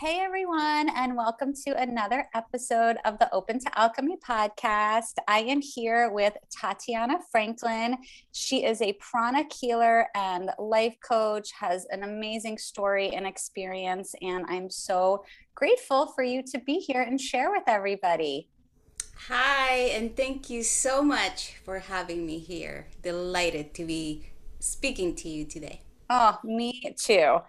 Hey 0.00 0.20
everyone, 0.20 0.90
and 0.94 1.16
welcome 1.16 1.52
to 1.66 1.70
another 1.70 2.28
episode 2.32 2.98
of 3.04 3.18
the 3.18 3.28
Open 3.34 3.58
to 3.58 3.76
Alchemy 3.76 4.18
podcast. 4.18 5.14
I 5.26 5.40
am 5.40 5.60
here 5.60 6.12
with 6.12 6.34
Tatiana 6.56 7.18
Franklin. 7.32 7.96
She 8.30 8.64
is 8.64 8.80
a 8.80 8.92
pranic 9.00 9.52
healer 9.52 10.06
and 10.14 10.50
life 10.56 10.94
coach, 11.02 11.50
has 11.58 11.84
an 11.90 12.04
amazing 12.04 12.58
story 12.58 13.08
and 13.08 13.26
experience, 13.26 14.14
and 14.22 14.46
I'm 14.48 14.70
so 14.70 15.24
grateful 15.56 16.12
for 16.14 16.22
you 16.22 16.44
to 16.44 16.60
be 16.60 16.74
here 16.74 17.02
and 17.02 17.20
share 17.20 17.50
with 17.50 17.64
everybody. 17.66 18.50
Hi, 19.26 19.78
and 19.96 20.16
thank 20.16 20.48
you 20.48 20.62
so 20.62 21.02
much 21.02 21.56
for 21.64 21.80
having 21.80 22.24
me 22.24 22.38
here. 22.38 22.86
Delighted 23.02 23.74
to 23.74 23.84
be 23.84 24.30
speaking 24.60 25.16
to 25.16 25.28
you 25.28 25.44
today. 25.44 25.80
Oh, 26.08 26.38
me 26.44 26.94
too 26.96 27.40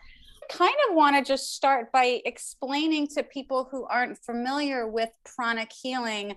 kind 0.49 0.75
of 0.89 0.95
want 0.95 1.15
to 1.15 1.23
just 1.23 1.55
start 1.55 1.91
by 1.91 2.21
explaining 2.25 3.07
to 3.07 3.23
people 3.23 3.67
who 3.71 3.85
aren't 3.85 4.17
familiar 4.17 4.87
with 4.87 5.09
pranic 5.23 5.71
healing 5.71 6.35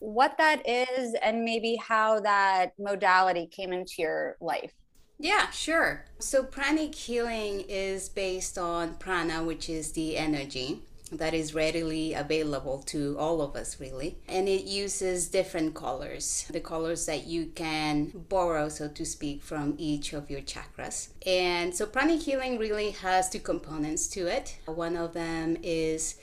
what 0.00 0.36
that 0.38 0.62
is 0.68 1.14
and 1.22 1.44
maybe 1.44 1.76
how 1.76 2.20
that 2.20 2.72
modality 2.78 3.46
came 3.46 3.72
into 3.72 3.94
your 3.98 4.36
life. 4.40 4.72
Yeah, 5.18 5.50
sure. 5.50 6.04
So, 6.20 6.44
pranic 6.44 6.94
healing 6.94 7.64
is 7.68 8.08
based 8.08 8.56
on 8.56 8.94
prana, 8.94 9.42
which 9.42 9.68
is 9.68 9.92
the 9.92 10.16
energy 10.16 10.82
that 11.12 11.34
is 11.34 11.54
readily 11.54 12.14
available 12.14 12.78
to 12.86 13.16
all 13.18 13.40
of 13.40 13.56
us 13.56 13.80
really. 13.80 14.18
And 14.28 14.48
it 14.48 14.64
uses 14.64 15.28
different 15.28 15.74
colors 15.74 16.46
the 16.50 16.60
colors 16.60 17.06
that 17.06 17.26
you 17.26 17.46
can 17.54 18.12
borrow 18.28 18.68
so 18.68 18.88
to 18.88 19.04
speak 19.04 19.42
from 19.42 19.74
each 19.78 20.12
of 20.12 20.30
your 20.30 20.40
chakras. 20.40 21.08
And 21.26 21.74
so 21.74 21.86
pranic 21.86 22.22
healing 22.22 22.58
really 22.58 22.90
has 22.90 23.30
two 23.30 23.40
components 23.40 24.08
to 24.08 24.26
it. 24.26 24.58
One 24.66 24.96
of 24.96 25.12
them 25.14 25.56
is 25.62 26.16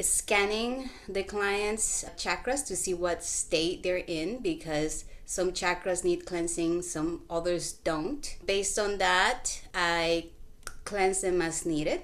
scanning 0.00 0.90
the 1.08 1.22
client's 1.22 2.04
chakras 2.16 2.66
to 2.66 2.76
see 2.76 2.94
what 2.94 3.22
state 3.22 3.82
they're 3.82 3.96
in 3.96 4.38
because 4.38 5.04
some 5.26 5.52
chakras 5.52 6.02
need 6.04 6.24
cleansing 6.26 6.82
some 6.82 7.22
others 7.30 7.72
don't. 7.72 8.36
Based 8.46 8.78
on 8.78 8.98
that 8.98 9.62
i 9.74 10.26
cleanse 10.84 11.20
them 11.20 11.40
as 11.40 11.64
needed 11.64 12.02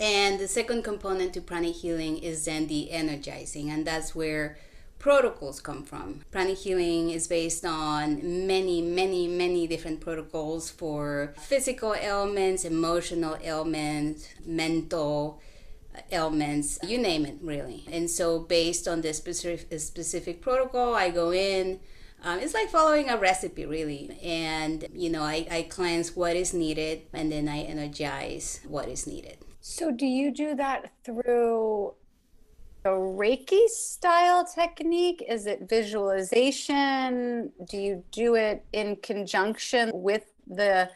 and 0.00 0.40
the 0.40 0.48
second 0.48 0.82
component 0.82 1.34
to 1.34 1.42
pranic 1.42 1.74
healing 1.74 2.18
is 2.18 2.46
then 2.46 2.66
the 2.66 2.90
energizing, 2.90 3.70
and 3.70 3.86
that's 3.86 4.14
where 4.14 4.56
protocols 4.98 5.60
come 5.60 5.82
from. 5.82 6.22
Pranic 6.30 6.56
healing 6.56 7.10
is 7.10 7.28
based 7.28 7.66
on 7.66 8.46
many, 8.46 8.80
many, 8.80 9.28
many 9.28 9.66
different 9.66 10.00
protocols 10.00 10.70
for 10.70 11.34
physical 11.36 11.94
ailments, 11.94 12.64
emotional 12.64 13.36
ailments, 13.42 14.26
mental 14.46 15.40
ailments, 16.10 16.78
you 16.82 16.96
name 16.96 17.26
it, 17.26 17.36
really. 17.42 17.84
And 17.90 18.08
so, 18.08 18.38
based 18.38 18.88
on 18.88 19.02
this 19.02 19.18
specific, 19.18 19.78
specific 19.80 20.40
protocol, 20.40 20.94
I 20.94 21.10
go 21.10 21.32
in. 21.32 21.80
Um, 22.22 22.38
it's 22.38 22.52
like 22.52 22.68
following 22.68 23.08
a 23.08 23.16
recipe, 23.16 23.64
really. 23.64 24.18
And, 24.22 24.86
you 24.92 25.08
know, 25.08 25.22
I, 25.22 25.46
I 25.50 25.62
cleanse 25.62 26.14
what 26.14 26.36
is 26.36 26.52
needed 26.52 27.02
and 27.14 27.32
then 27.32 27.48
I 27.48 27.60
energize 27.60 28.60
what 28.68 28.88
is 28.88 29.06
needed. 29.06 29.38
So, 29.60 29.90
do 29.90 30.06
you 30.06 30.30
do 30.32 30.54
that 30.54 30.90
through 31.04 31.94
a 32.84 32.88
Reiki 32.88 33.68
style 33.68 34.44
technique? 34.46 35.22
Is 35.28 35.46
it 35.46 35.68
visualization? 35.68 37.52
Do 37.68 37.76
you 37.76 38.04
do 38.10 38.36
it 38.36 38.64
in 38.72 38.96
conjunction 38.96 39.90
with 39.92 40.24
the 40.46 40.90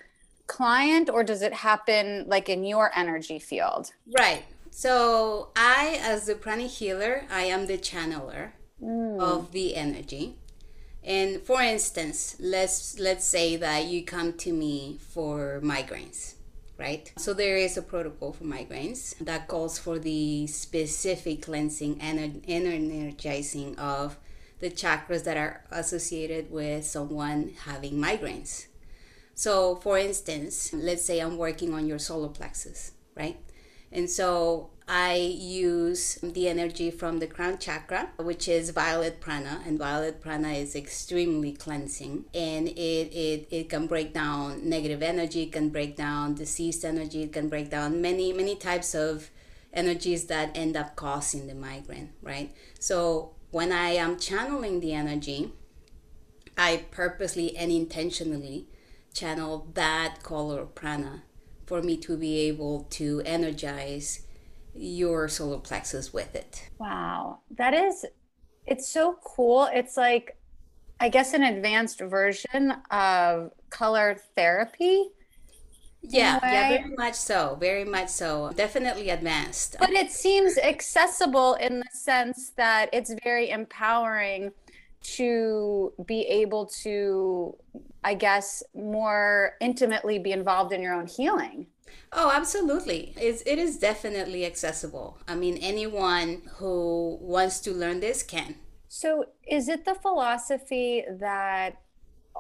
client 0.47 1.11
or 1.11 1.25
does 1.25 1.43
it 1.43 1.53
happen 1.53 2.25
like 2.27 2.49
in 2.49 2.65
your 2.65 2.91
energy 2.97 3.39
field? 3.39 3.93
Right. 4.19 4.45
So, 4.71 5.51
I, 5.55 6.01
as 6.03 6.27
the 6.27 6.35
pranic 6.35 6.71
healer, 6.71 7.25
I 7.31 7.43
am 7.43 7.67
the 7.67 7.79
channeler 7.79 8.53
mm. 8.83 9.21
of 9.21 9.53
the 9.53 9.77
energy. 9.77 10.37
And 11.05 11.43
for 11.43 11.61
instance, 11.61 12.37
let's 12.41 12.99
let's 12.99 13.27
say 13.27 13.57
that 13.57 13.85
you 13.85 14.03
come 14.05 14.33
to 14.39 14.53
me 14.55 14.99
for 14.99 15.61
migraines 15.63 16.35
right? 16.79 17.13
So 17.17 17.33
there 17.35 17.57
is 17.57 17.77
a 17.77 17.83
protocol 17.83 18.33
for 18.33 18.45
migraines 18.45 19.17
that 19.19 19.49
calls 19.49 19.79
for 19.79 19.99
the 19.99 20.47
specific 20.47 21.43
cleansing 21.43 22.01
and 22.01 22.43
energizing 22.47 23.79
of 23.79 24.19
the 24.61 24.71
chakras 24.71 25.25
that 25.25 25.37
are 25.37 25.65
associated 25.71 26.51
with 26.51 26.85
someone 26.85 27.53
having 27.65 27.95
migraines. 27.95 28.67
So, 29.35 29.77
for 29.77 29.99
instance, 29.99 30.73
let's 30.73 31.05
say 31.05 31.19
I'm 31.19 31.37
working 31.37 31.75
on 31.75 31.87
your 31.87 31.99
solar 31.99 32.29
plexus, 32.29 32.93
right? 33.17 33.37
And 33.91 34.09
so 34.09 34.71
I 34.87 35.15
use 35.15 36.19
the 36.23 36.47
energy 36.49 36.91
from 36.91 37.19
the 37.19 37.27
crown 37.27 37.57
chakra, 37.57 38.11
which 38.19 38.49
is 38.49 38.69
violet 38.71 39.19
prana, 39.19 39.63
and 39.65 39.79
violet 39.79 40.21
prana 40.21 40.49
is 40.51 40.77
extremely 40.77 41.53
cleansing. 41.53 42.27
And 42.35 42.69
it, 42.69 42.73
it, 43.15 43.49
it 43.51 43.69
can 43.71 43.87
break 43.87 44.13
down 44.13 44.69
negative 44.69 45.03
energy, 45.03 45.47
can 45.47 45.71
break 45.71 45.97
down 45.97 46.35
diseased 46.35 46.85
energy, 46.85 47.23
it 47.23 47.33
can 47.33 47.49
break 47.49 47.71
down 47.71 48.03
many, 48.03 48.33
many 48.35 48.57
types 48.57 48.95
of 48.95 49.31
energies 49.73 50.27
that 50.27 50.51
end 50.55 50.77
up 50.77 50.97
causing 50.97 51.47
the 51.47 51.55
migraine, 51.55 52.11
right? 52.23 52.53
So 52.79 53.33
when 53.51 53.73
I 53.73 53.91
am 53.91 54.19
channeling 54.19 54.81
the 54.81 54.93
energy, 54.93 55.53
I 56.59 56.85
purposely 56.91 57.57
and 57.57 57.73
intentionally 57.73 58.67
channel 59.15 59.69
that 59.75 60.23
color 60.23 60.67
prana 60.67 61.23
for 61.67 61.81
me 61.81 61.97
to 61.97 62.17
be 62.17 62.41
able 62.41 62.85
to 62.91 63.23
energize 63.25 64.27
your 64.75 65.29
solar 65.29 65.59
plexus 65.59 66.13
with 66.13 66.35
it. 66.35 66.69
Wow. 66.79 67.41
That 67.57 67.75
is, 67.75 68.05
it's 68.67 68.89
so 68.89 69.19
cool. 69.25 69.69
It's 69.73 69.97
like, 69.97 70.37
I 71.01 71.09
guess, 71.09 71.35
an 71.35 71.43
advanced 71.43 72.01
version 72.01 72.75
of 72.91 73.51
color 73.71 74.17
therapy. 74.37 75.11
Yeah, 76.03 76.39
yeah, 76.43 76.69
very 76.69 76.95
much 76.97 77.15
so. 77.15 77.57
Very 77.59 77.85
much 77.85 78.09
so. 78.09 78.53
Definitely 78.55 79.11
advanced. 79.11 79.77
But 79.79 79.91
it 79.91 80.11
seems 80.11 80.59
accessible 80.59 81.55
in 81.55 81.79
the 81.79 81.89
sense 81.93 82.51
that 82.57 82.91
it's 82.93 83.15
very 83.25 83.51
empowering 83.51 84.53
to 85.03 85.93
be 86.07 86.23
able 86.23 86.67
to, 86.83 87.57
I 88.03 88.15
guess, 88.15 88.63
more 88.75 89.55
intimately 89.61 90.19
be 90.19 90.33
involved 90.33 90.73
in 90.73 90.83
your 90.83 90.95
own 90.95 91.07
healing. 91.07 91.67
Oh, 92.13 92.31
absolutely. 92.33 93.15
It's, 93.21 93.43
it 93.43 93.59
is 93.59 93.79
definitely 93.79 94.47
accessible. 94.47 95.19
I 95.27 95.35
mean, 95.35 95.57
anyone 95.59 96.43
who 96.57 97.19
wants 97.21 97.61
to 97.61 97.73
learn 97.73 98.01
this 98.01 98.23
can. 98.23 98.57
So, 98.89 99.27
is 99.47 99.69
it 99.69 99.85
the 99.85 99.95
philosophy 99.95 101.05
that 101.19 101.81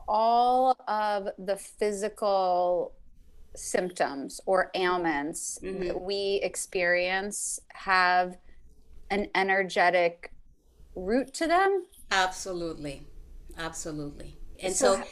all 0.06 0.76
of 0.86 1.28
the 1.38 1.56
physical 1.56 2.92
symptoms 3.56 4.40
or 4.46 4.70
ailments 4.74 5.58
mm-hmm. 5.62 5.88
that 5.88 6.00
we 6.00 6.40
experience 6.42 7.60
have 7.72 8.36
an 9.10 9.28
energetic 9.34 10.32
root 10.94 11.34
to 11.34 11.46
them? 11.46 11.86
Absolutely. 12.10 13.06
Absolutely. 13.58 14.36
And 14.62 14.74
so, 14.74 14.96
so 14.96 15.02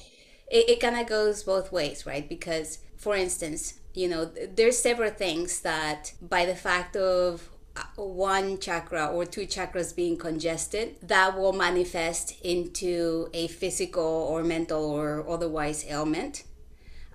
it, 0.50 0.70
it 0.70 0.80
kind 0.80 0.96
of 0.96 1.06
goes 1.06 1.42
both 1.42 1.72
ways, 1.72 2.06
right? 2.06 2.28
Because, 2.28 2.78
for 2.96 3.16
instance, 3.16 3.74
you 3.94 4.08
know 4.08 4.24
there's 4.24 4.78
several 4.78 5.10
things 5.10 5.60
that 5.60 6.12
by 6.20 6.46
the 6.46 6.54
fact 6.54 6.96
of 6.96 7.48
uh, 7.76 7.82
one 7.96 8.58
chakra 8.58 9.06
or 9.06 9.24
two 9.24 9.46
chakras 9.46 9.94
being 9.94 10.16
congested 10.16 10.96
that 11.02 11.36
will 11.38 11.52
manifest 11.52 12.38
into 12.42 13.28
a 13.32 13.48
physical 13.48 14.02
or 14.02 14.42
mental 14.44 14.84
or 14.84 15.26
otherwise 15.28 15.84
ailment. 15.88 16.44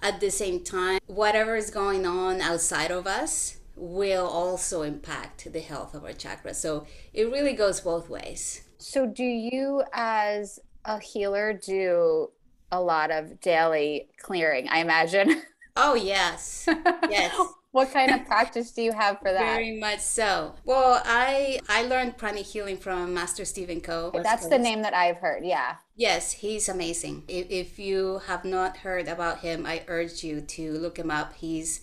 At 0.02 0.20
the 0.20 0.32
same 0.32 0.64
time 0.64 1.00
whatever 1.08 1.56
is 1.56 1.70
going 1.70 2.06
on 2.06 2.42
outside 2.42 2.92
of 2.92 3.06
us 3.08 3.58
will 3.76 4.26
also 4.26 4.82
impact 4.82 5.52
the 5.54 5.60
health 5.60 5.94
of 5.94 6.04
our 6.04 6.14
chakra. 6.14 6.54
So 6.56 6.88
it 7.14 7.26
really 7.26 7.54
goes 7.54 7.82
both 7.82 8.10
ways. 8.10 8.64
So 8.80 9.06
do 9.06 9.24
you 9.24 9.84
as 9.94 10.60
a 10.86 11.00
healer 11.00 11.54
do 11.54 12.32
a 12.72 12.82
lot 12.82 13.12
of 13.12 13.40
daily 13.40 14.10
clearing 14.20 14.68
i 14.70 14.80
imagine 14.80 15.42
Oh 15.78 15.94
yes, 15.94 16.68
yes. 17.10 17.38
what 17.72 17.94
kind 17.94 18.12
of 18.12 18.26
practice 18.26 18.72
do 18.72 18.82
you 18.82 18.92
have 18.92 19.20
for 19.20 19.32
that? 19.32 19.56
Very 19.56 19.80
much 19.80 20.00
so. 20.00 20.56
Well, 20.66 21.02
I 21.06 21.60
I 21.70 21.84
learned 21.84 22.18
pranic 22.18 22.46
healing 22.46 22.78
from 22.78 23.14
Master 23.14 23.46
Stephen 23.46 23.82
Co. 23.82 24.12
That's 24.24 24.48
the 24.48 24.58
name 24.58 24.82
that 24.82 24.94
I've 24.94 25.18
heard. 25.18 25.46
Yeah. 25.46 25.76
Yes, 25.96 26.32
he's 26.32 26.68
amazing. 26.68 27.24
If, 27.28 27.50
if 27.50 27.80
you 27.80 28.22
have 28.28 28.44
not 28.44 28.78
heard 28.78 29.08
about 29.08 29.40
him, 29.40 29.66
I 29.66 29.84
urge 29.88 30.24
you 30.24 30.42
to 30.42 30.74
look 30.74 30.98
him 30.98 31.12
up. 31.12 31.34
He's 31.34 31.82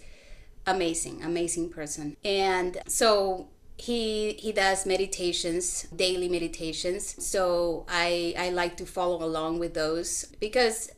amazing, 0.66 1.22
amazing 1.22 1.70
person. 1.70 2.16
And 2.24 2.78
so 2.88 3.48
he 3.76 4.34
he 4.34 4.52
does 4.52 4.86
meditations 4.86 5.86
daily 5.94 6.28
meditations. 6.28 7.14
So 7.24 7.84
i 7.88 8.34
i 8.38 8.50
like 8.50 8.76
to 8.76 8.86
follow 8.86 9.24
along 9.24 9.58
with 9.58 9.74
those 9.74 10.26
because 10.40 10.90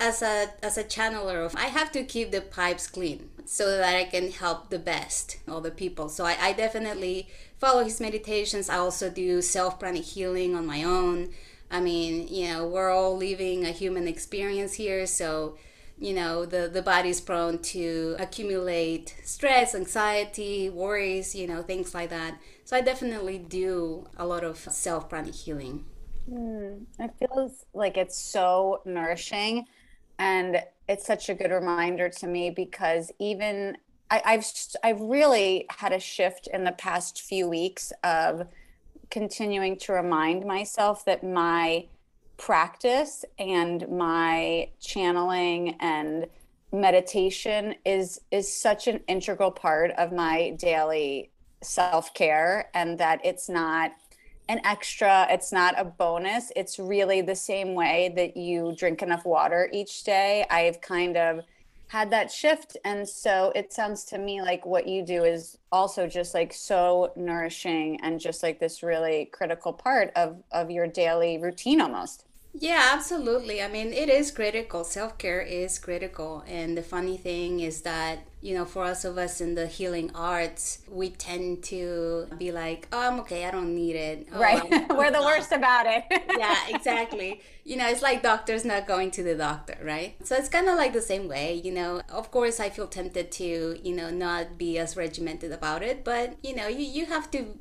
as 0.00 0.22
a 0.22 0.50
as 0.62 0.78
a 0.78 0.84
channeler 0.84 1.44
of 1.44 1.54
i 1.56 1.66
have 1.66 1.92
to 1.92 2.02
keep 2.02 2.30
the 2.30 2.40
pipes 2.40 2.86
clean 2.86 3.28
so 3.44 3.76
that 3.76 3.94
i 3.94 4.04
can 4.04 4.30
help 4.30 4.70
the 4.70 4.78
best 4.78 5.36
all 5.48 5.60
the 5.60 5.70
people. 5.70 6.08
So 6.08 6.24
i, 6.24 6.36
I 6.40 6.52
definitely 6.54 7.28
follow 7.58 7.84
his 7.84 8.00
meditations. 8.00 8.70
I 8.70 8.76
also 8.78 9.10
do 9.10 9.42
self 9.42 9.78
pranic 9.78 10.04
healing 10.04 10.54
on 10.56 10.66
my 10.66 10.82
own. 10.82 11.30
I 11.70 11.80
mean 11.80 12.26
you 12.28 12.48
know 12.48 12.66
we're 12.66 12.90
all 12.90 13.16
living 13.18 13.66
a 13.66 13.70
human 13.70 14.08
experience 14.08 14.74
here. 14.74 15.06
So 15.06 15.58
you 15.98 16.12
know 16.12 16.44
the 16.44 16.68
the 16.68 16.82
body's 16.82 17.20
prone 17.20 17.58
to 17.58 18.16
accumulate 18.18 19.14
stress 19.24 19.74
anxiety 19.74 20.68
worries 20.68 21.34
you 21.34 21.46
know 21.46 21.62
things 21.62 21.94
like 21.94 22.10
that. 22.10 22.38
So 22.64 22.76
i 22.76 22.80
definitely 22.80 23.38
do 23.38 24.06
a 24.16 24.26
lot 24.26 24.44
of 24.44 24.58
self 24.58 25.08
pranic 25.08 25.34
healing. 25.34 25.84
Mm, 26.30 26.86
it 26.98 27.10
feels 27.18 27.66
like 27.74 27.96
it's 27.96 28.18
so 28.18 28.80
nourishing 28.84 29.66
and 30.18 30.62
it's 30.88 31.06
such 31.06 31.28
a 31.28 31.34
good 31.34 31.50
reminder 31.50 32.08
to 32.08 32.26
me 32.26 32.50
because 32.50 33.10
even 33.18 33.76
I, 34.10 34.22
I've 34.24 34.46
I've 34.82 35.00
really 35.00 35.66
had 35.70 35.92
a 35.92 36.00
shift 36.00 36.46
in 36.52 36.64
the 36.64 36.72
past 36.72 37.20
few 37.22 37.48
weeks 37.48 37.92
of 38.02 38.46
continuing 39.10 39.76
to 39.78 39.92
remind 39.92 40.44
myself 40.46 41.04
that 41.04 41.22
my 41.22 41.86
practice 42.36 43.24
and 43.38 43.88
my 43.88 44.68
channeling 44.80 45.76
and 45.80 46.26
meditation 46.72 47.74
is 47.84 48.20
is 48.32 48.52
such 48.52 48.88
an 48.88 49.00
integral 49.06 49.50
part 49.50 49.92
of 49.92 50.12
my 50.12 50.50
daily 50.58 51.30
self-care 51.62 52.68
and 52.74 52.98
that 52.98 53.20
it's 53.24 53.48
not 53.48 53.92
an 54.48 54.60
extra 54.64 55.26
it's 55.30 55.52
not 55.52 55.78
a 55.78 55.84
bonus. 55.84 56.52
It's 56.56 56.78
really 56.78 57.22
the 57.22 57.36
same 57.36 57.74
way 57.74 58.12
that 58.16 58.36
you 58.36 58.74
drink 58.76 59.02
enough 59.02 59.24
water 59.24 59.70
each 59.72 60.04
day. 60.04 60.44
I've 60.50 60.80
kind 60.80 61.16
of 61.16 61.40
had 61.88 62.10
that 62.10 62.30
shift. 62.30 62.76
And 62.84 63.08
so 63.08 63.52
it 63.54 63.72
sounds 63.72 64.04
to 64.06 64.18
me 64.18 64.42
like 64.42 64.66
what 64.66 64.86
you 64.86 65.04
do 65.04 65.24
is 65.24 65.58
also 65.70 66.06
just 66.06 66.34
like 66.34 66.52
so 66.52 67.12
nourishing 67.16 68.00
and 68.02 68.20
just 68.20 68.42
like 68.42 68.58
this 68.58 68.82
really 68.82 69.26
critical 69.32 69.72
part 69.72 70.12
of 70.16 70.42
of 70.52 70.70
your 70.70 70.86
daily 70.86 71.38
routine 71.38 71.80
almost 71.80 72.24
yeah, 72.56 72.90
absolutely. 72.92 73.60
I 73.60 73.66
mean, 73.66 73.92
it 73.92 74.08
is 74.08 74.30
critical. 74.30 74.84
Self 74.84 75.18
care 75.18 75.40
is 75.40 75.76
critical. 75.78 76.44
And 76.46 76.78
the 76.78 76.82
funny 76.82 77.16
thing 77.16 77.58
is 77.58 77.82
that, 77.82 78.20
you 78.40 78.54
know, 78.54 78.64
for 78.64 78.84
us 78.84 79.04
of 79.04 79.18
us 79.18 79.40
in 79.40 79.56
the 79.56 79.66
healing 79.66 80.12
arts, 80.14 80.78
we 80.88 81.10
tend 81.10 81.64
to 81.64 82.28
be 82.38 82.52
like, 82.52 82.86
oh, 82.92 83.08
I'm 83.08 83.18
okay. 83.20 83.44
I 83.44 83.50
don't 83.50 83.74
need 83.74 83.96
it. 83.96 84.28
Oh, 84.32 84.40
right. 84.40 84.62
We're 84.90 85.10
the 85.10 85.22
worst 85.24 85.50
about 85.50 85.86
it. 85.86 86.04
yeah, 86.38 86.56
exactly. 86.68 87.40
You 87.64 87.76
know, 87.76 87.88
it's 87.88 88.02
like 88.02 88.22
doctors 88.22 88.64
not 88.64 88.86
going 88.86 89.10
to 89.12 89.24
the 89.24 89.34
doctor, 89.34 89.76
right? 89.82 90.14
So 90.24 90.36
it's 90.36 90.48
kind 90.48 90.68
of 90.68 90.76
like 90.76 90.92
the 90.92 91.02
same 91.02 91.26
way, 91.26 91.54
you 91.54 91.72
know. 91.72 92.02
Of 92.08 92.30
course, 92.30 92.60
I 92.60 92.70
feel 92.70 92.86
tempted 92.86 93.32
to, 93.32 93.80
you 93.82 93.96
know, 93.96 94.10
not 94.10 94.58
be 94.58 94.78
as 94.78 94.96
regimented 94.96 95.50
about 95.50 95.82
it, 95.82 96.04
but, 96.04 96.36
you 96.44 96.54
know, 96.54 96.68
you, 96.68 96.84
you 96.86 97.06
have 97.06 97.32
to 97.32 97.58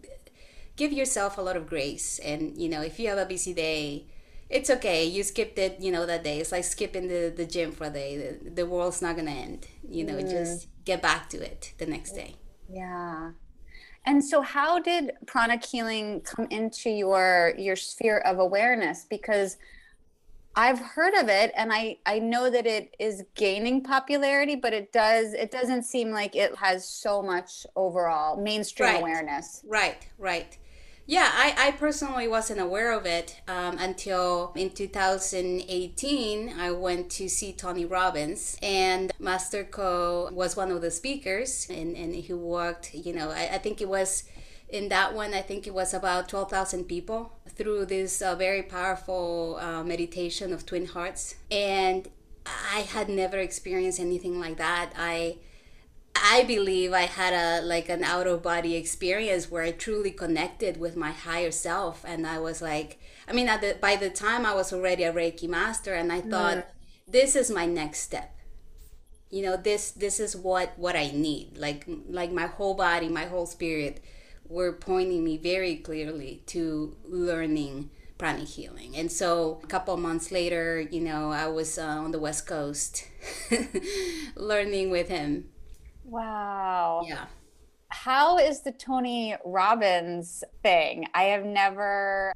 give 0.76 0.94
yourself 0.94 1.38
a 1.40 1.42
lot 1.42 1.58
of 1.58 1.68
grace. 1.68 2.20
And, 2.20 2.56
you 2.62 2.70
know, 2.70 2.82
if 2.82 3.00
you 3.00 3.10
have 3.10 3.18
a 3.18 3.26
busy 3.26 3.54
day, 3.54 4.06
it's 4.54 4.70
okay. 4.70 5.04
You 5.04 5.24
skipped 5.24 5.58
it, 5.58 5.78
you 5.80 5.92
know, 5.92 6.06
that 6.06 6.24
day. 6.24 6.40
It's 6.40 6.52
like 6.52 6.64
skipping 6.64 7.08
the, 7.08 7.34
the 7.36 7.46
gym 7.46 7.72
for 7.72 7.86
a 7.86 7.90
day. 7.90 8.18
The, 8.18 8.50
the 8.52 8.66
world's 8.68 9.02
not 9.02 9.16
going 9.16 9.26
to 9.26 9.34
end. 9.34 9.68
You 9.90 10.04
know, 10.04 10.16
mm. 10.16 10.30
just 10.30 10.68
get 10.86 11.02
back 11.02 11.28
to 11.30 11.44
it 11.44 11.74
the 11.80 11.88
next 11.88 12.12
day. 12.12 12.36
Yeah. 12.70 13.32
And 14.06 14.24
so 14.24 14.42
how 14.42 14.80
did 14.80 15.14
pranic 15.26 15.66
healing 15.66 16.22
come 16.22 16.48
into 16.52 16.90
your 16.90 17.54
your 17.58 17.76
sphere 17.76 18.20
of 18.20 18.38
awareness 18.38 19.06
because 19.10 19.58
I've 20.56 20.80
heard 20.80 21.16
of 21.16 21.30
it 21.30 21.52
and 21.56 21.72
I 21.72 21.98
I 22.06 22.20
know 22.20 22.50
that 22.50 22.68
it 22.68 22.96
is 23.00 23.24
gaining 23.34 23.82
popularity 23.82 24.58
but 24.58 24.74
it 24.74 24.92
does 24.92 25.34
it 25.34 25.52
doesn't 25.52 25.84
seem 25.84 26.12
like 26.12 26.36
it 26.36 26.54
has 26.58 26.88
so 26.88 27.24
much 27.24 27.66
overall 27.78 28.42
mainstream 28.42 28.90
right. 28.90 29.00
awareness. 29.00 29.64
Right, 29.66 30.06
right. 30.20 30.58
Yeah, 31.06 31.30
I, 31.34 31.54
I 31.58 31.72
personally 31.72 32.30
wasn't 32.30 32.62
aware 32.62 32.94
of 32.94 33.06
it 33.06 33.42
um, 33.48 33.78
until 33.78 34.54
in 34.56 34.70
2018. 34.70 36.54
I 36.58 36.72
went 36.72 37.10
to 37.12 37.28
see 37.28 37.52
Tony 37.52 37.84
Robbins, 37.84 38.58
and 38.62 39.12
Master 39.20 39.66
Co 39.66 40.30
was 40.32 40.56
one 40.56 40.72
of 40.72 40.82
the 40.82 40.92
speakers, 40.92 41.68
and, 41.70 41.98
and 41.98 42.16
he 42.16 42.32
walked, 42.32 42.94
you 42.94 43.14
know, 43.14 43.32
I, 43.32 43.50
I 43.56 43.58
think 43.58 43.82
it 43.82 43.90
was 43.90 44.24
in 44.70 44.90
that 44.90 45.14
one, 45.14 45.34
I 45.36 45.42
think 45.42 45.68
it 45.68 45.74
was 45.74 45.94
about 45.94 46.30
12,000 46.30 46.86
people 46.86 47.32
through 47.50 47.86
this 47.86 48.22
uh, 48.24 48.34
very 48.36 48.64
powerful 48.64 49.60
uh, 49.62 49.84
meditation 49.84 50.52
of 50.52 50.66
twin 50.66 50.88
hearts. 50.88 51.36
And 51.52 52.10
I 52.46 52.80
had 52.80 53.08
never 53.08 53.38
experienced 53.38 54.00
anything 54.00 54.40
like 54.40 54.58
that. 54.58 54.92
I 54.98 55.38
I 56.16 56.44
believe 56.44 56.94
I 56.94 57.02
had 57.02 57.34
a 57.34 57.66
like 57.66 57.90
an 57.90 58.04
out 58.04 58.28
of 58.28 58.44
body 58.44 58.76
experience 58.76 59.50
where 59.50 59.64
I 59.64 59.72
truly 59.72 60.12
connected 60.12 60.78
with 60.78 60.96
my 60.96 61.12
higher 61.12 61.52
self, 61.52 62.04
and 62.08 62.28
I 62.28 62.40
was 62.40 62.62
like, 62.62 63.00
I 63.28 63.34
mean, 63.34 63.50
at 63.50 63.62
the, 63.62 63.78
by 63.80 63.96
the 63.96 64.10
time 64.10 64.46
I 64.46 64.54
was 64.54 64.72
already 64.72 65.04
a 65.04 65.14
Reiki 65.14 65.48
master, 65.48 65.94
and 65.94 66.12
I 66.12 66.22
thought, 66.22 66.58
mm. 66.58 66.66
this 67.08 67.36
is 67.36 67.50
my 67.50 67.66
next 67.66 68.00
step. 68.00 68.36
You 69.30 69.42
know, 69.44 69.58
this 69.58 69.92
this 69.92 70.20
is 70.20 70.36
what 70.36 70.74
what 70.78 70.96
I 70.96 71.12
need. 71.12 71.58
Like 71.58 71.86
like 72.08 72.32
my 72.32 72.48
whole 72.48 72.76
body, 72.76 73.10
my 73.10 73.26
whole 73.26 73.48
spirit, 73.48 74.04
were 74.48 74.74
pointing 74.74 75.24
me 75.24 75.38
very 75.38 75.78
clearly 75.78 76.44
to 76.48 76.96
learning 77.06 77.90
pranic 78.20 78.48
healing. 78.48 78.96
And 78.96 79.12
so 79.12 79.60
a 79.64 79.68
couple 79.68 79.98
months 79.98 80.32
later, 80.32 80.80
you 80.80 81.02
know, 81.02 81.32
I 81.32 81.48
was 81.48 81.78
uh, 81.78 81.86
on 81.86 82.12
the 82.12 82.20
West 82.20 82.46
Coast 82.46 83.08
learning 84.36 84.92
with 84.92 85.10
him 85.10 85.50
Wow. 86.04 87.04
Yeah. 87.08 87.26
How 87.90 88.38
is 88.38 88.62
the 88.62 88.72
Tony 88.72 89.36
Robbins 89.46 90.44
thing? 90.64 91.08
I 91.14 91.24
have 91.24 91.46
never 91.46 92.34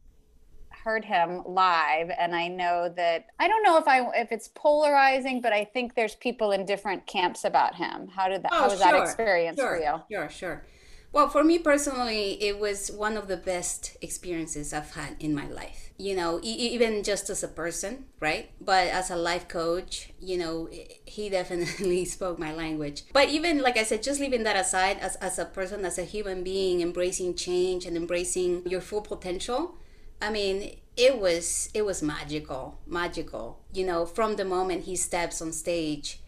heard 0.70 1.04
him 1.04 1.44
live 1.46 2.10
and 2.18 2.34
I 2.34 2.48
know 2.48 2.88
that 2.96 3.26
I 3.40 3.48
don't 3.50 3.64
know 3.64 3.78
if 3.78 3.88
I 3.88 4.08
if 4.16 4.32
it's 4.32 4.50
polarizing, 4.50 5.42
but 5.42 5.52
I 5.52 5.66
think 5.66 5.96
there's 5.96 6.16
people 6.16 6.52
in 6.52 6.66
different 6.66 7.06
camps 7.08 7.44
about 7.44 7.76
him. 7.76 8.08
How 8.08 8.30
did 8.30 8.44
that 8.44 8.54
oh, 8.54 8.58
how 8.58 8.70
was 8.70 8.80
sure. 8.80 8.92
that 8.92 9.02
experience 9.02 9.60
sure. 9.60 9.78
for 9.78 9.84
you? 9.84 10.02
Sure, 10.10 10.30
sure. 10.30 10.66
Well, 11.14 11.30
for 11.30 11.44
me 11.44 11.58
personally, 11.58 12.42
it 12.44 12.60
was 12.60 12.92
one 12.92 13.18
of 13.18 13.28
the 13.28 13.38
best 13.38 13.98
experiences 14.02 14.74
I've 14.74 14.94
had 14.94 15.16
in 15.20 15.34
my 15.34 15.48
life. 15.48 15.92
You 15.98 16.16
know, 16.16 16.40
even 16.44 17.02
just 17.02 17.30
as 17.32 17.42
a 17.44 17.48
person, 17.48 18.06
right? 18.20 18.52
But 18.62 18.88
as 18.90 19.10
a 19.10 19.16
life 19.16 19.48
coach, 19.48 20.12
you 20.20 20.38
know, 20.38 20.70
he 21.06 21.30
definitely 21.40 22.06
spoke 22.06 22.38
my 22.38 22.54
language. 22.54 23.04
But 23.14 23.30
even, 23.30 23.62
like 23.64 23.78
I 23.78 23.84
said, 23.84 24.04
just 24.04 24.20
leaving 24.20 24.44
that 24.44 24.56
aside, 24.56 25.00
as, 25.00 25.16
as 25.16 25.40
a 25.40 25.46
person, 25.46 25.86
as 25.86 25.98
a 25.98 26.04
human 26.04 26.44
being, 26.44 26.82
embracing 26.82 27.34
change 27.34 27.86
and 27.86 27.98
embracing 27.98 28.68
your 28.68 28.82
full 28.82 29.02
potential, 29.02 29.76
I 30.22 30.30
mean, 30.30 30.78
it 30.96 31.20
was 31.20 31.70
it 31.74 31.86
was 31.86 32.04
magical, 32.04 32.80
magical. 32.86 33.60
You 33.74 33.86
know, 33.86 34.06
from 34.06 34.36
the 34.36 34.46
moment 34.46 34.84
he 34.84 34.96
steps 34.96 35.42
on 35.42 35.52
stage, 35.52 36.20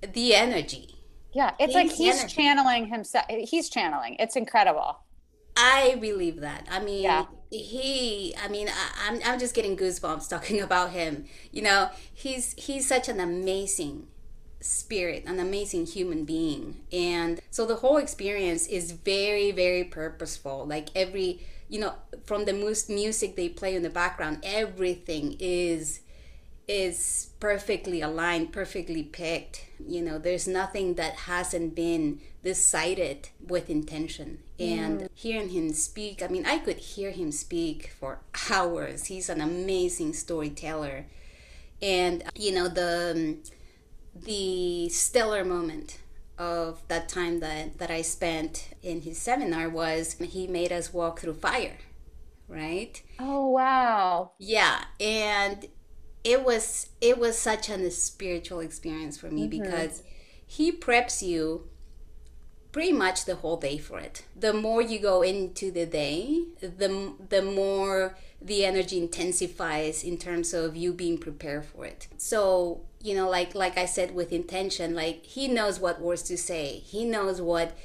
the 0.00 0.34
energy 0.34 0.97
yeah, 1.32 1.54
it's 1.58 1.74
like 1.74 1.92
he's 1.92 2.18
energy. 2.18 2.34
channeling 2.34 2.86
himself. 2.86 3.26
He's 3.28 3.68
channeling. 3.68 4.16
It's 4.18 4.36
incredible. 4.36 5.00
I 5.56 5.96
believe 6.00 6.40
that. 6.40 6.66
I 6.70 6.80
mean, 6.80 7.02
yeah. 7.02 7.26
he. 7.50 8.34
I 8.42 8.48
mean, 8.48 8.68
I, 8.68 9.08
I'm. 9.08 9.20
I'm 9.24 9.38
just 9.38 9.54
getting 9.54 9.76
goosebumps 9.76 10.28
talking 10.28 10.60
about 10.62 10.90
him. 10.90 11.26
You 11.52 11.62
know, 11.62 11.90
he's 12.12 12.54
he's 12.54 12.86
such 12.86 13.08
an 13.08 13.20
amazing 13.20 14.06
spirit, 14.60 15.24
an 15.26 15.38
amazing 15.38 15.86
human 15.86 16.24
being, 16.24 16.80
and 16.92 17.40
so 17.50 17.66
the 17.66 17.76
whole 17.76 17.98
experience 17.98 18.66
is 18.66 18.92
very, 18.92 19.50
very 19.50 19.84
purposeful. 19.84 20.66
Like 20.66 20.88
every, 20.94 21.46
you 21.68 21.78
know, 21.78 21.94
from 22.24 22.46
the 22.46 22.52
music 22.88 23.36
they 23.36 23.48
play 23.48 23.74
in 23.74 23.82
the 23.82 23.90
background, 23.90 24.38
everything 24.42 25.36
is 25.40 26.00
is 26.68 27.30
perfectly 27.40 28.02
aligned, 28.02 28.52
perfectly 28.52 29.02
picked. 29.02 29.64
You 29.84 30.02
know, 30.02 30.18
there's 30.18 30.46
nothing 30.46 30.94
that 30.94 31.14
hasn't 31.14 31.74
been 31.74 32.20
decided 32.44 33.30
with 33.44 33.70
intention. 33.70 34.40
And 34.58 35.00
mm. 35.00 35.08
hearing 35.14 35.48
him 35.48 35.72
speak, 35.72 36.22
I 36.22 36.28
mean, 36.28 36.44
I 36.44 36.58
could 36.58 36.76
hear 36.76 37.10
him 37.10 37.32
speak 37.32 37.92
for 37.98 38.20
hours. 38.50 39.06
He's 39.06 39.30
an 39.30 39.40
amazing 39.40 40.12
storyteller. 40.12 41.06
And 41.80 42.24
you 42.34 42.52
know, 42.52 42.68
the 42.68 43.36
the 44.14 44.88
stellar 44.88 45.44
moment 45.44 45.98
of 46.38 46.82
that 46.88 47.08
time 47.08 47.40
that, 47.40 47.78
that 47.78 47.90
I 47.90 48.02
spent 48.02 48.70
in 48.82 49.02
his 49.02 49.18
seminar 49.18 49.68
was 49.68 50.14
he 50.14 50.46
made 50.46 50.72
us 50.72 50.92
walk 50.92 51.20
through 51.20 51.34
fire, 51.34 51.78
right? 52.48 53.00
Oh 53.18 53.48
wow. 53.48 54.32
Yeah, 54.38 54.84
and 55.00 55.68
it 56.28 56.44
was 56.44 56.90
it 57.00 57.18
was 57.18 57.38
such 57.38 57.70
a 57.70 57.90
spiritual 57.90 58.60
experience 58.60 59.16
for 59.16 59.30
me 59.30 59.48
mm-hmm. 59.48 59.62
because 59.62 60.02
he 60.46 60.70
preps 60.70 61.26
you 61.26 61.68
pretty 62.70 62.92
much 62.92 63.24
the 63.24 63.36
whole 63.36 63.56
day 63.56 63.78
for 63.78 63.98
it. 63.98 64.24
The 64.36 64.52
more 64.52 64.82
you 64.82 64.98
go 64.98 65.22
into 65.22 65.70
the 65.70 65.86
day, 65.86 66.42
the 66.60 67.14
the 67.28 67.42
more 67.42 68.14
the 68.40 68.64
energy 68.64 68.98
intensifies 68.98 70.04
in 70.04 70.18
terms 70.18 70.52
of 70.52 70.76
you 70.76 70.92
being 70.92 71.18
prepared 71.18 71.64
for 71.64 71.86
it. 71.86 72.06
So, 72.18 72.82
you 73.00 73.14
know, 73.14 73.28
like 73.28 73.54
like 73.54 73.78
I 73.78 73.86
said 73.86 74.14
with 74.14 74.30
intention, 74.30 74.94
like 74.94 75.24
he 75.24 75.48
knows 75.48 75.80
what 75.80 76.00
words 76.00 76.22
to 76.24 76.36
say. 76.36 76.82
He 76.84 77.04
knows 77.04 77.40
what 77.40 77.76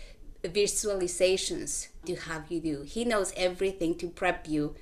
visualizations 0.44 1.88
to 2.06 2.16
have 2.16 2.52
you 2.52 2.60
do. 2.60 2.82
He 2.82 3.06
knows 3.06 3.32
everything 3.38 3.96
to 4.00 4.10
prep 4.10 4.50
you 4.50 4.76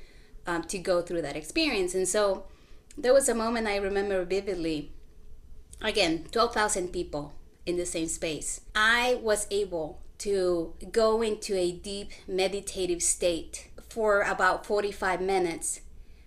um, 0.48 0.64
to 0.64 0.80
go 0.80 1.04
through 1.04 1.22
that 1.22 1.36
experience. 1.36 1.94
And 1.94 2.08
so 2.08 2.46
there 2.98 3.14
was 3.14 3.30
a 3.30 3.36
moment 3.36 3.68
I 3.68 3.78
remember 3.78 4.24
vividly. 4.26 4.92
Again, 5.82 6.26
12,000 6.32 6.90
people 6.90 7.34
in 7.66 7.78
the 7.78 7.86
same 7.86 8.08
space. 8.08 8.62
I 8.76 9.20
was 9.22 9.48
able 9.50 10.02
to 10.20 10.74
go 10.92 11.22
into 11.22 11.56
a 11.56 11.72
deep 11.72 12.12
meditative 12.28 13.02
state 13.02 13.70
for 13.90 14.22
about 14.22 14.66
45 14.66 15.22
minutes. 15.22 15.82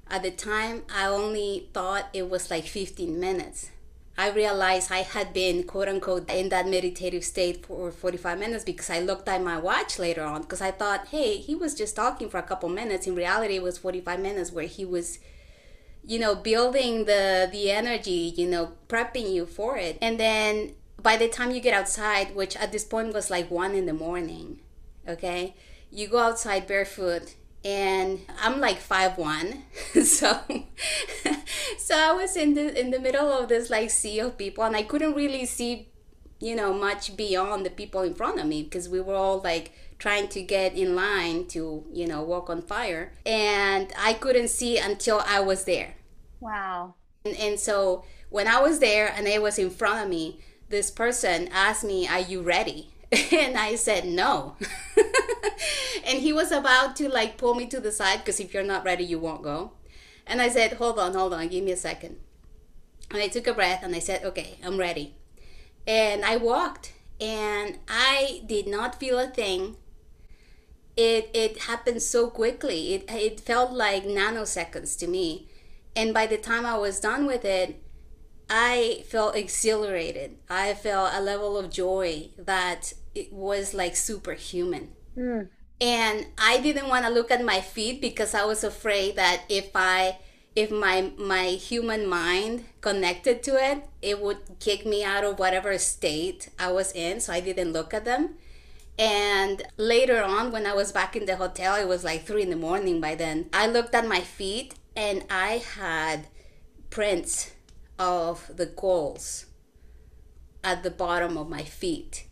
At 0.08 0.22
the 0.22 0.30
time, 0.30 0.82
I 0.92 1.06
only 1.06 1.70
thought 1.72 2.08
it 2.12 2.28
was 2.28 2.50
like 2.50 2.66
15 2.66 3.18
minutes. 3.18 3.70
I 4.16 4.30
realized 4.30 4.92
I 4.92 4.98
had 4.98 5.32
been 5.32 5.64
quote 5.64 5.88
unquote 5.88 6.30
in 6.30 6.48
that 6.50 6.68
meditative 6.68 7.24
state 7.24 7.66
for 7.66 7.90
45 7.90 8.38
minutes 8.38 8.64
because 8.64 8.90
I 8.90 9.00
looked 9.00 9.28
at 9.28 9.42
my 9.42 9.58
watch 9.58 9.98
later 9.98 10.22
on 10.22 10.42
because 10.42 10.60
I 10.60 10.70
thought, 10.70 11.08
hey, 11.08 11.38
he 11.38 11.54
was 11.54 11.74
just 11.74 11.96
talking 11.96 12.28
for 12.28 12.38
a 12.38 12.42
couple 12.42 12.68
minutes. 12.68 13.06
In 13.08 13.16
reality, 13.16 13.56
it 13.56 13.62
was 13.62 13.78
45 13.78 14.20
minutes 14.20 14.52
where 14.52 14.66
he 14.66 14.84
was 14.84 15.18
you 16.06 16.18
know 16.18 16.34
building 16.34 17.04
the 17.06 17.48
the 17.50 17.70
energy 17.70 18.32
you 18.36 18.46
know 18.46 18.72
prepping 18.88 19.32
you 19.32 19.46
for 19.46 19.76
it. 19.76 19.98
And 20.00 20.18
then 20.18 20.72
by 21.02 21.16
the 21.16 21.28
time 21.28 21.50
you 21.50 21.60
get 21.60 21.74
outside 21.74 22.34
which 22.34 22.56
at 22.56 22.72
this 22.72 22.84
point 22.84 23.12
was 23.12 23.30
like 23.30 23.50
one 23.50 23.74
in 23.74 23.86
the 23.86 23.92
morning 23.92 24.60
okay 25.06 25.54
you 25.90 26.08
go 26.08 26.18
outside 26.18 26.66
barefoot 26.66 27.34
and 27.64 28.20
I'm 28.42 28.60
like 28.60 28.76
five 28.78 29.16
one, 29.16 29.64
so 30.04 30.40
so 31.78 31.96
I 31.96 32.12
was 32.12 32.36
in 32.36 32.54
the 32.54 32.78
in 32.78 32.90
the 32.90 33.00
middle 33.00 33.32
of 33.32 33.48
this 33.48 33.70
like 33.70 33.90
sea 33.90 34.20
of 34.20 34.36
people, 34.36 34.64
and 34.64 34.76
I 34.76 34.82
couldn't 34.82 35.14
really 35.14 35.46
see, 35.46 35.88
you 36.40 36.54
know, 36.54 36.74
much 36.74 37.16
beyond 37.16 37.64
the 37.64 37.70
people 37.70 38.02
in 38.02 38.14
front 38.14 38.38
of 38.38 38.46
me 38.46 38.62
because 38.62 38.88
we 38.88 39.00
were 39.00 39.14
all 39.14 39.40
like 39.40 39.72
trying 39.98 40.28
to 40.28 40.42
get 40.42 40.74
in 40.74 40.94
line 40.94 41.46
to 41.48 41.84
you 41.92 42.06
know 42.06 42.22
walk 42.22 42.50
on 42.50 42.62
fire, 42.62 43.12
and 43.24 43.92
I 43.98 44.14
couldn't 44.14 44.48
see 44.48 44.78
until 44.78 45.22
I 45.26 45.40
was 45.40 45.64
there. 45.64 45.94
Wow. 46.40 46.94
And, 47.24 47.36
and 47.36 47.60
so 47.60 48.04
when 48.30 48.48
I 48.48 48.60
was 48.60 48.78
there 48.80 49.12
and 49.16 49.26
it 49.26 49.40
was 49.40 49.58
in 49.58 49.70
front 49.70 50.04
of 50.04 50.10
me, 50.10 50.40
this 50.68 50.90
person 50.90 51.48
asked 51.52 51.84
me, 51.84 52.06
"Are 52.08 52.20
you 52.20 52.42
ready?" 52.42 52.94
and 53.32 53.56
I 53.56 53.76
said 53.76 54.06
no. 54.06 54.56
and 56.06 56.18
he 56.18 56.32
was 56.32 56.52
about 56.52 56.96
to 56.96 57.08
like 57.08 57.36
pull 57.36 57.54
me 57.54 57.66
to 57.66 57.80
the 57.80 57.92
side 57.92 58.18
because 58.18 58.40
if 58.40 58.52
you're 58.52 58.62
not 58.62 58.84
ready, 58.84 59.04
you 59.04 59.18
won't 59.18 59.42
go. 59.42 59.72
And 60.26 60.40
I 60.40 60.48
said, 60.48 60.74
hold 60.74 60.98
on, 60.98 61.12
hold 61.12 61.34
on, 61.34 61.48
give 61.48 61.64
me 61.64 61.72
a 61.72 61.76
second. 61.76 62.16
And 63.10 63.22
I 63.22 63.28
took 63.28 63.46
a 63.46 63.54
breath 63.54 63.82
and 63.82 63.94
I 63.94 63.98
said, 63.98 64.24
okay, 64.24 64.58
I'm 64.64 64.78
ready. 64.78 65.14
And 65.86 66.24
I 66.24 66.36
walked 66.36 66.94
and 67.20 67.78
I 67.88 68.42
did 68.46 68.66
not 68.66 68.98
feel 68.98 69.18
a 69.18 69.28
thing. 69.28 69.76
It, 70.96 71.30
it 71.34 71.62
happened 71.62 72.02
so 72.02 72.28
quickly. 72.28 72.94
It, 72.94 73.10
it 73.10 73.40
felt 73.40 73.72
like 73.72 74.04
nanoseconds 74.04 74.98
to 75.00 75.06
me. 75.06 75.48
And 75.96 76.14
by 76.14 76.26
the 76.26 76.38
time 76.38 76.66
I 76.66 76.76
was 76.76 77.00
done 77.00 77.26
with 77.26 77.44
it, 77.44 77.82
I 78.48 79.04
felt 79.08 79.36
exhilarated. 79.36 80.36
I 80.48 80.74
felt 80.74 81.12
a 81.14 81.20
level 81.20 81.56
of 81.56 81.70
joy 81.70 82.28
that 82.38 82.92
it 83.14 83.32
was 83.32 83.74
like 83.74 83.96
superhuman. 83.96 84.90
Mm. 85.16 85.48
And 85.80 86.26
I 86.38 86.60
didn't 86.60 86.88
want 86.88 87.04
to 87.04 87.10
look 87.10 87.30
at 87.30 87.44
my 87.44 87.60
feet 87.60 88.00
because 88.00 88.34
I 88.34 88.44
was 88.44 88.62
afraid 88.62 89.16
that 89.16 89.42
if 89.48 89.70
I 89.74 90.18
if 90.54 90.70
my 90.70 91.10
my 91.18 91.46
human 91.58 92.06
mind 92.06 92.64
connected 92.80 93.42
to 93.44 93.56
it, 93.56 93.88
it 94.00 94.20
would 94.20 94.38
kick 94.60 94.86
me 94.86 95.02
out 95.02 95.24
of 95.24 95.38
whatever 95.38 95.76
state 95.78 96.48
I 96.58 96.70
was 96.70 96.92
in, 96.92 97.20
so 97.20 97.32
I 97.32 97.40
didn't 97.40 97.72
look 97.72 97.92
at 97.92 98.04
them. 98.04 98.36
And 98.98 99.62
later 99.76 100.22
on, 100.22 100.52
when 100.52 100.66
I 100.66 100.74
was 100.74 100.92
back 100.92 101.16
in 101.16 101.26
the 101.26 101.36
hotel, 101.36 101.74
it 101.74 101.88
was 101.88 102.04
like 102.04 102.24
three 102.24 102.42
in 102.42 102.50
the 102.50 102.56
morning 102.56 103.00
by 103.00 103.14
then. 103.14 103.48
I 103.52 103.66
looked 103.66 103.94
at 103.94 104.06
my 104.06 104.20
feet 104.20 104.74
and 104.94 105.24
I 105.28 105.62
had 105.76 106.28
prints 106.90 107.52
of 107.98 108.50
the 108.56 108.66
coals 108.66 109.46
at 110.62 110.82
the 110.82 110.90
bottom 110.90 111.36
of 111.36 111.48
my 111.48 111.62
feet. 111.62 112.26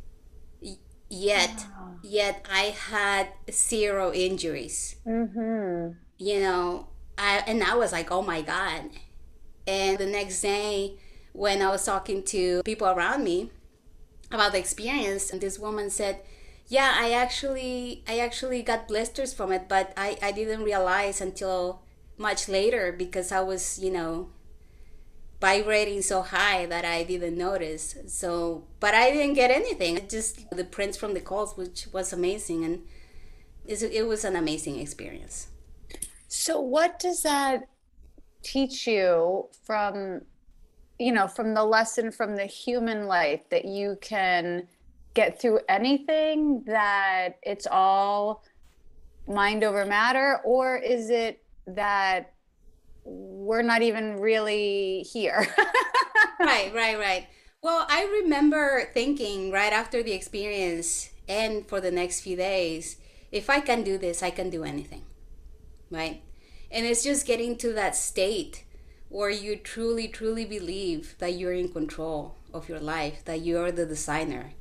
Yet, 1.11 1.66
wow. 1.78 1.90
yet 2.02 2.47
I 2.50 2.75
had 2.88 3.28
zero 3.50 4.12
injuries. 4.12 4.97
Mm-hmm. 5.07 5.92
You 6.19 6.40
know, 6.40 6.88
I 7.19 7.42
and 7.47 7.62
I 7.62 7.75
was 7.75 7.92
like, 7.92 8.11
oh 8.11 8.23
my 8.23 8.40
god. 8.40 8.85
And 9.66 9.99
the 9.99 10.07
next 10.07 10.40
day, 10.40 10.97
when 11.33 11.61
I 11.61 11.69
was 11.69 11.85
talking 11.85 12.23
to 12.25 12.62
people 12.62 12.88
around 12.88 13.25
me 13.25 13.50
about 14.31 14.52
the 14.52 14.59
experience, 14.59 15.31
and 15.31 15.40
this 15.40 15.59
woman 15.59 15.90
said, 15.90 16.23
"Yeah, 16.69 16.92
I 16.97 17.12
actually, 17.12 18.04
I 18.09 18.19
actually 18.19 18.62
got 18.62 18.88
blisters 18.88 19.35
from 19.35 19.52
it, 19.52 19.69
but 19.69 19.92
I, 19.97 20.19
I 20.23 20.33
didn't 20.33 20.62
realize 20.62 21.21
until 21.21 21.83
much 22.16 22.49
later 22.49 22.92
because 22.92 23.33
I 23.33 23.40
was, 23.40 23.78
you 23.78 23.90
know, 23.90 24.31
vibrating 25.40 26.02
so 26.02 26.23
high 26.23 26.66
that 26.66 26.85
I 26.85 27.02
didn't 27.02 27.37
notice. 27.37 27.97
So, 28.07 28.64
but 28.81 28.95
I 28.95 29.11
didn't 29.11 29.35
get 29.35 29.50
anything. 29.50 29.99
Just 30.09 30.49
the 30.50 30.64
prints 30.64 30.97
from 30.97 31.14
the 31.14 31.21
calls, 31.21 31.57
which 31.57 31.88
was 31.92 32.12
amazing, 32.12 32.64
and 32.64 32.83
it 33.66 34.07
was 34.07 34.25
an 34.25 34.37
amazing 34.37 34.78
experience. 34.78 35.49
So, 36.28 36.61
what 36.61 36.99
does 36.99 37.23
that 37.23 37.69
teach 38.42 38.87
you 38.87 39.49
from, 39.64 40.23
you 40.99 41.12
know, 41.12 41.28
from 41.28 41.54
the 41.54 41.64
lesson 41.64 42.11
from 42.11 42.37
the 42.37 42.47
human 42.47 43.07
life 43.07 43.49
that 43.50 43.64
you 43.64 43.99
can 44.00 44.69
get 45.14 45.40
through 45.40 45.61
anything? 45.69 46.64
That 46.66 47.38
it's 47.42 47.66
all 47.71 48.45
mind 49.26 49.64
over 49.64 49.85
matter, 49.87 50.40
or 50.45 50.76
is 50.76 51.11
it 51.11 51.42
that 51.66 52.33
we're 53.04 53.62
not 53.62 53.83
even 53.83 54.21
really 54.21 55.02
here. 55.02 55.47
right, 56.40 56.73
right, 56.75 56.99
right. 56.99 57.26
Well, 57.62 57.87
I 57.88 58.04
remember 58.23 58.90
thinking 58.92 59.50
right 59.50 59.73
after 59.73 60.02
the 60.02 60.12
experience 60.12 61.11
and 61.28 61.66
for 61.66 61.81
the 61.81 61.90
next 61.90 62.21
few 62.21 62.37
days, 62.37 62.97
if 63.31 63.49
I 63.49 63.61
can 63.61 63.83
do 63.83 63.99
this, 63.99 64.23
I 64.23 64.31
can 64.31 64.50
do 64.50 64.64
anything. 64.64 65.04
Right? 65.90 66.23
And 66.71 66.87
it's 66.87 67.04
just 67.04 67.26
getting 67.26 67.57
to 67.59 67.73
that 67.75 67.97
state 67.97 68.64
where 69.09 69.31
you 69.31 69.57
truly, 69.57 70.09
truly 70.09 70.45
believe 70.45 71.16
that 71.19 71.35
you're 71.35 71.52
in 71.52 71.69
control 71.69 72.37
of 72.52 72.69
your 72.69 72.81
life, 72.81 73.25
that 73.26 73.42
you're 73.42 73.71
the 73.71 73.87
designer 73.87 74.52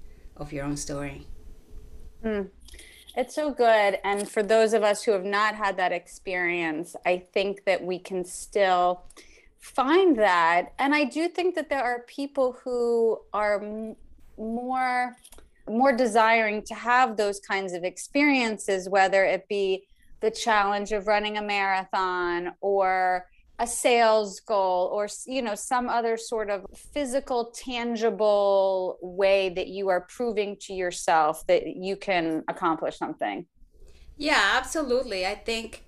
of 0.41 0.51
your 0.51 0.65
own 0.65 0.75
story. 0.75 1.27
Mm. 2.23 2.49
It's 3.15 3.35
so 3.35 3.51
good. 3.51 3.99
And 4.03 4.27
for 4.27 4.41
those 4.41 4.73
of 4.73 4.83
us 4.83 5.03
who 5.03 5.11
have 5.11 5.25
not 5.25 5.55
had 5.55 5.77
that 5.77 5.91
experience, 5.91 6.95
I 7.05 7.23
think 7.33 7.65
that 7.65 7.83
we 7.83 7.99
can 7.99 8.23
still 8.23 9.03
find 9.59 10.17
that. 10.17 10.73
And 10.79 10.95
I 10.95 11.03
do 11.03 11.27
think 11.27 11.55
that 11.55 11.69
there 11.69 11.83
are 11.83 12.03
people 12.07 12.57
who 12.63 13.19
are 13.33 13.61
m- 13.61 13.95
more 14.37 15.15
more 15.69 15.95
desiring 15.95 16.63
to 16.63 16.73
have 16.73 17.15
those 17.15 17.39
kinds 17.39 17.71
of 17.73 17.83
experiences 17.83 18.89
whether 18.89 19.23
it 19.23 19.47
be 19.47 19.83
the 20.19 20.31
challenge 20.31 20.91
of 20.91 21.07
running 21.07 21.37
a 21.37 21.41
marathon 21.41 22.51
or 22.61 23.27
a 23.61 23.67
sales 23.67 24.39
goal 24.39 24.89
or 24.91 25.07
you 25.27 25.39
know 25.39 25.53
some 25.53 25.87
other 25.87 26.17
sort 26.17 26.49
of 26.49 26.65
physical 26.93 27.51
tangible 27.51 28.97
way 29.03 29.49
that 29.49 29.67
you 29.67 29.87
are 29.87 30.01
proving 30.01 30.57
to 30.59 30.73
yourself 30.73 31.45
that 31.45 31.67
you 31.67 31.95
can 31.95 32.43
accomplish 32.47 32.97
something? 32.97 33.45
Yeah 34.17 34.53
absolutely. 34.59 35.27
I 35.27 35.35
think 35.35 35.83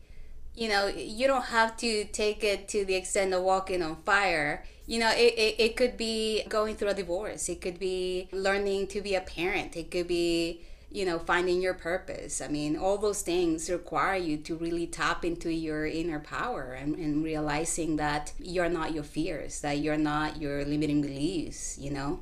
you 0.54 0.70
know 0.70 0.86
you 0.86 1.26
don't 1.26 1.46
have 1.46 1.76
to 1.78 2.06
take 2.06 2.44
it 2.44 2.68
to 2.70 2.86
the 2.86 2.94
extent 2.94 3.34
of 3.34 3.42
walking 3.42 3.82
on 3.82 3.96
fire. 4.04 4.64
You 4.86 5.00
know 5.00 5.10
it, 5.10 5.34
it, 5.46 5.56
it 5.58 5.76
could 5.76 5.98
be 5.98 6.44
going 6.48 6.76
through 6.76 6.90
a 6.90 6.94
divorce. 6.94 7.50
It 7.50 7.60
could 7.60 7.80
be 7.80 8.30
learning 8.32 8.88
to 8.94 9.02
be 9.02 9.16
a 9.16 9.22
parent. 9.22 9.76
It 9.76 9.90
could 9.90 10.08
be 10.08 10.62
you 10.94 11.06
know 11.06 11.18
finding 11.18 11.62
your 11.62 11.74
purpose 11.74 12.42
i 12.42 12.48
mean 12.48 12.78
all 12.78 12.98
those 12.98 13.22
things 13.22 13.70
require 13.70 14.16
you 14.16 14.38
to 14.38 14.56
really 14.56 14.88
tap 14.88 15.26
into 15.26 15.52
your 15.52 15.86
inner 15.86 16.20
power 16.20 16.74
and, 16.74 16.96
and 16.96 17.24
realizing 17.24 17.96
that 17.96 18.32
you're 18.40 18.70
not 18.70 18.94
your 18.94 19.04
fears 19.04 19.62
that 19.62 19.80
you're 19.80 19.98
not 19.98 20.40
your 20.40 20.64
limiting 20.66 21.02
beliefs 21.02 21.78
you 21.80 21.92
know 21.92 22.20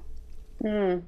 mm. 0.64 1.04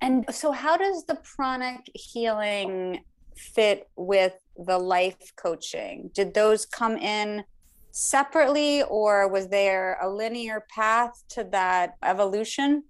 And 0.00 0.24
so, 0.30 0.52
how 0.52 0.76
does 0.76 1.04
the 1.04 1.16
pranic 1.16 1.90
healing 1.94 3.00
fit 3.36 3.88
with 3.96 4.34
the 4.56 4.78
life 4.78 5.32
coaching? 5.36 6.10
Did 6.14 6.34
those 6.34 6.64
come 6.64 6.96
in 6.96 7.44
separately, 7.90 8.82
or 8.84 9.28
was 9.28 9.48
there 9.48 9.98
a 10.00 10.08
linear 10.08 10.64
path 10.74 11.22
to 11.30 11.44
that 11.52 11.96
evolution? 12.02 12.84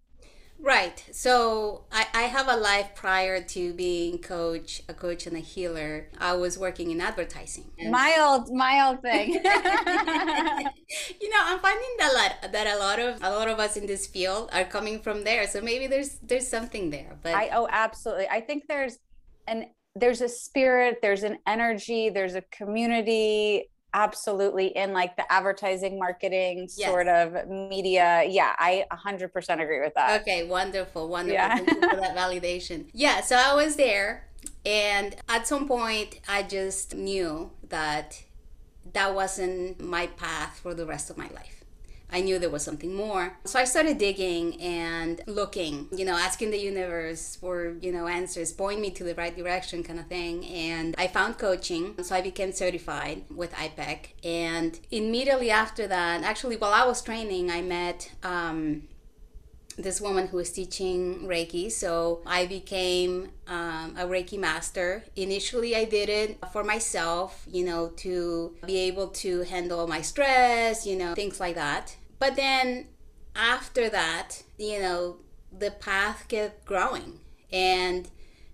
Right. 0.63 1.03
So 1.13 1.85
I, 1.91 2.07
I 2.15 2.23
have 2.23 2.49
a 2.49 2.57
life 2.57 2.91
prior 2.95 3.43
to 3.43 3.73
being 3.73 4.19
coach, 4.19 4.83
a 4.89 4.95
coach 4.95 5.27
and 5.27 5.37
a 5.37 5.41
healer. 5.41 6.09
I 6.19 6.35
was 6.35 6.59
working 6.59 6.91
in 6.91 7.01
advertising. 7.01 7.71
My 7.89 8.17
old 8.21 8.51
my 8.53 8.87
old 8.87 9.01
thing. 9.01 9.33
you 11.21 11.31
know, 11.31 11.41
I'm 11.43 11.59
finding 11.61 11.93
that 11.99 12.11
a 12.13 12.15
lot 12.15 12.53
that 12.53 12.67
a 12.67 12.79
lot 12.79 12.99
of 12.99 13.23
a 13.23 13.31
lot 13.31 13.49
of 13.49 13.59
us 13.59 13.77
in 13.77 13.87
this 13.87 14.07
field 14.07 14.51
are 14.53 14.65
coming 14.65 15.01
from 15.01 15.25
there. 15.25 15.47
So 15.47 15.61
maybe 15.61 15.87
there's 15.87 16.19
there's 16.23 16.47
something 16.47 16.91
there. 16.91 17.17
But 17.23 17.35
I 17.35 17.51
oh 17.55 17.67
absolutely. 17.71 18.29
I 18.29 18.41
think 18.41 18.65
there's 18.69 18.99
an 19.47 19.67
there's 19.97 20.21
a 20.21 20.29
spirit, 20.29 20.99
there's 21.03 21.23
an 21.23 21.39
energy, 21.47 22.11
there's 22.11 22.35
a 22.35 22.43
community 22.53 23.71
absolutely 23.95 24.69
in 24.69 24.93
like 24.93 25.17
the 25.17 25.31
advertising 25.33 25.99
marketing 25.99 26.69
yes. 26.77 26.89
sort 26.89 27.09
of 27.09 27.49
media. 27.49 28.25
Yeah 28.29 28.55
i 28.59 28.85
100% 28.93 29.63
agree 29.63 29.81
with 29.81 29.95
that. 29.95 30.21
Okay 30.23 30.47
wonderful 30.47 31.09
wonderful. 31.09 31.35
Yeah. 31.35 31.57
Thank 31.57 31.71
you 31.71 31.91
for 31.91 31.97
that 31.97 32.17
validation. 32.23 32.87
Yeah 32.93 33.21
so 33.21 33.37
i 33.37 33.55
was 33.55 33.77
there 33.77 34.29
and 34.65 35.17
at 35.29 35.47
some 35.47 35.67
point 35.67 36.21
i 36.29 36.43
just 36.43 36.95
knew 36.95 37.51
that 37.69 38.23
that 38.93 39.15
wasn't 39.15 39.81
my 39.81 40.07
path 40.07 40.59
for 40.63 40.75
the 40.75 40.87
rest 40.87 41.11
of 41.11 41.17
my 41.17 41.29
life 41.35 41.65
I 42.13 42.21
knew 42.21 42.39
there 42.39 42.51
was 42.51 42.63
something 42.63 42.95
more. 42.95 43.37
So 43.45 43.59
I 43.59 43.65
started 43.65 43.99
digging 43.99 44.61
and 44.61 45.21
looking, 45.27 45.89
you 45.93 46.05
know, 46.05 46.17
asking 46.17 46.51
the 46.51 46.59
universe 46.59 47.37
for, 47.37 47.75
you 47.81 47.93
know, 47.93 48.07
answers, 48.07 48.53
point 48.53 48.81
me 48.81 48.91
to 48.93 49.05
the 49.05 49.15
right 49.15 49.37
direction 49.37 49.83
kind 49.83 49.99
of 49.99 50.07
thing. 50.07 50.45
And 50.47 50.95
I 50.99 51.07
found 51.07 51.39
coaching. 51.39 51.95
So 52.03 52.15
I 52.15 52.21
became 52.21 52.53
certified 52.53 53.25
with 53.35 53.53
IPEC. 53.53 53.99
And 54.25 54.79
immediately 54.91 55.51
after 55.51 55.87
that, 55.87 56.23
actually, 56.23 56.57
while 56.57 56.73
I 56.73 56.87
was 56.87 57.03
training, 57.03 57.51
I 57.51 57.63
met 57.63 58.11
um, 58.23 58.83
this 59.83 60.01
woman 60.01 60.27
who 60.27 60.37
was 60.39 60.51
teaching 60.51 61.27
Reiki. 61.27 61.71
So 61.71 62.23
I 62.27 62.47
became 62.47 63.31
um, 63.47 63.95
a 63.99 64.05
Reiki 64.05 64.39
master. 64.39 65.05
Initially, 65.17 65.77
I 65.77 65.85
did 65.85 66.09
it 66.09 66.39
for 66.53 66.65
myself, 66.65 67.45
you 67.51 67.65
know, 67.65 67.89
to 67.99 68.55
be 68.67 68.79
able 68.79 69.09
to 69.09 69.43
handle 69.43 69.87
my 69.87 70.03
stress, 70.03 70.87
you 70.87 70.97
know, 70.97 71.15
things 71.15 71.41
like 71.41 71.55
that. 71.55 71.97
But 72.21 72.37
then 72.37 72.87
after 73.35 73.89
that, 73.89 74.45
you 74.59 74.79
know, 74.79 75.17
the 75.51 75.73
path 75.73 76.27
kept 76.29 76.65
growing. 76.65 77.19
And, 77.53 78.09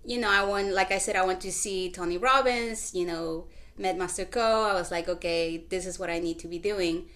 you 0.04 0.18
know, 0.18 0.30
I 0.30 0.44
want, 0.44 0.72
like 0.72 0.90
I 0.92 0.98
said, 0.98 1.16
I 1.16 1.26
want 1.26 1.42
to 1.42 1.52
see 1.52 1.90
Tony 1.90 2.16
Robbins, 2.16 2.94
you 2.94 3.04
know, 3.04 3.48
met 3.76 3.98
Master 3.98 4.24
Co. 4.24 4.62
I 4.62 4.72
was 4.72 4.90
like, 4.90 5.08
okay, 5.08 5.64
this 5.68 5.84
is 5.84 5.98
what 5.98 6.08
I 6.08 6.20
need 6.20 6.38
to 6.38 6.48
be 6.48 6.58
doing. 6.58 7.10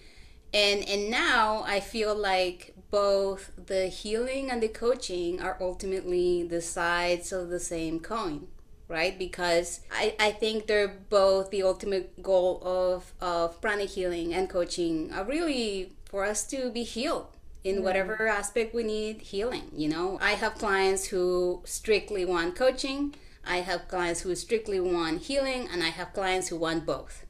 And 0.53 0.87
and 0.89 1.09
now 1.09 1.63
I 1.65 1.79
feel 1.79 2.13
like 2.13 2.75
both 2.91 3.51
the 3.55 3.87
healing 3.87 4.51
and 4.51 4.61
the 4.61 4.67
coaching 4.67 5.41
are 5.41 5.57
ultimately 5.61 6.43
the 6.43 6.61
sides 6.61 7.31
of 7.31 7.47
the 7.47 7.59
same 7.59 8.01
coin 8.01 8.47
right 8.89 9.17
because 9.17 9.79
I, 9.89 10.13
I 10.19 10.31
think 10.31 10.67
they're 10.67 10.89
both 11.09 11.49
the 11.51 11.63
ultimate 11.63 12.21
goal 12.21 12.61
of, 12.65 13.13
of 13.21 13.61
pranic 13.61 13.91
healing 13.91 14.33
and 14.33 14.49
coaching 14.49 15.13
are 15.13 15.23
really 15.23 15.93
for 16.11 16.25
us 16.25 16.45
to 16.47 16.69
be 16.71 16.83
healed 16.83 17.27
in 17.63 17.83
whatever 17.83 18.27
aspect 18.27 18.75
we 18.75 18.83
need 18.83 19.21
healing 19.21 19.71
you 19.73 19.87
know? 19.87 20.19
I 20.21 20.31
have 20.31 20.55
clients 20.55 21.05
who 21.07 21.61
strictly 21.65 22.25
want 22.25 22.55
coaching 22.55 23.15
i 23.45 23.57
have 23.57 23.87
clients 23.87 24.21
who 24.21 24.35
strictly 24.35 24.79
want 24.79 25.23
healing 25.23 25.67
and 25.71 25.81
i 25.81 25.89
have 25.89 26.13
clients 26.13 26.49
who 26.49 26.57
want 26.57 26.85
both. 26.85 27.25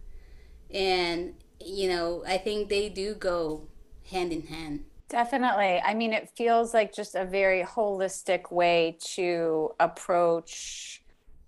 And 0.74 1.36
you 1.64 1.88
know 1.90 2.24
i 2.28 2.38
think 2.38 2.70
they 2.70 2.90
do 2.90 3.14
go 3.14 3.68
hand 4.12 4.32
in 4.34 4.44
hand. 4.48 4.86
Definitely. 5.10 5.82
I 5.84 5.94
mean 5.94 6.14
it 6.14 6.30
feels 6.36 6.74
like 6.74 6.94
just 6.94 7.16
a 7.16 7.26
very 7.26 7.64
holistic 7.64 8.52
way 8.52 8.98
to 9.16 9.72
approach 9.80 11.02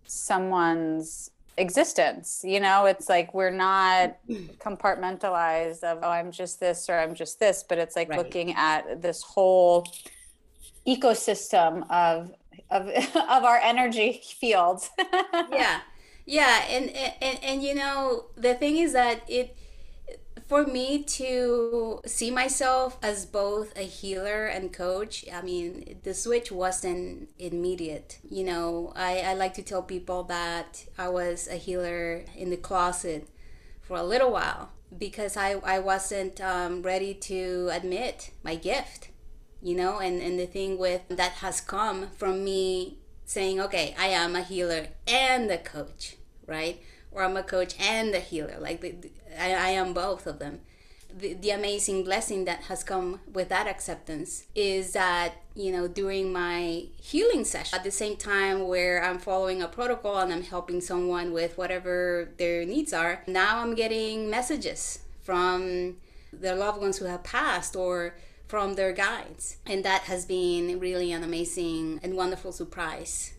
someone's 0.05 1.31
existence 1.57 2.41
you 2.43 2.59
know? 2.59 2.85
It's 2.85 3.09
like 3.09 3.33
we're 3.33 3.51
not 3.51 4.17
compartmentalized 4.29 5.83
of 5.83 5.99
oh 6.01 6.09
i'm 6.09 6.31
just 6.31 6.59
this 6.59 6.89
or 6.89 6.99
i'm 6.99 7.15
just 7.15 7.39
this 7.39 7.63
but 7.67 7.77
it's 7.77 7.95
like 7.95 8.09
right. 8.09 8.17
looking 8.17 8.53
at 8.55 9.01
this 9.01 9.21
whole 9.21 9.87
ecosystem 10.87 11.89
of 11.89 12.31
of 12.69 12.87
of 13.15 13.43
our 13.43 13.57
energy 13.57 14.21
fields. 14.39 14.89
Yeah. 15.51 15.81
Yeah 16.25 16.63
and, 16.69 16.89
and 16.89 17.43
and 17.43 17.63
you 17.63 17.75
know 17.75 18.25
the 18.37 18.53
thing 18.53 18.77
is 18.77 18.93
that 18.93 19.21
it 19.27 19.57
for 20.47 20.65
me 20.65 21.03
to 21.03 22.01
see 22.05 22.31
myself 22.31 22.97
as 23.01 23.25
both 23.25 23.75
a 23.77 23.83
healer 23.83 24.45
and 24.45 24.73
coach, 24.73 25.25
I 25.31 25.41
mean, 25.41 25.99
the 26.03 26.13
switch 26.13 26.51
wasn't 26.51 27.29
immediate. 27.39 28.19
You 28.29 28.43
know, 28.43 28.93
I, 28.95 29.19
I 29.19 29.33
like 29.33 29.53
to 29.55 29.63
tell 29.63 29.81
people 29.81 30.23
that 30.23 30.85
I 30.97 31.09
was 31.09 31.47
a 31.47 31.55
healer 31.55 32.23
in 32.35 32.49
the 32.49 32.57
closet 32.57 33.27
for 33.81 33.97
a 33.97 34.03
little 34.03 34.31
while 34.31 34.69
because 34.97 35.37
I, 35.37 35.53
I 35.63 35.79
wasn't 35.79 36.39
um, 36.41 36.81
ready 36.81 37.13
to 37.15 37.69
admit 37.71 38.31
my 38.43 38.55
gift, 38.55 39.09
you 39.61 39.75
know, 39.75 39.99
and, 39.99 40.21
and 40.21 40.39
the 40.39 40.45
thing 40.45 40.77
with 40.77 41.01
that 41.09 41.33
has 41.33 41.61
come 41.61 42.09
from 42.09 42.43
me 42.43 42.99
saying, 43.25 43.59
okay, 43.59 43.95
I 43.97 44.07
am 44.07 44.35
a 44.35 44.43
healer 44.43 44.87
and 45.07 45.49
a 45.49 45.57
coach, 45.57 46.17
right? 46.45 46.81
Or 47.13 47.23
I'm 47.23 47.37
a 47.37 47.43
coach 47.43 47.75
and 47.79 48.13
a 48.15 48.19
healer. 48.19 48.57
Like 48.59 48.81
the, 48.81 49.11
I, 49.39 49.53
I 49.53 49.69
am 49.69 49.93
both 49.93 50.27
of 50.27 50.39
them. 50.39 50.61
The, 51.15 51.35
the 51.35 51.51
amazing 51.51 52.03
blessing 52.05 52.45
that 52.45 52.63
has 52.63 52.83
come 52.83 53.19
with 53.31 53.49
that 53.49 53.67
acceptance 53.67 54.45
is 54.55 54.93
that 54.93 55.35
you 55.53 55.71
know 55.71 55.87
during 55.87 56.33
my 56.33 56.85
healing 56.99 57.45
session 57.45 57.77
at 57.77 57.83
the 57.83 57.91
same 57.91 58.17
time 58.17 58.67
where 58.67 59.03
i'm 59.03 59.19
following 59.19 59.61
a 59.61 59.67
protocol 59.67 60.17
and 60.17 60.33
i'm 60.33 60.41
helping 60.41 60.81
someone 60.81 61.31
with 61.31 61.55
whatever 61.55 62.29
their 62.37 62.65
needs 62.65 62.93
are 62.93 63.21
now 63.27 63.59
i'm 63.59 63.75
getting 63.75 64.27
messages 64.29 64.99
from 65.21 65.97
their 66.31 66.55
loved 66.55 66.81
ones 66.81 66.97
who 66.97 67.05
have 67.05 67.23
passed 67.23 67.75
or 67.75 68.15
from 68.47 68.73
their 68.75 68.91
guides 68.91 69.57
and 69.65 69.83
that 69.85 70.03
has 70.03 70.25
been 70.25 70.79
really 70.79 71.11
an 71.11 71.23
amazing 71.23 71.99
and 72.03 72.15
wonderful 72.15 72.51
surprise 72.51 73.33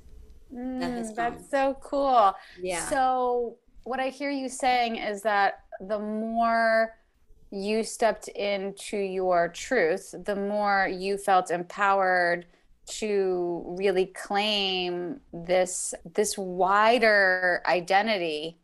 mm, 0.52 0.78
that 0.80 1.16
that's 1.16 1.50
so 1.50 1.76
cool 1.80 2.34
yeah 2.60 2.88
so 2.88 3.56
what 3.84 4.00
i 4.00 4.08
hear 4.08 4.30
you 4.30 4.48
saying 4.48 4.96
is 4.96 5.22
that 5.22 5.60
the 5.80 5.98
more 5.98 6.94
you 7.54 7.84
stepped 7.84 8.28
into 8.28 8.96
your 8.96 9.48
truth, 9.48 10.14
the 10.24 10.34
more 10.34 10.88
you 10.90 11.16
felt 11.16 11.50
empowered 11.50 12.46
to 12.86 13.64
really 13.78 14.06
claim 14.06 15.20
this 15.32 15.94
this 16.14 16.36
wider 16.36 17.62
identity 17.66 18.58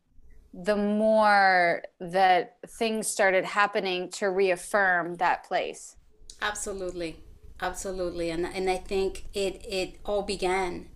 the 0.52 0.76
more 0.76 1.80
that 2.00 2.56
things 2.66 3.06
started 3.06 3.44
happening 3.44 4.10
to 4.10 4.28
reaffirm 4.28 5.14
that 5.14 5.44
place. 5.44 5.94
Absolutely. 6.42 7.20
Absolutely. 7.62 8.30
And 8.30 8.44
and 8.44 8.68
i 8.68 8.76
think 8.76 9.26
it 9.32 9.64
it 9.64 10.00
all 10.04 10.22
began 10.22 10.88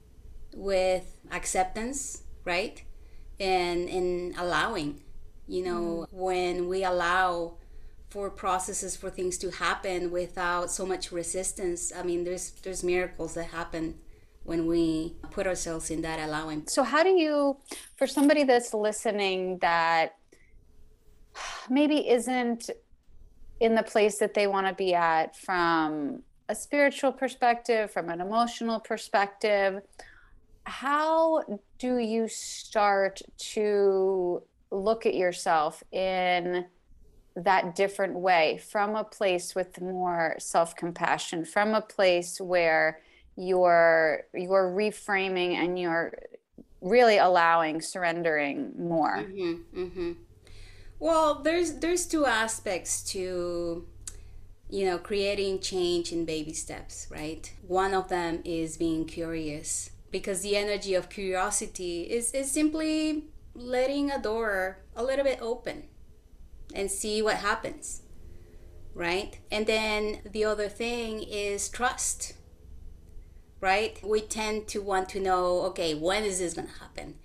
with 0.53 1.21
acceptance 1.31 2.25
right 2.45 2.83
and 3.41 3.89
and 3.89 4.37
allowing 4.39 5.01
you 5.47 5.65
know, 5.65 5.81
mm. 5.81 6.07
when 6.11 6.69
we 6.69 6.85
allow 6.85 7.55
for 8.09 8.31
processes 8.31 8.97
for 8.97 9.11
things 9.11 9.37
to 9.39 9.51
happen 9.51 10.11
without 10.11 10.71
so 10.71 10.87
much 10.87 11.13
resistance, 11.13 11.93
I 11.95 12.03
mean, 12.03 12.25
there's 12.25 12.53
there's 12.63 12.83
miracles 12.83 13.35
that 13.35 13.47
happen 13.47 13.97
when 14.45 14.67
we 14.67 15.17
put 15.31 15.47
ourselves 15.47 15.91
in 15.91 16.03
that 16.03 16.19
allowing. 16.21 16.67
So 16.67 16.83
how 16.83 17.03
do 17.03 17.11
you 17.11 17.59
for 17.97 18.07
somebody 18.07 18.45
that's 18.45 18.73
listening 18.73 19.59
that 19.59 20.17
maybe 21.69 22.09
isn't 22.09 22.71
in 23.61 23.75
the 23.75 23.83
place 23.83 24.19
that 24.19 24.35
they 24.35 24.47
want 24.47 24.67
to 24.67 24.75
be 24.75 24.95
at 24.95 25.37
from 25.37 26.23
a 26.49 26.55
spiritual 26.55 27.13
perspective, 27.13 27.91
from 27.91 28.11
an 28.11 28.21
emotional 28.21 28.81
perspective, 28.81 29.81
how 30.65 31.43
do 31.79 31.99
you 31.99 32.29
start 32.29 33.21
to 33.37 34.43
look 34.71 35.07
at 35.07 35.15
yourself 35.15 35.83
in 35.93 36.67
that 37.37 37.75
different 37.75 38.15
way 38.15 38.61
from 38.71 38.95
a 38.95 39.05
place 39.05 39.55
with 39.55 39.81
more 39.81 40.37
self-compassion 40.39 41.45
from 41.45 41.75
a 41.75 41.81
place 41.81 42.41
where 42.41 43.01
you're 43.37 44.23
you're 44.33 44.71
reframing 44.71 45.55
and 45.55 45.79
you're 45.79 46.13
really 46.81 47.19
allowing 47.19 47.81
surrendering 47.81 48.73
more 48.79 49.19
mm-hmm, 49.19 49.81
mm-hmm. 49.81 50.13
well 51.01 51.43
there's 51.43 51.75
there's 51.81 52.07
two 52.07 52.25
aspects 52.25 53.03
to 53.03 53.85
you 54.71 54.87
know, 54.87 54.99
creating 54.99 55.61
change 55.61 56.11
in 56.11 56.25
baby 56.25 56.53
steps, 56.53 57.07
right? 57.09 57.53
One 57.67 57.95
of 57.95 58.09
them 58.09 58.41
is 58.45 58.77
being 58.77 59.05
curious 59.05 59.91
because 60.15 60.43
the 60.43 60.57
energy 60.57 60.95
of 60.95 61.11
curiosity 61.11 62.03
is, 62.03 62.31
is 62.31 62.49
simply 62.49 63.25
letting 63.53 64.13
a 64.13 64.23
door 64.23 64.79
a 64.95 65.03
little 65.03 65.25
bit 65.25 65.41
open 65.43 65.89
and 66.73 66.89
see 66.89 67.21
what 67.21 67.39
happens, 67.39 68.03
right? 68.95 69.41
And 69.51 69.67
then 69.67 70.21
the 70.25 70.45
other 70.45 70.69
thing 70.69 71.25
is 71.25 71.69
trust, 71.69 72.35
right? 73.61 73.99
We 74.05 74.21
tend 74.21 74.69
to 74.69 74.81
want 74.81 75.09
to 75.09 75.21
know 75.21 75.63
okay, 75.71 75.97
when 75.97 76.23
is 76.23 76.39
this 76.39 76.55
going 76.55 76.69
to 76.69 76.79
happen? 76.79 77.17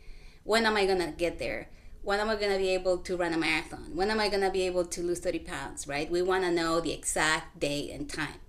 When 0.44 0.66
am 0.66 0.76
I 0.76 0.88
going 0.88 0.98
to 0.98 1.12
get 1.12 1.38
there? 1.38 1.70
when 2.02 2.20
am 2.20 2.30
I 2.30 2.38
going 2.38 2.54
to 2.54 2.58
be 2.58 2.70
able 2.70 2.98
to 3.00 3.18
run 3.18 3.34
a 3.34 3.38
marathon? 3.38 3.92
When 3.94 4.10
am 4.10 4.20
I 4.20 4.30
going 4.30 4.42
to 4.42 4.50
be 4.50 4.62
able 4.62 4.86
to 4.86 5.02
lose 5.04 5.20
30 5.20 5.40
pounds, 5.40 5.88
right? 5.88 6.10
We 6.10 6.22
want 6.22 6.44
to 6.46 6.52
know 6.52 6.80
the 6.80 6.94
exact 6.94 7.60
day 7.60 7.92
and 7.92 8.10
time. 8.10 8.40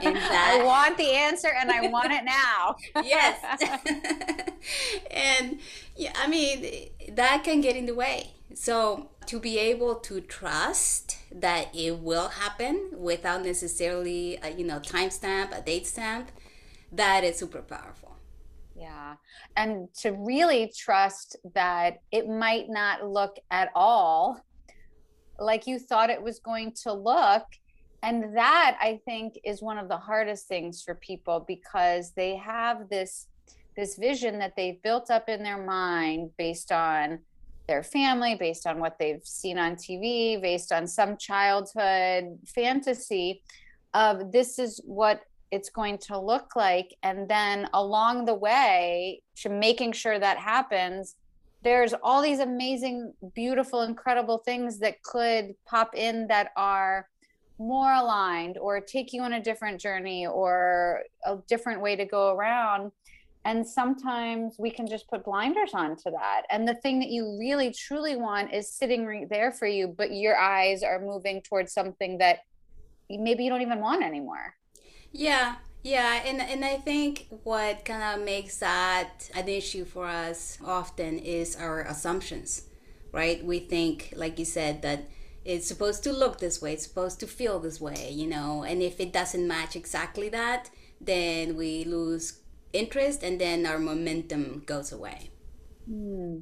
I 0.02 0.62
want 0.64 0.96
the 0.96 1.10
answer 1.12 1.48
and 1.48 1.70
I 1.70 1.88
want 1.88 2.12
it 2.12 2.24
now. 2.24 2.76
yes. 3.04 3.38
and 5.10 5.58
yeah, 5.96 6.12
I 6.16 6.26
mean, 6.26 6.90
that 7.12 7.44
can 7.44 7.60
get 7.60 7.76
in 7.76 7.86
the 7.86 7.94
way. 7.94 8.32
So 8.54 9.10
to 9.26 9.40
be 9.40 9.58
able 9.58 9.96
to 9.96 10.20
trust 10.20 11.18
that 11.32 11.74
it 11.74 11.98
will 11.98 12.28
happen 12.28 12.90
without 12.96 13.44
necessarily, 13.44 14.38
a, 14.42 14.50
you 14.50 14.64
know, 14.64 14.78
timestamp, 14.78 15.56
a 15.56 15.60
date 15.60 15.86
stamp, 15.86 16.30
that 16.92 17.24
is 17.24 17.38
super 17.38 17.62
powerful. 17.62 18.16
Yeah. 18.76 19.14
And 19.56 19.92
to 20.00 20.12
really 20.12 20.72
trust 20.76 21.36
that 21.54 22.00
it 22.10 22.28
might 22.28 22.68
not 22.68 23.08
look 23.08 23.36
at 23.50 23.70
all 23.74 24.40
like 25.38 25.66
you 25.66 25.78
thought 25.78 26.10
it 26.10 26.22
was 26.22 26.38
going 26.38 26.72
to 26.82 26.92
look. 26.92 27.46
And 28.04 28.36
that 28.36 28.76
I 28.82 29.00
think 29.06 29.38
is 29.44 29.62
one 29.62 29.78
of 29.78 29.88
the 29.88 29.96
hardest 29.96 30.46
things 30.46 30.82
for 30.82 30.94
people 30.94 31.42
because 31.48 32.12
they 32.12 32.36
have 32.36 32.90
this 32.90 33.28
this 33.76 33.96
vision 33.96 34.38
that 34.38 34.54
they've 34.56 34.80
built 34.82 35.10
up 35.10 35.28
in 35.28 35.42
their 35.42 35.60
mind 35.60 36.30
based 36.36 36.70
on 36.70 37.18
their 37.66 37.82
family, 37.82 38.36
based 38.36 38.66
on 38.66 38.78
what 38.78 38.98
they've 38.98 39.24
seen 39.24 39.58
on 39.58 39.74
TV, 39.74 40.40
based 40.40 40.70
on 40.70 40.86
some 40.86 41.16
childhood 41.16 42.38
fantasy 42.46 43.42
of 43.94 44.30
this 44.30 44.58
is 44.58 44.80
what 44.84 45.22
it's 45.50 45.70
going 45.70 45.98
to 45.98 46.18
look 46.18 46.54
like. 46.54 46.94
And 47.02 47.28
then 47.28 47.68
along 47.72 48.26
the 48.26 48.34
way 48.34 49.22
to 49.36 49.48
making 49.48 49.92
sure 49.92 50.18
that 50.18 50.36
happens 50.36 51.16
there's 51.64 51.94
all 52.02 52.20
these 52.20 52.40
amazing 52.40 53.14
beautiful 53.34 53.82
incredible 53.82 54.38
things 54.38 54.78
that 54.80 55.02
could 55.02 55.54
pop 55.64 55.96
in 55.96 56.26
that 56.26 56.50
are 56.56 57.08
more 57.58 57.92
aligned 57.92 58.58
or 58.58 58.80
take 58.80 59.12
you 59.12 59.22
on 59.22 59.34
a 59.34 59.42
different 59.42 59.80
journey 59.80 60.26
or 60.26 61.02
a 61.24 61.36
different 61.48 61.80
way 61.80 61.96
to 61.96 62.04
go 62.04 62.34
around. 62.34 62.90
And 63.44 63.66
sometimes 63.66 64.56
we 64.58 64.70
can 64.70 64.86
just 64.86 65.06
put 65.08 65.24
blinders 65.24 65.74
on 65.74 65.96
to 65.96 66.10
that. 66.10 66.42
And 66.50 66.66
the 66.66 66.74
thing 66.74 66.98
that 67.00 67.10
you 67.10 67.36
really 67.38 67.72
truly 67.72 68.16
want 68.16 68.52
is 68.54 68.70
sitting 68.70 69.04
right 69.06 69.28
there 69.28 69.52
for 69.52 69.66
you 69.66 69.88
but 69.88 70.12
your 70.12 70.36
eyes 70.36 70.82
are 70.82 71.00
moving 71.00 71.42
towards 71.42 71.72
something 71.72 72.18
that 72.18 72.38
maybe 73.10 73.44
you 73.44 73.50
don't 73.50 73.62
even 73.62 73.80
want 73.80 74.02
anymore. 74.02 74.54
Yeah, 75.12 75.56
yeah, 75.84 76.22
and 76.24 76.40
and 76.40 76.64
I 76.64 76.76
think 76.76 77.28
what 77.44 77.84
kind 77.84 78.02
of 78.02 78.24
makes 78.24 78.56
that 78.58 79.30
an 79.34 79.48
issue 79.48 79.84
for 79.84 80.06
us 80.06 80.58
often 80.64 81.18
is 81.18 81.56
our 81.56 81.82
assumptions, 81.82 82.62
right? 83.12 83.44
We 83.44 83.58
think, 83.60 84.14
like 84.16 84.38
you 84.38 84.44
said, 84.46 84.82
that 84.82 85.04
it's 85.44 85.66
supposed 85.66 86.02
to 86.04 86.12
look 86.12 86.38
this 86.38 86.62
way, 86.62 86.72
it's 86.74 86.86
supposed 86.86 87.20
to 87.20 87.26
feel 87.26 87.60
this 87.60 87.80
way, 87.80 88.10
you 88.10 88.26
know, 88.26 88.62
and 88.62 88.82
if 88.82 89.00
it 89.00 89.12
doesn't 89.12 89.46
match 89.46 89.76
exactly 89.76 90.28
that, 90.30 90.70
then 91.00 91.56
we 91.56 91.84
lose 91.84 92.40
interest 92.72 93.22
and 93.22 93.40
then 93.40 93.66
our 93.66 93.78
momentum 93.78 94.62
goes 94.66 94.92
away. 94.92 95.30
Hmm. 95.86 96.38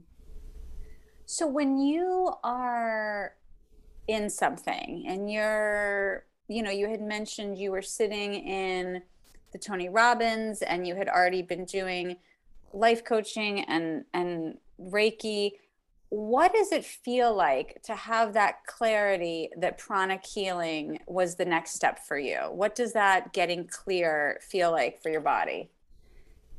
So 1.27 1.47
when 1.47 1.79
you 1.79 2.33
are 2.45 3.35
in 4.07 4.29
something 4.29 5.05
and 5.09 5.31
you're 5.31 6.25
you 6.49 6.62
know, 6.62 6.71
you 6.71 6.88
had 6.88 7.01
mentioned 7.01 7.57
you 7.57 7.71
were 7.71 7.83
sitting 7.83 8.35
in 8.35 9.03
the 9.53 9.59
Tony 9.59 9.88
Robbins 9.88 10.62
and 10.62 10.87
you 10.87 10.95
had 10.95 11.09
already 11.09 11.43
been 11.43 11.65
doing 11.65 12.17
life 12.73 13.05
coaching 13.05 13.61
and 13.65 14.05
and 14.12 14.59
Reiki. 14.81 15.53
What 16.14 16.53
does 16.53 16.72
it 16.72 16.85
feel 16.85 17.35
like 17.35 17.81
to 17.85 17.94
have 17.94 18.35
that 18.35 18.66
clarity 18.66 19.48
that 19.57 19.79
pranic 19.79 20.27
healing 20.27 20.98
was 21.07 21.37
the 21.37 21.46
next 21.46 21.70
step 21.70 22.01
for 22.01 22.18
you? 22.18 22.37
What 22.51 22.75
does 22.75 22.92
that 22.92 23.33
getting 23.33 23.66
clear 23.66 24.38
feel 24.42 24.72
like 24.72 25.01
for 25.03 25.09
your 25.09 25.22
body? 25.22 25.70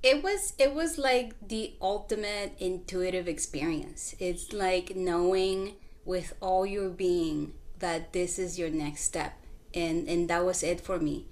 It 0.02 0.24
was 0.24 0.54
it 0.58 0.74
was 0.74 0.98
like 0.98 1.36
the 1.48 1.76
ultimate 1.80 2.56
intuitive 2.58 3.28
experience. 3.28 4.16
It's 4.18 4.54
like 4.54 4.96
knowing 4.96 5.74
with 6.04 6.34
all 6.42 6.66
your 6.66 6.90
being 6.90 7.54
that 7.78 8.12
this 8.12 8.40
is 8.40 8.58
your 8.58 8.72
next 8.72 9.04
step 9.04 9.34
and 9.72 10.10
and 10.10 10.28
that 10.32 10.44
was 10.44 10.64
it 10.64 10.82
for 10.82 10.98
me 10.98 11.28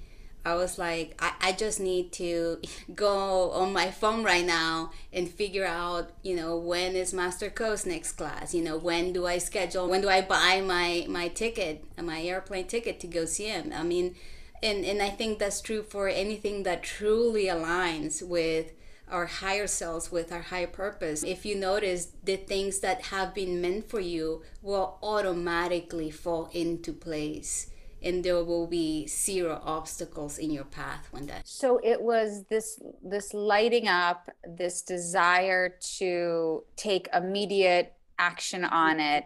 i 0.45 0.55
was 0.55 0.77
like 0.77 1.15
I, 1.19 1.33
I 1.41 1.51
just 1.51 1.79
need 1.79 2.11
to 2.13 2.59
go 2.95 3.51
on 3.51 3.73
my 3.73 3.91
phone 3.91 4.23
right 4.23 4.45
now 4.45 4.91
and 5.13 5.29
figure 5.29 5.65
out 5.65 6.11
you 6.23 6.35
know 6.35 6.57
when 6.57 6.95
is 6.95 7.13
master 7.13 7.49
co's 7.49 7.85
next 7.85 8.13
class? 8.13 8.53
You 8.53 8.63
know 8.63 8.77
when 8.77 9.13
do 9.13 9.25
i 9.25 9.37
schedule 9.37 9.87
when 9.89 10.01
do 10.01 10.09
i 10.09 10.21
buy 10.21 10.61
my 10.61 11.05
my 11.07 11.27
ticket 11.27 11.83
my 12.01 12.21
airplane 12.21 12.67
ticket 12.67 12.99
to 13.01 13.07
go 13.07 13.25
see 13.25 13.45
him? 13.45 13.71
I 13.75 13.83
mean 13.83 14.15
and 14.63 14.85
and 14.85 15.01
i 15.01 15.09
think 15.09 15.39
that's 15.39 15.61
true 15.61 15.83
for 15.83 16.07
anything 16.07 16.63
that 16.63 16.83
truly 16.83 17.45
aligns 17.45 18.21
with 18.21 18.73
our 19.11 19.25
higher 19.25 19.67
selves 19.67 20.11
with 20.11 20.31
our 20.31 20.41
higher 20.41 20.67
purpose. 20.67 21.21
If 21.23 21.45
you 21.45 21.55
notice 21.55 22.13
the 22.23 22.37
things 22.37 22.79
that 22.79 23.07
have 23.07 23.33
been 23.33 23.61
meant 23.61 23.89
for 23.89 23.99
you 23.99 24.41
will 24.61 24.97
automatically 25.03 26.09
fall 26.09 26.49
into 26.53 26.93
place 26.93 27.67
and 28.03 28.23
there 28.23 28.43
will 28.43 28.67
be 28.67 29.05
zero 29.07 29.61
obstacles 29.63 30.37
in 30.37 30.49
your 30.49 30.63
path 30.63 31.07
when 31.11 31.27
that 31.27 31.47
so 31.47 31.79
it 31.83 32.01
was 32.01 32.43
this 32.49 32.81
this 33.03 33.33
lighting 33.33 33.87
up 33.87 34.29
this 34.43 34.81
desire 34.81 35.77
to 35.97 36.63
take 36.75 37.07
immediate 37.13 37.93
action 38.17 38.63
on 38.63 38.99
it 38.99 39.25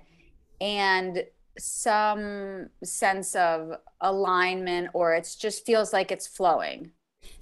and 0.61 1.25
some 1.57 2.69
sense 2.83 3.35
of 3.35 3.73
alignment 4.01 4.89
or 4.93 5.13
it 5.13 5.35
just 5.39 5.65
feels 5.65 5.93
like 5.93 6.11
it's 6.11 6.27
flowing. 6.27 6.91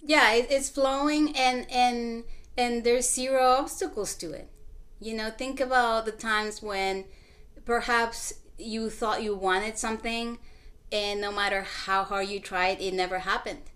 Yeah 0.02 0.34
it, 0.34 0.48
it's 0.50 0.70
flowing 0.70 1.36
and 1.36 1.70
and 1.72 2.24
and 2.58 2.84
there's 2.84 3.10
zero 3.10 3.44
obstacles 3.44 4.16
to 4.16 4.32
it. 4.32 4.50
You 5.00 5.16
know 5.16 5.30
think 5.30 5.60
about 5.60 6.06
the 6.06 6.12
times 6.12 6.62
when 6.62 7.06
perhaps 7.66 8.34
you 8.58 8.90
thought 8.90 9.24
you 9.24 9.36
wanted 9.36 9.78
something 9.78 10.38
and 10.94 11.20
no 11.20 11.32
matter 11.32 11.64
how 11.86 12.04
hard 12.06 12.28
you 12.30 12.40
tried 12.40 12.80
it 12.80 12.94
never 12.94 13.20
happened 13.20 13.70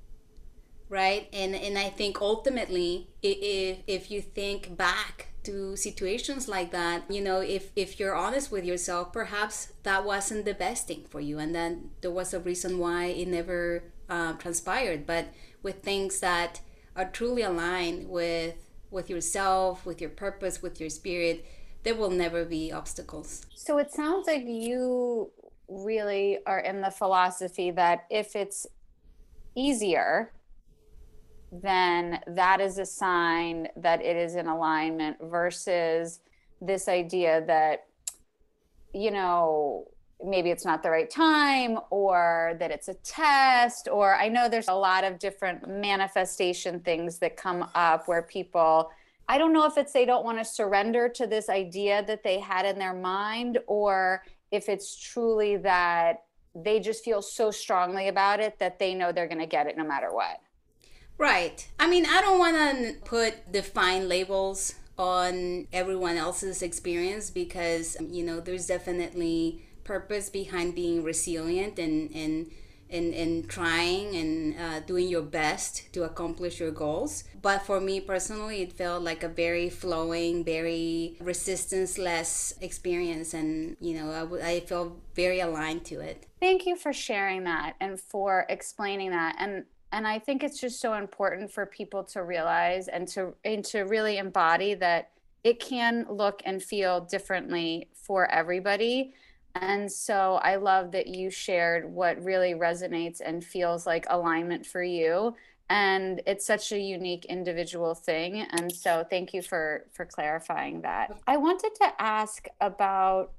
right? 0.89 1.27
And 1.33 1.53
and 1.53 1.77
i 1.77 1.89
think 1.89 2.21
ultimately 2.21 3.09
if 3.21 3.79
if 3.87 4.09
you 4.09 4.21
think 4.21 4.77
back 4.77 5.27
to 5.43 5.75
situations 5.75 6.47
like 6.47 6.71
that 6.71 7.03
you 7.09 7.21
know 7.21 7.39
if 7.39 7.71
if 7.75 7.99
you're 7.99 8.15
honest 8.15 8.51
with 8.51 8.65
yourself 8.65 9.13
perhaps 9.13 9.73
that 9.83 10.03
wasn't 10.03 10.43
the 10.43 10.53
best 10.53 10.87
thing 10.87 11.05
for 11.09 11.21
you. 11.21 11.39
And 11.39 11.55
then 11.55 11.91
there 12.01 12.11
was 12.11 12.33
a 12.33 12.39
reason 12.39 12.77
why 12.77 13.05
it 13.05 13.27
never 13.27 13.83
uh, 14.09 14.33
transpired. 14.33 15.05
But 15.05 15.27
with 15.63 15.81
things 15.81 16.19
that 16.19 16.59
are 16.95 17.05
truly 17.05 17.41
aligned 17.41 18.09
with 18.09 18.55
with 18.91 19.09
yourself 19.09 19.85
with 19.85 19.99
your 20.01 20.09
purpose 20.09 20.61
with 20.61 20.79
your 20.79 20.89
spirit 20.89 21.45
there 21.83 21.95
will 21.95 22.09
never 22.09 22.43
be 22.43 22.71
obstacles. 22.71 23.45
So 23.55 23.77
it 23.77 23.91
sounds 23.93 24.27
like 24.27 24.43
you 24.45 25.31
really 25.67 26.39
are 26.45 26.59
in 26.59 26.81
the 26.81 26.91
philosophy 26.91 27.71
that 27.71 28.05
if 28.09 28.35
it's 28.35 28.67
easier, 29.55 30.31
then 31.51 32.19
that 32.27 32.59
is 32.59 32.77
a 32.77 32.85
sign 32.85 33.67
that 33.77 34.01
it 34.01 34.15
is 34.15 34.35
in 34.35 34.47
alignment 34.47 35.17
versus 35.21 36.19
this 36.61 36.87
idea 36.87 37.43
that, 37.45 37.85
you 38.93 39.11
know, 39.11 39.87
maybe 40.23 40.49
it's 40.49 40.65
not 40.65 40.81
the 40.81 40.89
right 40.89 41.09
time 41.09 41.77
or 41.89 42.55
that 42.59 42.71
it's 42.71 42.87
a 42.87 42.93
test 42.95 43.87
or 43.87 44.15
i 44.15 44.27
know 44.27 44.49
there's 44.49 44.67
a 44.67 44.73
lot 44.73 45.03
of 45.03 45.19
different 45.19 45.67
manifestation 45.67 46.79
things 46.79 47.19
that 47.19 47.37
come 47.37 47.69
up 47.75 48.07
where 48.07 48.23
people 48.23 48.89
i 49.29 49.37
don't 49.37 49.53
know 49.53 49.65
if 49.65 49.77
it's 49.77 49.93
they 49.93 50.05
don't 50.05 50.25
want 50.25 50.37
to 50.37 50.45
surrender 50.45 51.07
to 51.07 51.27
this 51.27 51.49
idea 51.49 52.03
that 52.07 52.23
they 52.23 52.39
had 52.39 52.65
in 52.65 52.79
their 52.79 52.95
mind 52.95 53.59
or 53.67 54.23
if 54.51 54.69
it's 54.69 54.95
truly 54.95 55.57
that 55.57 56.23
they 56.55 56.79
just 56.79 57.03
feel 57.03 57.21
so 57.21 57.51
strongly 57.51 58.07
about 58.07 58.39
it 58.39 58.59
that 58.59 58.79
they 58.79 58.93
know 58.93 59.11
they're 59.11 59.27
going 59.27 59.39
to 59.39 59.45
get 59.45 59.67
it 59.67 59.77
no 59.77 59.85
matter 59.85 60.11
what. 60.11 60.39
Right. 61.17 61.67
I 61.79 61.87
mean, 61.87 62.05
I 62.05 62.21
don't 62.21 62.39
want 62.39 62.55
to 62.55 62.95
put 63.03 63.51
define 63.51 64.07
labels 64.07 64.75
on 64.97 65.67
everyone 65.71 66.17
else's 66.17 66.61
experience 66.61 67.29
because, 67.29 67.97
um, 67.99 68.11
you 68.11 68.23
know, 68.23 68.39
there's 68.39 68.67
definitely 68.67 69.63
purpose 69.83 70.29
behind 70.29 70.75
being 70.75 71.03
resilient 71.03 71.79
and, 71.79 72.11
and 72.13 72.51
in, 72.89 73.13
in 73.13 73.47
trying 73.47 74.15
and 74.15 74.59
uh, 74.59 74.79
doing 74.81 75.07
your 75.07 75.21
best 75.21 75.91
to 75.93 76.03
accomplish 76.03 76.59
your 76.59 76.71
goals. 76.71 77.23
But 77.41 77.63
for 77.63 77.79
me 77.79 77.99
personally, 77.99 78.61
it 78.61 78.73
felt 78.73 79.03
like 79.03 79.23
a 79.23 79.29
very 79.29 79.69
flowing, 79.69 80.43
very 80.43 81.17
resistance 81.19 81.97
less 81.97 82.53
experience. 82.61 83.33
And, 83.33 83.77
you 83.79 83.95
know, 83.95 84.11
I, 84.11 84.19
w- 84.19 84.43
I 84.43 84.59
felt 84.61 84.99
very 85.15 85.39
aligned 85.39 85.85
to 85.85 85.99
it. 85.99 86.27
Thank 86.39 86.65
you 86.65 86.75
for 86.75 86.93
sharing 86.93 87.43
that 87.45 87.75
and 87.79 87.99
for 87.99 88.45
explaining 88.49 89.11
that. 89.11 89.35
And 89.39 89.65
and 89.89 90.05
I 90.05 90.19
think 90.19 90.43
it's 90.43 90.59
just 90.59 90.81
so 90.81 90.95
important 90.95 91.49
for 91.49 91.65
people 91.65 92.03
to 92.05 92.21
realize 92.21 92.89
and 92.89 93.07
to 93.09 93.33
and 93.45 93.63
to 93.65 93.83
really 93.83 94.17
embody 94.17 94.73
that 94.75 95.11
it 95.43 95.61
can 95.61 96.05
look 96.09 96.41
and 96.43 96.61
feel 96.61 97.01
differently 97.01 97.89
for 97.93 98.29
everybody 98.29 99.13
and 99.55 99.91
so 99.91 100.35
I 100.43 100.55
love 100.57 100.91
that 100.91 101.07
you 101.07 101.29
shared 101.29 101.91
what 101.91 102.23
really 102.23 102.53
resonates 102.53 103.21
and 103.23 103.43
feels 103.43 103.85
like 103.85 104.05
alignment 104.09 104.65
for 104.65 104.83
you. 104.83 105.35
And 105.69 106.21
it's 106.25 106.45
such 106.45 106.71
a 106.71 106.79
unique 106.79 107.25
individual 107.25 107.93
thing. 107.93 108.45
And 108.51 108.71
so 108.71 109.05
thank 109.09 109.33
you 109.33 109.41
for 109.41 109.85
for 109.93 110.05
clarifying 110.05 110.81
that. 110.81 111.17
I 111.27 111.37
wanted 111.37 111.75
to 111.81 111.91
ask 111.99 112.47
about 112.61 113.31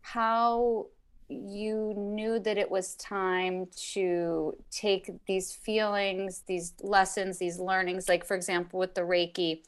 how 0.00 0.86
you 1.28 1.94
knew 1.96 2.38
that 2.38 2.58
it 2.58 2.70
was 2.70 2.94
time 2.96 3.66
to 3.92 4.56
take 4.70 5.10
these 5.26 5.52
feelings, 5.52 6.42
these 6.46 6.74
lessons, 6.80 7.38
these 7.38 7.58
learnings, 7.58 8.08
like 8.08 8.24
for 8.24 8.34
example, 8.34 8.78
with 8.78 8.94
the 8.94 9.00
Reiki, 9.00 9.62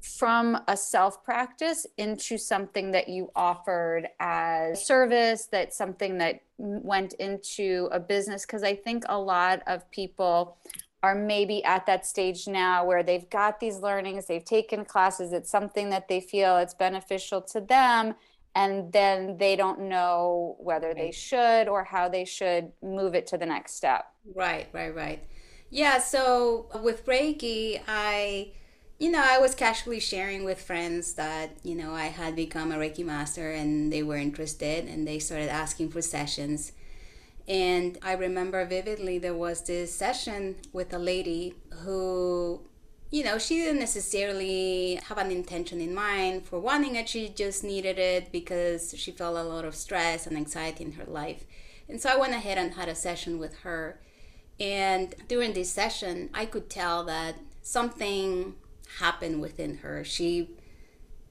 from 0.00 0.58
a 0.66 0.76
self 0.76 1.22
practice 1.22 1.86
into 1.98 2.38
something 2.38 2.90
that 2.90 3.08
you 3.08 3.30
offered 3.36 4.08
as 4.18 4.84
service 4.86 5.46
that 5.46 5.74
something 5.74 6.18
that 6.18 6.40
went 6.56 7.12
into 7.14 7.88
a 7.92 8.00
business 8.00 8.46
because 8.46 8.62
i 8.62 8.74
think 8.74 9.04
a 9.08 9.18
lot 9.18 9.62
of 9.66 9.88
people 9.90 10.56
are 11.02 11.14
maybe 11.14 11.62
at 11.64 11.84
that 11.86 12.06
stage 12.06 12.46
now 12.46 12.84
where 12.84 13.02
they've 13.02 13.28
got 13.28 13.60
these 13.60 13.78
learnings 13.78 14.26
they've 14.26 14.44
taken 14.44 14.84
classes 14.86 15.32
it's 15.32 15.50
something 15.50 15.90
that 15.90 16.08
they 16.08 16.20
feel 16.20 16.56
it's 16.56 16.74
beneficial 16.74 17.42
to 17.42 17.60
them 17.60 18.14
and 18.54 18.92
then 18.92 19.36
they 19.38 19.54
don't 19.54 19.80
know 19.80 20.56
whether 20.58 20.92
they 20.92 21.12
should 21.12 21.68
or 21.68 21.84
how 21.84 22.08
they 22.08 22.24
should 22.24 22.72
move 22.82 23.14
it 23.14 23.24
to 23.28 23.38
the 23.38 23.46
next 23.46 23.74
step. 23.74 24.12
Right 24.34 24.66
right 24.72 24.94
right. 24.94 25.22
Yeah 25.70 25.98
so 25.98 26.66
with 26.82 27.06
reiki 27.06 27.80
i 27.86 28.50
you 29.00 29.10
know, 29.10 29.24
I 29.24 29.38
was 29.38 29.54
casually 29.54 29.98
sharing 29.98 30.44
with 30.44 30.60
friends 30.60 31.14
that, 31.14 31.52
you 31.62 31.74
know, 31.74 31.94
I 31.94 32.08
had 32.08 32.36
become 32.36 32.70
a 32.70 32.76
Reiki 32.76 33.02
master 33.02 33.50
and 33.50 33.90
they 33.90 34.02
were 34.02 34.18
interested 34.18 34.86
and 34.86 35.08
they 35.08 35.18
started 35.18 35.48
asking 35.48 35.88
for 35.88 36.02
sessions. 36.02 36.72
And 37.48 37.98
I 38.02 38.12
remember 38.12 38.62
vividly 38.66 39.16
there 39.16 39.34
was 39.34 39.62
this 39.62 39.92
session 39.94 40.56
with 40.74 40.92
a 40.92 40.98
lady 40.98 41.54
who, 41.82 42.60
you 43.10 43.24
know, 43.24 43.38
she 43.38 43.56
didn't 43.56 43.78
necessarily 43.78 45.00
have 45.08 45.16
an 45.16 45.30
intention 45.30 45.80
in 45.80 45.94
mind 45.94 46.44
for 46.44 46.60
wanting 46.60 46.94
it. 46.94 47.08
She 47.08 47.30
just 47.30 47.64
needed 47.64 47.98
it 47.98 48.30
because 48.30 48.94
she 48.98 49.12
felt 49.12 49.34
a 49.34 49.42
lot 49.42 49.64
of 49.64 49.74
stress 49.74 50.26
and 50.26 50.36
anxiety 50.36 50.84
in 50.84 50.92
her 50.92 51.06
life. 51.06 51.46
And 51.88 52.02
so 52.02 52.10
I 52.10 52.16
went 52.16 52.34
ahead 52.34 52.58
and 52.58 52.74
had 52.74 52.90
a 52.90 52.94
session 52.94 53.38
with 53.38 53.60
her. 53.60 53.98
And 54.60 55.14
during 55.26 55.54
this 55.54 55.70
session, 55.70 56.28
I 56.34 56.44
could 56.44 56.68
tell 56.68 57.02
that 57.04 57.36
something 57.62 58.56
happen 58.98 59.40
within 59.40 59.78
her. 59.78 60.04
She 60.04 60.50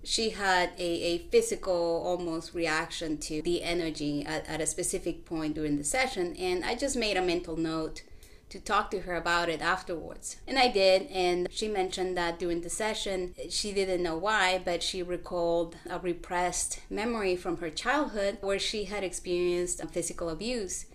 she 0.02 0.30
had 0.30 0.72
a, 0.78 0.82
a 0.82 1.17
physical 1.30 2.02
almost 2.06 2.54
reaction 2.54 3.17
to 3.17 3.41
the 3.41 3.62
energy 3.62 4.26
at, 4.26 4.48
at 4.48 4.62
a 4.62 4.65
specific 4.65 5.26
point 5.26 5.56
during 5.56 5.78
the 5.78 5.84
session 5.84 6.34
and 6.38 6.63
i 6.63 6.74
just 6.74 6.95
made 6.95 7.17
a 7.17 7.22
mental 7.22 7.58
note 7.58 8.02
to 8.50 8.60
talk 8.60 8.89
to 8.91 9.02
her 9.02 9.15
about 9.15 9.48
it 9.48 9.62
afterwards. 9.62 10.38
And 10.48 10.58
I 10.58 10.69
did, 10.69 11.08
and 11.12 11.48
she 11.52 11.67
mentioned 11.67 12.17
that 12.17 12.39
during 12.39 12.62
the 12.62 12.69
session, 12.69 13.36
she 13.50 13.72
didn't 13.72 14.02
know 14.04 14.17
why, 14.17 14.60
but 14.63 14.82
she 14.82 15.04
recalled 15.04 15.76
a 15.89 16.00
repressed 16.00 16.80
memory 16.89 17.36
from 17.36 17.58
her 17.58 17.69
childhood 17.69 18.39
where 18.41 18.60
she 18.60 18.86
had 18.86 19.04
experienced 19.04 19.84
physical 19.91 20.30
abuse. 20.30 20.88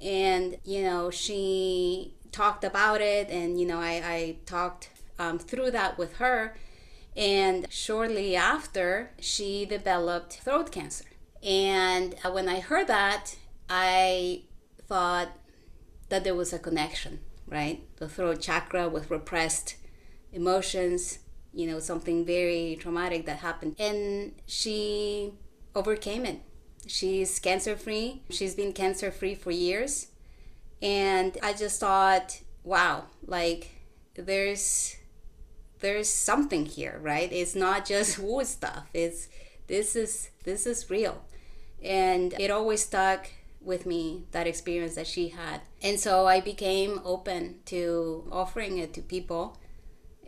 And, 0.00 0.58
you 0.64 0.82
know, 0.82 1.10
she 1.10 2.14
talked 2.32 2.64
about 2.64 3.00
it, 3.00 3.28
and, 3.28 3.60
you 3.60 3.66
know, 3.66 3.80
I, 3.80 4.02
I 4.04 4.36
talked 4.46 4.90
um, 5.20 5.38
through 5.38 5.70
that 5.70 5.98
with 5.98 6.16
her. 6.16 6.56
And 7.16 7.70
shortly 7.70 8.34
after, 8.34 9.10
she 9.20 9.66
developed 9.66 10.40
throat 10.44 10.72
cancer. 10.72 11.04
And 11.42 12.14
uh, 12.24 12.30
when 12.32 12.48
I 12.48 12.60
heard 12.60 12.86
that, 12.86 13.36
I 13.68 14.44
thought 14.88 15.28
that 16.08 16.24
there 16.24 16.34
was 16.34 16.52
a 16.52 16.58
connection, 16.58 17.20
right? 17.46 17.84
The 17.98 18.08
throat 18.08 18.40
chakra 18.40 18.88
with 18.88 19.10
repressed 19.10 19.76
emotions, 20.32 21.18
you 21.52 21.66
know, 21.66 21.80
something 21.80 22.24
very 22.24 22.78
traumatic 22.80 23.26
that 23.26 23.38
happened. 23.38 23.76
And 23.78 24.32
she 24.46 25.34
overcame 25.74 26.24
it. 26.24 26.40
She's 26.86 27.38
cancer 27.38 27.76
free. 27.76 28.22
She's 28.30 28.54
been 28.54 28.72
cancer 28.72 29.10
free 29.10 29.34
for 29.34 29.50
years. 29.50 30.08
And 30.80 31.36
I 31.42 31.52
just 31.52 31.78
thought, 31.78 32.40
wow, 32.64 33.04
like 33.26 33.70
there's 34.14 34.96
there's 35.80 36.08
something 36.08 36.66
here, 36.66 36.98
right? 37.02 37.32
It's 37.32 37.54
not 37.54 37.86
just 37.86 38.18
woo 38.20 38.44
stuff. 38.44 38.86
It's 38.94 39.28
this 39.66 39.96
is 39.96 40.30
this 40.44 40.66
is 40.66 40.90
real. 40.90 41.22
And 41.82 42.34
it 42.38 42.50
always 42.50 42.82
stuck 42.82 43.28
with 43.62 43.86
me 43.86 44.24
that 44.32 44.46
experience 44.46 44.94
that 44.94 45.06
she 45.06 45.28
had. 45.28 45.60
And 45.82 45.98
so 45.98 46.26
I 46.26 46.40
became 46.40 47.00
open 47.04 47.60
to 47.66 48.28
offering 48.30 48.78
it 48.78 48.92
to 48.94 49.02
people. 49.02 49.58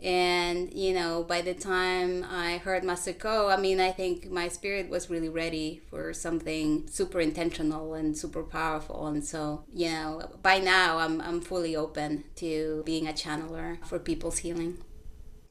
And 0.01 0.73
you 0.73 0.93
know, 0.93 1.23
by 1.23 1.41
the 1.41 1.53
time 1.53 2.25
I 2.29 2.57
heard 2.57 2.83
Master 2.83 3.13
Co, 3.13 3.47
I 3.49 3.55
mean, 3.57 3.79
I 3.79 3.91
think 3.91 4.29
my 4.29 4.49
spirit 4.49 4.89
was 4.89 5.09
really 5.09 5.29
ready 5.29 5.81
for 5.89 6.13
something 6.13 6.87
super 6.89 7.21
intentional 7.21 7.93
and 7.93 8.17
super 8.17 8.43
powerful. 8.43 9.07
And 9.07 9.23
so, 9.23 9.63
you 9.73 9.89
know, 9.89 10.29
by 10.41 10.59
now 10.59 10.97
I'm 10.97 11.21
I'm 11.21 11.39
fully 11.39 11.75
open 11.75 12.25
to 12.37 12.83
being 12.85 13.07
a 13.07 13.13
channeler 13.13 13.83
for 13.85 13.97
people's 13.97 14.39
healing. 14.39 14.77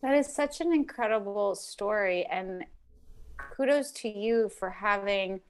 That 0.02 0.14
is 0.14 0.26
such 0.26 0.60
an 0.60 0.72
incredible 0.72 1.54
story. 1.54 2.26
And 2.26 2.64
kudos 3.38 3.92
to 3.92 4.08
you 4.08 4.48
for 4.48 4.70
having 4.70 5.40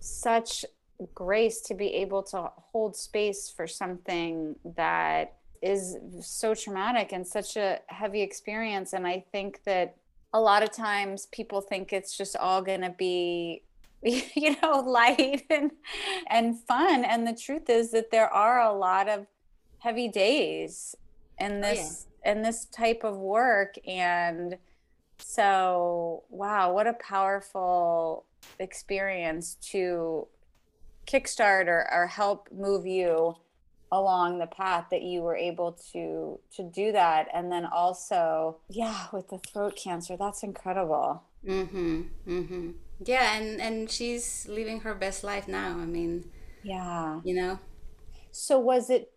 such 0.00 0.64
grace 1.14 1.60
to 1.62 1.74
be 1.74 1.94
able 1.94 2.22
to 2.22 2.50
hold 2.56 2.96
space 2.96 3.50
for 3.50 3.66
something 3.66 4.56
that 4.76 5.36
is 5.62 5.96
so 6.20 6.54
traumatic 6.54 7.12
and 7.12 7.26
such 7.26 7.56
a 7.56 7.80
heavy 7.86 8.20
experience. 8.20 8.92
And 8.92 9.06
I 9.06 9.24
think 9.32 9.62
that 9.64 9.96
a 10.34 10.40
lot 10.40 10.62
of 10.62 10.70
times 10.70 11.26
people 11.26 11.60
think 11.60 11.92
it's 11.92 12.16
just 12.16 12.36
all 12.36 12.62
going 12.62 12.80
to 12.80 12.90
be 12.90 13.62
you 14.02 14.56
know 14.60 14.80
light 14.80 15.44
and 15.48 15.70
and 16.28 16.58
fun 16.64 17.04
and 17.04 17.24
the 17.26 17.32
truth 17.32 17.70
is 17.70 17.92
that 17.92 18.10
there 18.10 18.28
are 18.28 18.60
a 18.60 18.72
lot 18.72 19.08
of 19.08 19.26
heavy 19.78 20.08
days 20.08 20.96
in 21.38 21.58
oh, 21.58 21.60
this 21.60 22.06
in 22.24 22.42
this 22.42 22.64
type 22.66 23.02
of 23.04 23.16
work 23.16 23.74
and 23.86 24.56
so 25.18 26.24
wow 26.30 26.72
what 26.72 26.86
a 26.86 26.94
powerful 26.94 28.26
experience 28.58 29.56
to 29.60 30.26
kickstart 31.06 31.66
or, 31.66 31.88
or 31.92 32.06
help 32.06 32.48
move 32.52 32.86
you 32.86 33.36
along 33.92 34.38
the 34.38 34.46
path 34.46 34.86
that 34.90 35.02
you 35.02 35.20
were 35.20 35.36
able 35.36 35.72
to 35.92 36.40
to 36.56 36.62
do 36.62 36.90
that. 36.92 37.28
And 37.32 37.52
then 37.52 37.66
also 37.66 38.56
yeah 38.68 39.06
with 39.12 39.28
the 39.28 39.38
throat 39.38 39.76
cancer 39.76 40.16
that's 40.16 40.42
incredible. 40.42 41.22
Mhm 41.46 42.08
mhm 42.26 42.74
yeah 43.04 43.36
and 43.36 43.60
and 43.60 43.90
she's 43.90 44.46
living 44.48 44.80
her 44.80 44.94
best 44.94 45.24
life 45.24 45.48
now 45.48 45.70
i 45.70 45.84
mean 45.84 46.30
yeah. 46.62 47.20
you 47.24 47.34
know? 47.34 47.58
So 48.30 48.60
was 48.60 48.88
it 48.90 49.10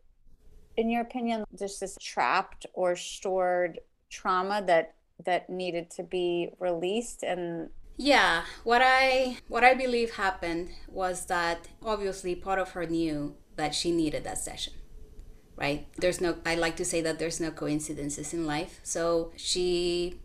in 0.78 0.90
your 0.90 1.02
opinion, 1.02 1.46
just 1.58 1.80
this 1.80 1.98
trapped 2.02 2.66
or 2.74 2.96
stored 2.96 3.80
trauma 4.10 4.64
that 4.66 4.96
that 5.26 5.50
needed 5.50 5.90
to 5.90 6.04
be 6.04 6.50
released 6.60 7.24
and 7.24 7.70
yeah 7.98 8.44
what 8.66 8.82
i 8.84 9.38
what 9.48 9.64
i 9.64 9.74
believe 9.74 10.16
happened 10.16 10.70
was 10.90 11.28
that 11.28 11.70
obviously 11.82 12.36
part 12.36 12.60
of 12.60 12.72
her 12.72 12.86
knew 12.86 13.34
that 13.56 13.74
she 13.74 13.92
needed 13.92 14.26
that 14.26 14.38
session 14.38 14.74
right? 15.56 15.88
There's 15.98 16.22
no 16.22 16.38
i 16.46 16.56
like 16.56 16.76
to 16.78 16.86
say 16.86 17.02
that 17.02 17.20
there's 17.20 17.40
no 17.40 17.52
coincidences 17.52 18.34
in 18.34 18.46
life. 18.46 18.80
So 18.84 19.32
she 19.36 20.20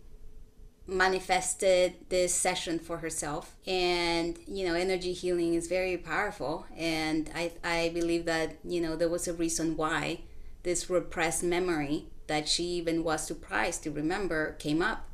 manifested 0.87 1.95
this 2.09 2.35
session 2.35 2.79
for 2.81 2.99
herself 2.99 3.55
and 3.65 4.37
you 4.49 4.67
know 4.67 4.75
energy 4.75 5.13
healing 5.13 5.55
is 5.55 5.69
very 5.69 5.97
powerful. 5.97 6.67
And 6.77 7.31
i 7.35 7.53
i 7.63 7.91
believe 7.95 8.25
that 8.25 8.57
you 8.65 8.81
know 8.81 8.97
there 8.97 9.09
was 9.09 9.29
a 9.29 9.33
reason 9.33 9.77
why 9.77 10.21
this 10.63 10.91
repressed 10.91 11.43
memory 11.43 12.07
that 12.27 12.49
she 12.49 12.65
even 12.65 13.03
was 13.03 13.27
surprised 13.27 13.83
to 13.83 13.91
remember 13.91 14.53
came 14.53 14.83
up. 14.83 15.07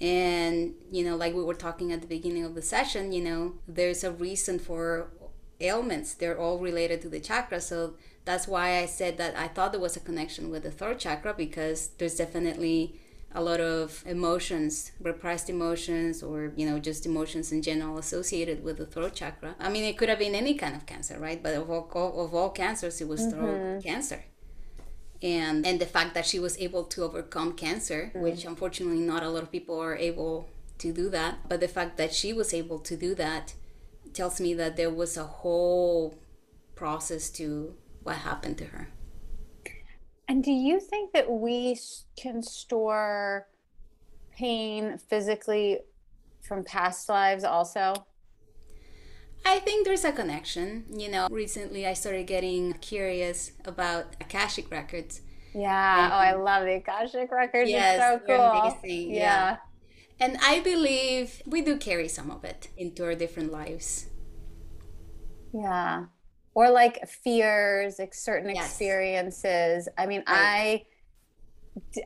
And, 0.00 0.74
you 0.90 1.04
know, 1.04 1.16
like 1.16 1.34
we 1.34 1.42
were 1.42 1.54
talking 1.54 1.92
at 1.92 2.00
the 2.00 2.06
beginning 2.06 2.44
of 2.44 2.54
the 2.54 2.62
session, 2.62 3.12
you 3.12 3.22
know, 3.22 3.54
there's 3.68 4.02
a 4.02 4.10
reason 4.10 4.58
for 4.58 5.10
ailments, 5.60 6.14
they're 6.14 6.38
all 6.38 6.58
related 6.58 7.02
to 7.02 7.08
the 7.08 7.20
chakra. 7.20 7.60
So 7.60 7.94
that's 8.24 8.48
why 8.48 8.78
I 8.78 8.86
said 8.86 9.18
that 9.18 9.36
I 9.36 9.48
thought 9.48 9.72
there 9.72 9.80
was 9.80 9.96
a 9.96 10.00
connection 10.00 10.50
with 10.50 10.62
the 10.62 10.70
third 10.70 10.98
chakra 10.98 11.34
because 11.34 11.88
there's 11.98 12.14
definitely 12.14 12.98
a 13.32 13.42
lot 13.42 13.60
of 13.60 14.02
emotions, 14.06 14.92
repressed 15.00 15.48
emotions, 15.48 16.22
or 16.22 16.52
you 16.56 16.68
know, 16.68 16.78
just 16.78 17.06
emotions 17.06 17.52
in 17.52 17.62
general 17.62 17.98
associated 17.98 18.64
with 18.64 18.78
the 18.78 18.86
throat 18.86 19.14
chakra. 19.14 19.54
I 19.60 19.68
mean, 19.68 19.84
it 19.84 19.96
could 19.96 20.08
have 20.08 20.18
been 20.18 20.34
any 20.34 20.54
kind 20.54 20.74
of 20.74 20.86
cancer, 20.86 21.18
right? 21.18 21.40
But 21.42 21.54
of 21.54 21.70
all, 21.70 21.88
of 21.94 22.34
all 22.34 22.50
cancers, 22.50 23.00
it 23.00 23.08
was 23.08 23.20
mm-hmm. 23.20 23.38
throat 23.40 23.82
cancer. 23.84 24.24
And 25.22 25.66
and 25.66 25.78
the 25.80 25.86
fact 25.86 26.14
that 26.14 26.26
she 26.26 26.38
was 26.38 26.58
able 26.58 26.84
to 26.84 27.04
overcome 27.04 27.52
cancer, 27.52 28.10
mm-hmm. 28.14 28.20
which 28.20 28.44
unfortunately 28.44 29.00
not 29.00 29.22
a 29.22 29.28
lot 29.28 29.42
of 29.42 29.52
people 29.52 29.78
are 29.78 29.96
able 29.96 30.48
to 30.78 30.92
do 30.92 31.08
that, 31.10 31.48
but 31.48 31.60
the 31.60 31.68
fact 31.68 31.98
that 31.98 32.14
she 32.14 32.32
was 32.32 32.54
able 32.54 32.78
to 32.80 32.96
do 32.96 33.14
that 33.14 33.54
tells 34.12 34.40
me 34.40 34.54
that 34.54 34.76
there 34.76 34.90
was 34.90 35.16
a 35.16 35.24
whole 35.24 36.18
process 36.74 37.30
to 37.30 37.74
what 38.02 38.16
happened 38.16 38.58
to 38.58 38.64
her. 38.64 38.88
And 40.30 40.44
do 40.44 40.52
you 40.52 40.78
think 40.78 41.12
that 41.14 41.28
we 41.28 41.76
can 42.16 42.40
store 42.40 43.48
pain 44.30 44.96
physically 44.96 45.80
from 46.40 46.62
past 46.62 47.08
lives 47.08 47.42
also? 47.42 48.06
I 49.44 49.58
think 49.58 49.84
there's 49.84 50.04
a 50.04 50.12
connection. 50.12 50.84
You 50.88 51.10
know, 51.10 51.26
recently 51.32 51.84
I 51.84 51.94
started 51.94 52.28
getting 52.28 52.74
curious 52.74 53.50
about 53.64 54.14
Akashic 54.20 54.70
records. 54.70 55.20
Yeah. 55.52 56.04
And, 56.04 56.12
oh, 56.12 56.16
I 56.16 56.34
love 56.34 56.62
the 56.62 56.76
Akashic 56.76 57.32
records. 57.32 57.68
Yes, 57.68 57.98
it's 58.00 58.28
so 58.28 58.36
cool. 58.36 58.70
Amazing. 58.70 59.10
Yeah. 59.10 59.20
yeah. 59.20 59.56
And 60.20 60.38
I 60.40 60.60
believe 60.60 61.42
we 61.44 61.60
do 61.60 61.76
carry 61.76 62.06
some 62.06 62.30
of 62.30 62.44
it 62.44 62.68
into 62.76 63.02
our 63.02 63.16
different 63.16 63.50
lives. 63.50 64.06
Yeah 65.52 66.04
or 66.54 66.70
like 66.70 67.06
fears 67.08 67.98
like 67.98 68.14
certain 68.14 68.54
yes. 68.54 68.66
experiences 68.66 69.88
i 69.98 70.06
mean 70.06 70.22
right. 70.28 70.84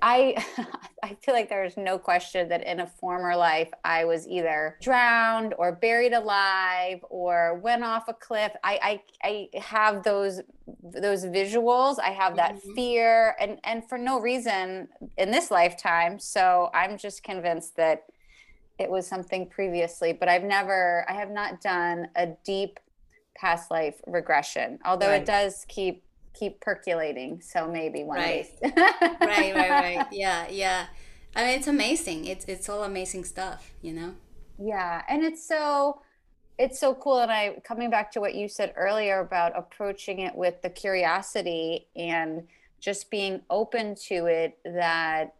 i 0.02 0.36
i 0.36 0.66
i 1.02 1.16
feel 1.22 1.34
like 1.34 1.48
there's 1.48 1.76
no 1.76 1.98
question 1.98 2.48
that 2.48 2.62
in 2.66 2.80
a 2.80 2.86
former 2.86 3.34
life 3.36 3.70
i 3.84 4.04
was 4.04 4.26
either 4.28 4.76
drowned 4.80 5.54
or 5.58 5.72
buried 5.72 6.12
alive 6.12 7.00
or 7.08 7.54
went 7.62 7.82
off 7.82 8.08
a 8.08 8.14
cliff 8.14 8.52
i 8.62 9.00
i, 9.22 9.48
I 9.54 9.58
have 9.58 10.02
those 10.02 10.42
those 10.82 11.24
visuals 11.24 11.98
i 11.98 12.10
have 12.10 12.36
that 12.36 12.56
mm-hmm. 12.56 12.74
fear 12.74 13.36
and 13.40 13.58
and 13.64 13.88
for 13.88 13.98
no 13.98 14.20
reason 14.20 14.88
in 15.16 15.30
this 15.30 15.50
lifetime 15.50 16.18
so 16.18 16.70
i'm 16.74 16.98
just 16.98 17.22
convinced 17.22 17.76
that 17.76 18.04
it 18.78 18.90
was 18.90 19.06
something 19.06 19.48
previously 19.48 20.12
but 20.12 20.28
i've 20.28 20.44
never 20.44 21.06
i 21.08 21.12
have 21.12 21.30
not 21.30 21.60
done 21.60 22.08
a 22.16 22.28
deep 22.44 22.80
past 23.34 23.70
life 23.70 24.00
regression, 24.06 24.78
although 24.84 25.08
right. 25.08 25.22
it 25.22 25.26
does 25.26 25.64
keep 25.68 26.02
keep 26.34 26.60
percolating. 26.60 27.40
So 27.40 27.66
maybe 27.66 28.04
one 28.04 28.18
right. 28.18 28.46
right, 28.62 29.54
right, 29.54 29.70
right. 29.70 30.06
Yeah, 30.10 30.46
yeah. 30.50 30.86
I 31.34 31.46
mean, 31.46 31.58
it's 31.58 31.68
amazing. 31.68 32.26
It's 32.26 32.44
it's 32.46 32.68
all 32.68 32.84
amazing 32.84 33.24
stuff, 33.24 33.72
you 33.82 33.92
know. 33.92 34.14
Yeah, 34.58 35.02
and 35.08 35.24
it's 35.24 35.46
so 35.46 36.00
it's 36.58 36.78
so 36.78 36.94
cool. 36.94 37.18
And 37.18 37.30
I 37.30 37.56
coming 37.64 37.90
back 37.90 38.12
to 38.12 38.20
what 38.20 38.34
you 38.34 38.48
said 38.48 38.72
earlier 38.76 39.20
about 39.20 39.56
approaching 39.56 40.20
it 40.20 40.34
with 40.34 40.62
the 40.62 40.70
curiosity 40.70 41.88
and 41.96 42.46
just 42.80 43.10
being 43.10 43.40
open 43.50 43.94
to 44.06 44.26
it. 44.26 44.58
That 44.64 45.34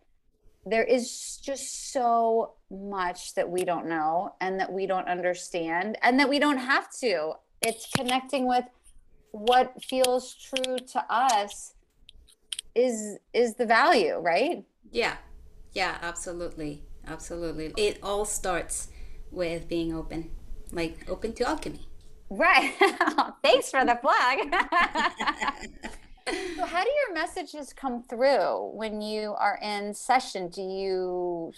there 0.66 0.84
is 0.84 1.38
just 1.42 1.92
so 1.92 2.52
much 2.70 3.34
that 3.34 3.48
we 3.48 3.64
don't 3.64 3.86
know 3.86 4.34
and 4.40 4.58
that 4.58 4.72
we 4.72 4.86
don't 4.86 5.06
understand 5.06 5.98
and 6.02 6.18
that 6.18 6.28
we 6.28 6.38
don't 6.38 6.58
have 6.58 6.90
to 7.00 7.34
it's 7.66 7.88
connecting 7.96 8.46
with 8.46 8.64
what 9.32 9.82
feels 9.82 10.34
true 10.34 10.78
to 10.78 11.04
us 11.10 11.74
is 12.74 13.18
is 13.32 13.54
the 13.54 13.66
value 13.66 14.16
right? 14.18 14.64
Yeah. 14.90 15.16
Yeah 15.72 15.98
absolutely. 16.02 16.82
Absolutely. 17.06 17.72
It 17.76 17.98
all 18.02 18.24
starts 18.24 18.88
with 19.30 19.68
being 19.68 19.94
open 19.94 20.30
like 20.72 21.08
open 21.08 21.32
to 21.34 21.48
alchemy. 21.48 21.88
Right. 22.30 22.72
Thanks 23.42 23.70
for 23.70 23.84
the 23.84 23.96
plug. 23.96 24.54
So 26.56 26.64
how 26.64 26.82
do 26.82 26.90
your 26.90 27.14
messages 27.14 27.74
come 27.74 28.02
through 28.02 28.70
when 28.72 29.02
you 29.02 29.34
are 29.34 29.58
in 29.60 29.92
session? 29.92 30.48
Do 30.48 30.62
you 30.62 31.52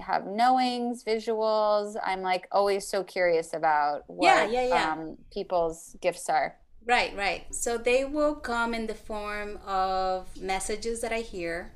have 0.00 0.26
knowings, 0.26 1.04
visuals. 1.04 1.96
I'm 2.04 2.22
like 2.22 2.46
always 2.52 2.86
so 2.86 3.02
curious 3.04 3.54
about 3.54 4.04
what 4.06 4.26
yeah, 4.26 4.46
yeah, 4.46 4.68
yeah. 4.68 4.92
Um, 4.92 5.18
people's 5.32 5.96
gifts 6.00 6.28
are. 6.28 6.56
Right, 6.84 7.16
right. 7.16 7.52
So 7.54 7.78
they 7.78 8.04
will 8.04 8.36
come 8.36 8.72
in 8.72 8.86
the 8.86 8.94
form 8.94 9.58
of 9.66 10.40
messages 10.40 11.00
that 11.00 11.12
I 11.12 11.20
hear. 11.20 11.72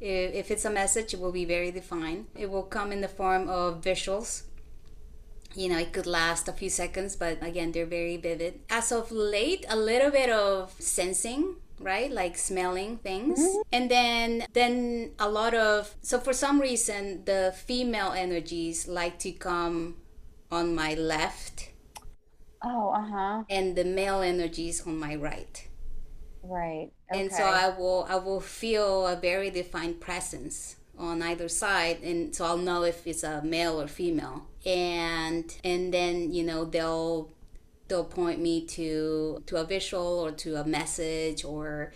If 0.00 0.50
it's 0.50 0.64
a 0.64 0.70
message, 0.70 1.14
it 1.14 1.20
will 1.20 1.32
be 1.32 1.44
very 1.44 1.70
defined. 1.70 2.26
It 2.34 2.50
will 2.50 2.62
come 2.62 2.90
in 2.90 3.00
the 3.00 3.08
form 3.08 3.48
of 3.48 3.80
visuals. 3.82 4.44
You 5.54 5.68
know, 5.68 5.78
it 5.78 5.92
could 5.92 6.06
last 6.06 6.48
a 6.48 6.52
few 6.52 6.68
seconds, 6.68 7.16
but 7.16 7.42
again, 7.42 7.72
they're 7.72 7.86
very 7.86 8.16
vivid. 8.16 8.60
As 8.68 8.90
of 8.90 9.12
late, 9.12 9.64
a 9.68 9.76
little 9.76 10.10
bit 10.10 10.30
of 10.30 10.74
sensing 10.78 11.56
right? 11.84 12.10
Like 12.10 12.36
smelling 12.36 12.96
things. 12.98 13.38
Mm-hmm. 13.38 13.60
and 13.72 13.90
then 13.90 14.46
then 14.52 15.10
a 15.18 15.28
lot 15.28 15.54
of 15.54 15.94
so 16.00 16.18
for 16.18 16.32
some 16.32 16.60
reason 16.60 17.24
the 17.24 17.54
female 17.54 18.12
energies 18.12 18.88
like 18.88 19.18
to 19.20 19.32
come 19.32 19.96
on 20.50 20.74
my 20.74 20.94
left. 20.94 21.70
Oh 22.64 22.90
uh-huh. 22.90 23.44
And 23.50 23.76
the 23.76 23.84
male 23.84 24.22
energies 24.22 24.86
on 24.86 24.98
my 24.98 25.14
right. 25.14 25.68
Right 26.42 26.92
okay. 27.10 27.22
and 27.22 27.32
so 27.32 27.42
i 27.42 27.70
will 27.70 28.06
i 28.08 28.16
will 28.16 28.40
feel 28.40 29.06
a 29.06 29.16
very 29.16 29.48
defined 29.48 30.00
presence 30.00 30.76
on 30.98 31.22
either 31.22 31.48
side. 31.48 31.98
And 32.02 32.34
so 32.34 32.44
i'll 32.44 32.58
know 32.58 32.82
if 32.84 33.06
it's 33.06 33.24
a 33.24 33.42
male 33.42 33.80
or 33.80 33.88
female. 33.88 34.46
And 34.64 35.54
and 35.62 35.92
then 35.92 36.32
you 36.32 36.44
know 36.44 36.64
they'll 36.64 37.30
they'll 37.88 38.04
point 38.04 38.40
me 38.40 38.66
to 38.66 39.42
to 39.46 39.56
a 39.56 39.64
visual 39.64 40.20
or 40.20 40.32
to 40.32 40.56
a 40.56 40.64
message 40.64 41.44
or 41.44 41.92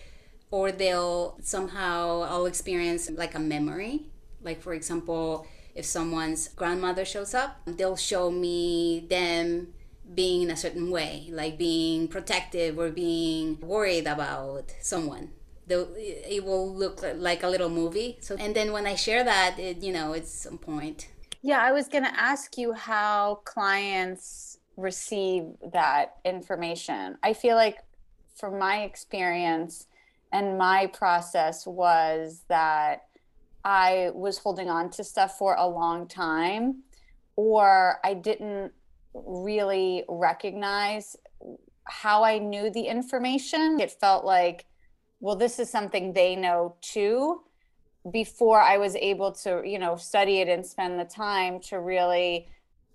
or 0.50 0.72
they'll 0.72 1.38
somehow 1.42 2.22
I'll 2.22 2.46
experience 2.46 3.10
like 3.10 3.34
a 3.34 3.40
memory. 3.40 4.06
Like 4.42 4.62
for 4.62 4.74
example, 4.74 5.46
if 5.74 5.84
someone's 5.84 6.48
grandmother 6.48 7.04
shows 7.04 7.34
up, 7.34 7.60
they'll 7.66 7.96
show 7.96 8.30
me 8.30 9.06
them 9.08 9.74
being 10.14 10.42
in 10.42 10.50
a 10.50 10.56
certain 10.56 10.90
way, 10.90 11.28
like 11.30 11.58
being 11.58 12.08
protective 12.08 12.78
or 12.78 12.90
being 12.90 13.58
worried 13.60 14.06
about 14.06 14.72
someone. 14.80 15.30
it 15.68 16.42
will 16.44 16.74
look 16.74 17.04
like 17.16 17.42
a 17.42 17.48
little 17.48 17.68
movie. 17.68 18.16
So, 18.20 18.36
and 18.36 18.56
then 18.56 18.72
when 18.72 18.86
I 18.86 18.94
share 18.94 19.22
that, 19.22 19.58
it, 19.58 19.82
you 19.82 19.92
know, 19.92 20.14
it's 20.14 20.30
some 20.30 20.56
point. 20.56 21.08
Yeah, 21.42 21.60
I 21.60 21.72
was 21.72 21.88
going 21.88 22.04
to 22.04 22.20
ask 22.20 22.56
you 22.56 22.72
how 22.72 23.40
clients 23.44 24.47
receive 24.78 25.42
that 25.72 26.16
information. 26.24 27.18
I 27.22 27.34
feel 27.34 27.56
like, 27.56 27.78
from 28.36 28.58
my 28.58 28.82
experience 28.82 29.88
and 30.32 30.56
my 30.56 30.86
process, 30.86 31.66
was 31.66 32.44
that 32.48 33.06
I 33.64 34.10
was 34.14 34.38
holding 34.38 34.70
on 34.70 34.90
to 34.90 35.02
stuff 35.02 35.36
for 35.36 35.56
a 35.56 35.66
long 35.66 36.06
time, 36.06 36.84
or 37.34 37.98
I 38.04 38.14
didn't 38.14 38.72
really 39.12 40.04
recognize 40.08 41.16
how 41.84 42.22
I 42.22 42.38
knew 42.38 42.70
the 42.70 42.82
information. 42.82 43.80
It 43.80 43.90
felt 43.90 44.24
like, 44.24 44.66
well, 45.18 45.34
this 45.34 45.58
is 45.58 45.68
something 45.68 46.12
they 46.12 46.36
know 46.36 46.76
too 46.80 47.42
before 48.12 48.60
I 48.60 48.78
was 48.78 48.94
able 48.94 49.32
to, 49.32 49.62
you 49.64 49.78
know, 49.80 49.96
study 49.96 50.40
it 50.40 50.48
and 50.48 50.64
spend 50.64 51.00
the 51.00 51.04
time 51.04 51.58
to 51.62 51.80
really 51.80 52.48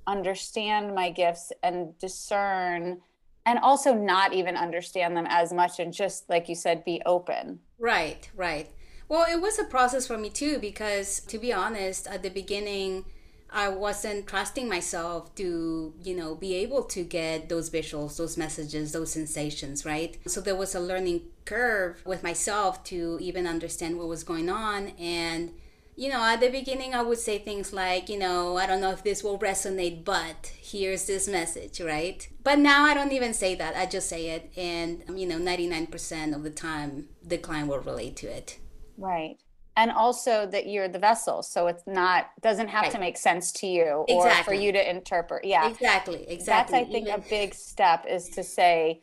understand 0.07 0.93
my 0.93 1.09
gifts 1.09 1.51
and 1.61 1.97
discern 1.99 3.01
and 3.45 3.59
also 3.59 3.93
not 3.93 4.33
even 4.33 4.55
understand 4.55 5.17
them 5.17 5.27
as 5.27 5.51
much 5.51 5.79
and 5.79 5.93
just 5.93 6.29
like 6.29 6.47
you 6.47 6.55
said 6.55 6.85
be 6.85 7.01
open. 7.05 7.59
Right 7.79 8.29
right. 8.35 8.69
Well 9.09 9.25
it 9.29 9.41
was 9.41 9.59
a 9.59 9.65
process 9.65 10.07
for 10.07 10.17
me 10.17 10.29
too 10.29 10.59
because 10.59 11.19
to 11.21 11.37
be 11.37 11.53
honest 11.53 12.07
at 12.07 12.23
the 12.23 12.29
beginning 12.29 13.05
i 13.51 13.67
wasn't 13.67 14.25
trusting 14.25 14.67
myself 14.67 15.35
to 15.35 15.93
you 16.01 16.15
know 16.15 16.33
be 16.33 16.55
able 16.55 16.81
to 16.81 17.03
get 17.03 17.49
those 17.49 17.69
visuals 17.69 18.17
those 18.17 18.35
messages 18.35 18.93
those 18.93 19.11
sensations 19.11 19.85
right? 19.85 20.17
So 20.25 20.41
there 20.41 20.55
was 20.55 20.73
a 20.73 20.79
learning 20.79 21.21
curve 21.45 22.01
with 22.05 22.23
myself 22.23 22.83
to 22.85 23.17
even 23.21 23.45
understand 23.45 23.97
what 23.97 24.07
was 24.07 24.23
going 24.23 24.49
on 24.49 24.89
and 24.99 25.51
you 25.95 26.09
know, 26.09 26.23
at 26.23 26.39
the 26.39 26.49
beginning, 26.49 26.95
I 26.95 27.01
would 27.01 27.19
say 27.19 27.37
things 27.37 27.71
like, 27.71 28.09
you 28.09 28.17
know, 28.17 28.57
I 28.57 28.65
don't 28.65 28.81
know 28.81 28.91
if 28.91 29.03
this 29.03 29.23
will 29.23 29.37
resonate, 29.37 30.03
but 30.03 30.51
here's 30.59 31.05
this 31.05 31.27
message, 31.27 31.79
right? 31.81 32.27
But 32.43 32.59
now 32.59 32.83
I 32.83 32.93
don't 32.93 33.11
even 33.11 33.33
say 33.33 33.53
that. 33.55 33.75
I 33.75 33.85
just 33.85 34.09
say 34.09 34.29
it. 34.29 34.51
And, 34.57 35.03
um, 35.07 35.17
you 35.17 35.27
know, 35.27 35.37
99% 35.37 36.35
of 36.35 36.43
the 36.43 36.49
time, 36.49 37.09
the 37.23 37.37
client 37.37 37.67
will 37.67 37.79
relate 37.79 38.15
to 38.17 38.27
it. 38.27 38.59
Right. 38.97 39.37
and 39.75 39.91
also 39.91 40.45
that 40.45 40.67
you're 40.67 40.87
the 40.87 40.99
vessel 40.99 41.41
so 41.41 41.65
it's 41.65 41.81
not 41.87 42.29
doesn't 42.41 42.67
have 42.67 42.83
right. 42.83 42.91
to 42.91 42.99
make 42.99 43.17
sense 43.17 43.51
to 43.51 43.65
you 43.65 44.05
exactly. 44.07 44.41
or 44.41 44.43
for 44.43 44.53
you 44.53 44.71
to 44.71 44.89
interpret 44.89 45.43
yeah 45.43 45.67
exactly 45.67 46.23
exactly 46.27 46.79
that's 46.79 46.87
i 46.87 46.91
think 46.91 47.07
Even... 47.07 47.19
a 47.19 47.23
big 47.27 47.55
step 47.55 48.05
is 48.07 48.29
to 48.29 48.43
say 48.43 49.01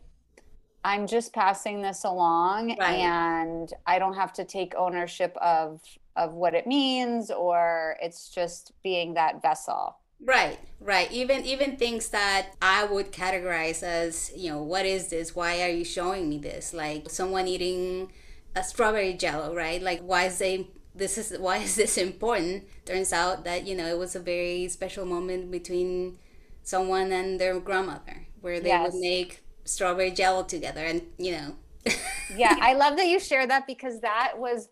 i'm 0.84 1.08
just 1.08 1.32
passing 1.32 1.82
this 1.82 2.04
along 2.04 2.76
right. 2.78 3.00
and 3.00 3.72
i 3.86 3.98
don't 3.98 4.14
have 4.14 4.32
to 4.32 4.44
take 4.44 4.72
ownership 4.76 5.36
of 5.38 5.80
of 6.20 6.34
what 6.34 6.54
it 6.54 6.66
means 6.66 7.30
or 7.30 7.96
it's 8.00 8.28
just 8.28 8.72
being 8.82 9.14
that 9.14 9.42
vessel 9.42 9.96
right 10.24 10.58
right 10.80 11.10
even 11.10 11.44
even 11.46 11.76
things 11.76 12.10
that 12.10 12.48
i 12.60 12.84
would 12.84 13.10
categorize 13.10 13.82
as 13.82 14.30
you 14.36 14.50
know 14.50 14.62
what 14.62 14.84
is 14.84 15.08
this 15.08 15.34
why 15.34 15.62
are 15.62 15.68
you 15.68 15.84
showing 15.84 16.28
me 16.28 16.36
this 16.36 16.74
like 16.74 17.08
someone 17.08 17.48
eating 17.48 18.10
a 18.54 18.64
strawberry 18.64 19.14
jello, 19.14 19.54
right? 19.54 19.82
Like 19.82 20.00
why 20.00 20.24
is 20.24 20.38
they 20.38 20.68
this 20.94 21.18
is 21.18 21.38
why 21.38 21.58
is 21.58 21.76
this 21.76 21.96
important? 21.98 22.64
Turns 22.84 23.12
out 23.12 23.44
that 23.44 23.66
you 23.66 23.76
know 23.76 23.86
it 23.86 23.98
was 23.98 24.16
a 24.16 24.20
very 24.20 24.68
special 24.68 25.04
moment 25.06 25.50
between 25.50 26.18
someone 26.62 27.12
and 27.12 27.40
their 27.40 27.58
grandmother, 27.60 28.26
where 28.40 28.60
they 28.60 28.68
yes. 28.68 28.92
would 28.92 29.00
make 29.00 29.42
strawberry 29.64 30.10
jello 30.10 30.42
together, 30.42 30.84
and 30.84 31.02
you 31.18 31.32
know. 31.32 31.54
yeah, 32.36 32.56
I 32.60 32.74
love 32.74 32.98
that 32.98 33.06
you 33.06 33.18
share 33.18 33.46
that 33.46 33.66
because 33.66 34.00
that 34.00 34.32
was 34.36 34.68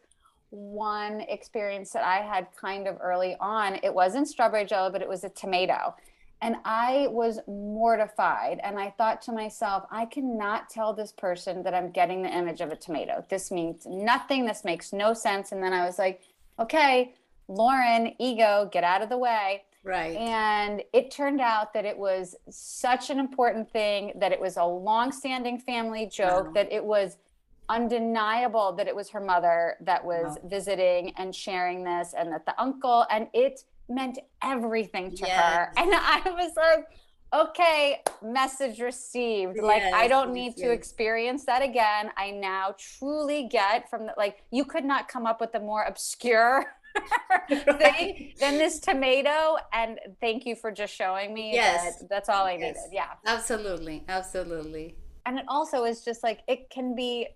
one 0.51 1.21
experience 1.23 1.91
that 1.91 2.05
I 2.05 2.17
had 2.17 2.49
kind 2.57 2.87
of 2.87 2.99
early 3.01 3.37
on. 3.41 3.79
It 3.83 3.93
wasn't 3.93 4.29
strawberry 4.29 4.65
jello, 4.65 4.91
but 4.91 5.03
it 5.03 5.09
was 5.09 5.25
a 5.25 5.29
tomato. 5.29 5.95
And 6.41 6.57
I 6.65 7.09
was 7.11 7.41
mortified. 7.49 8.61
And 8.63 8.79
I 8.79 8.91
thought 8.97 9.21
to 9.23 9.33
myself, 9.33 9.85
I 9.91 10.07
cannot 10.07 10.71
tell 10.71 10.93
this 10.95 11.13
person 11.13 11.63
that 11.65 11.75
I'm 11.75 11.91
getting 11.91 12.23
the 12.23 12.29
image 12.29 12.61
of 12.61 12.71
a 12.71 12.77
tomato. 12.77 13.25
This 13.29 13.51
means 13.51 13.87
nothing. 13.87 14.47
This 14.47 14.65
makes 14.65 14.93
no 14.93 15.15
sense. 15.15 15.53
And 15.53 15.63
then 15.63 15.73
I 15.73 15.85
was 15.85 15.99
like, 15.99 16.23
okay, 16.59 17.15
Lauren, 17.49 18.15
ego, 18.19 18.69
get 18.73 18.85
out 18.85 19.03
of 19.03 19.09
the 19.09 19.19
way. 19.19 19.65
Right. 19.83 20.17
And 20.17 20.83
it 20.93 21.11
turned 21.11 21.41
out 21.41 21.73
that 21.75 21.85
it 21.85 21.97
was 21.97 22.37
such 22.51 23.11
an 23.11 23.19
important 23.19 23.71
thing, 23.71 24.13
that 24.17 24.33
it 24.33 24.41
was 24.41 24.57
a 24.57 24.65
long-standing 24.65 25.59
family 25.59 26.07
joke, 26.07 26.47
wow. 26.47 26.53
that 26.53 26.71
it 26.73 26.85
was 26.85 27.17
undeniable 27.69 28.73
that 28.73 28.89
it 28.89 28.97
was 28.97 29.11
her 29.11 29.21
mother 29.21 29.77
that 29.83 30.05
was 30.05 30.39
wow. 30.43 30.49
visiting 30.49 31.13
and 31.17 31.35
sharing 31.35 31.85
this, 31.85 32.15
and 32.17 32.33
that 32.33 32.47
the 32.47 32.61
uncle, 32.61 33.07
and 33.11 33.29
it 33.33 33.61
meant 33.89 34.19
everything 34.43 35.11
to 35.11 35.27
yes. 35.27 35.55
her. 35.55 35.73
And 35.77 35.91
I 35.95 36.23
was 36.27 36.53
like, 36.57 36.87
okay, 37.33 38.03
message 38.23 38.81
received. 38.81 39.57
Yes, 39.57 39.65
like, 39.65 39.83
I 39.83 40.09
don't 40.09 40.33
need 40.33 40.55
yes, 40.57 40.61
to 40.61 40.73
experience 40.73 41.45
that 41.45 41.63
again. 41.63 42.11
I 42.17 42.31
now 42.31 42.75
truly 42.79 43.49
get 43.49 43.89
from 43.91 44.07
the, 44.07 44.15
like, 44.17 44.43
you 44.51 44.65
could 44.65 44.85
not 44.85 45.09
come 45.09 45.27
up 45.27 45.41
with 45.41 45.55
a 45.55 45.61
more 45.61 45.85
obscure 45.85 46.65
thing 47.49 48.33
than 48.41 48.59
this 48.59 48.81
tomato. 48.81 49.57
And 49.73 49.99
thank 50.21 50.47
you 50.47 50.57
for 50.57 50.71
just 50.71 50.95
showing 50.95 51.35
me 51.35 51.53
yes. 51.53 52.01
that 52.01 52.09
that's 52.09 52.29
all 52.29 52.47
I 52.47 52.57
needed. 52.57 52.77
Yeah. 52.93 53.11
Absolutely. 53.27 54.05
Absolutely. 54.09 54.97
And 55.27 55.39
it 55.39 55.45
also 55.49 55.85
is 55.85 56.05
just 56.05 56.23
like, 56.23 56.41
it 56.49 56.71
can 56.71 56.95
be 56.95 57.29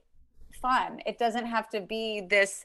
fun. 0.63 1.01
It 1.05 1.19
doesn't 1.19 1.47
have 1.47 1.69
to 1.71 1.81
be 1.81 2.23
this 2.31 2.65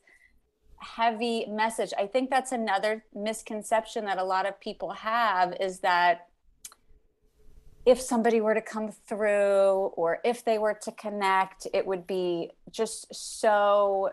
heavy 0.78 1.46
message. 1.48 1.92
I 1.98 2.06
think 2.06 2.30
that's 2.30 2.52
another 2.52 3.04
misconception 3.14 4.06
that 4.06 4.20
a 4.20 4.24
lot 4.24 4.48
of 4.48 4.60
people 4.60 4.92
have 4.92 5.56
is 5.60 5.80
that 5.80 6.28
if 7.86 8.00
somebody 8.00 8.42
were 8.42 8.54
to 8.54 8.62
come 8.62 8.92
through 8.92 9.92
or 9.96 10.20
if 10.24 10.46
they 10.46 10.58
were 10.58 10.78
to 10.84 10.92
connect, 10.92 11.68
it 11.74 11.86
would 11.88 12.06
be 12.06 12.52
just 12.70 13.14
so 13.14 14.12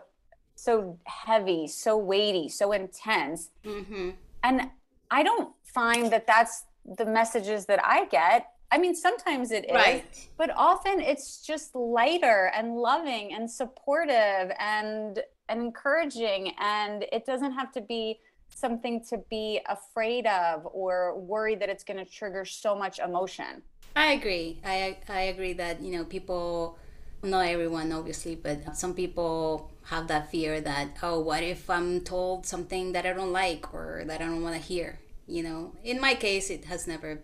so 0.55 0.97
heavy, 1.03 1.67
so 1.67 1.97
weighty, 1.97 2.47
so 2.47 2.71
intense. 2.71 3.49
Mm-hmm. 3.65 4.11
And 4.41 4.69
I 5.11 5.21
don't 5.21 5.53
find 5.63 6.11
that 6.13 6.25
that's 6.25 6.63
the 6.85 7.05
messages 7.05 7.65
that 7.65 7.83
I 7.83 8.05
get. 8.05 8.47
I 8.75 8.77
mean, 8.77 8.93
sometimes 8.93 9.51
it 9.51 9.63
is, 9.69 9.71
right. 9.73 10.29
but 10.37 10.51
often 10.53 10.99
it's 10.99 11.41
just 11.41 11.73
lighter 11.75 12.51
and 12.53 12.75
loving 12.75 13.33
and 13.33 13.49
supportive 13.49 14.51
and 14.59 15.23
and 15.47 15.61
encouraging 15.61 16.51
and 16.59 17.05
it 17.13 17.25
doesn't 17.25 17.53
have 17.53 17.71
to 17.71 17.79
be 17.79 18.19
something 18.49 19.01
to 19.05 19.19
be 19.29 19.61
afraid 19.69 20.27
of 20.27 20.67
or 20.73 21.17
worry 21.17 21.55
that 21.55 21.69
it's 21.69 21.85
going 21.85 22.03
to 22.03 22.11
trigger 22.11 22.43
so 22.43 22.75
much 22.75 22.99
emotion. 22.99 23.61
I 23.95 24.11
agree. 24.11 24.59
I 24.65 24.97
i 25.07 25.21
agree 25.33 25.53
that 25.53 25.81
you 25.81 25.91
know 25.95 26.03
people 26.03 26.77
not 27.23 27.45
everyone 27.47 27.93
obviously 27.93 28.35
but 28.35 28.75
some 28.75 28.93
people 28.93 29.71
have 29.83 30.09
that 30.09 30.29
fear 30.29 30.59
that 30.59 30.89
oh 31.01 31.19
what 31.19 31.41
if 31.41 31.69
i'm 31.69 32.01
told 32.01 32.45
something 32.45 32.91
that 32.91 33.03
i 33.03 33.13
don't 33.13 33.31
like 33.31 33.73
or 33.73 34.03
that 34.05 34.21
i 34.21 34.25
don't 34.25 34.43
want 34.43 34.55
to 34.55 34.61
hear 34.61 34.99
you 35.27 35.43
know? 35.43 35.73
In 35.83 35.99
my 35.99 36.13
case 36.15 36.49
it 36.49 36.65
has 36.65 36.87
never 36.87 37.21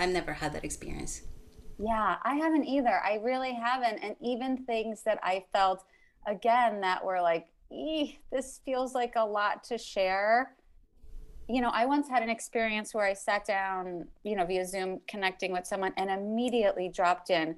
i've 0.00 0.10
never 0.10 0.32
had 0.32 0.52
that 0.52 0.64
experience 0.64 1.22
yeah 1.78 2.16
i 2.24 2.34
haven't 2.34 2.64
either 2.64 3.00
i 3.04 3.14
really 3.22 3.54
haven't 3.54 3.98
and 4.02 4.16
even 4.20 4.56
things 4.64 5.02
that 5.02 5.18
i 5.22 5.44
felt 5.52 5.84
again 6.26 6.80
that 6.80 7.04
were 7.04 7.20
like 7.20 7.46
this 8.32 8.60
feels 8.64 8.94
like 8.94 9.14
a 9.16 9.24
lot 9.24 9.64
to 9.64 9.78
share. 9.78 10.54
You 11.48 11.60
know, 11.60 11.70
I 11.72 11.86
once 11.86 12.08
had 12.08 12.22
an 12.22 12.30
experience 12.30 12.94
where 12.94 13.04
I 13.04 13.12
sat 13.12 13.44
down, 13.44 14.06
you 14.22 14.36
know, 14.36 14.44
via 14.44 14.64
Zoom 14.66 15.00
connecting 15.08 15.52
with 15.52 15.66
someone 15.66 15.92
and 15.96 16.10
immediately 16.10 16.88
dropped 16.88 17.30
in, 17.30 17.56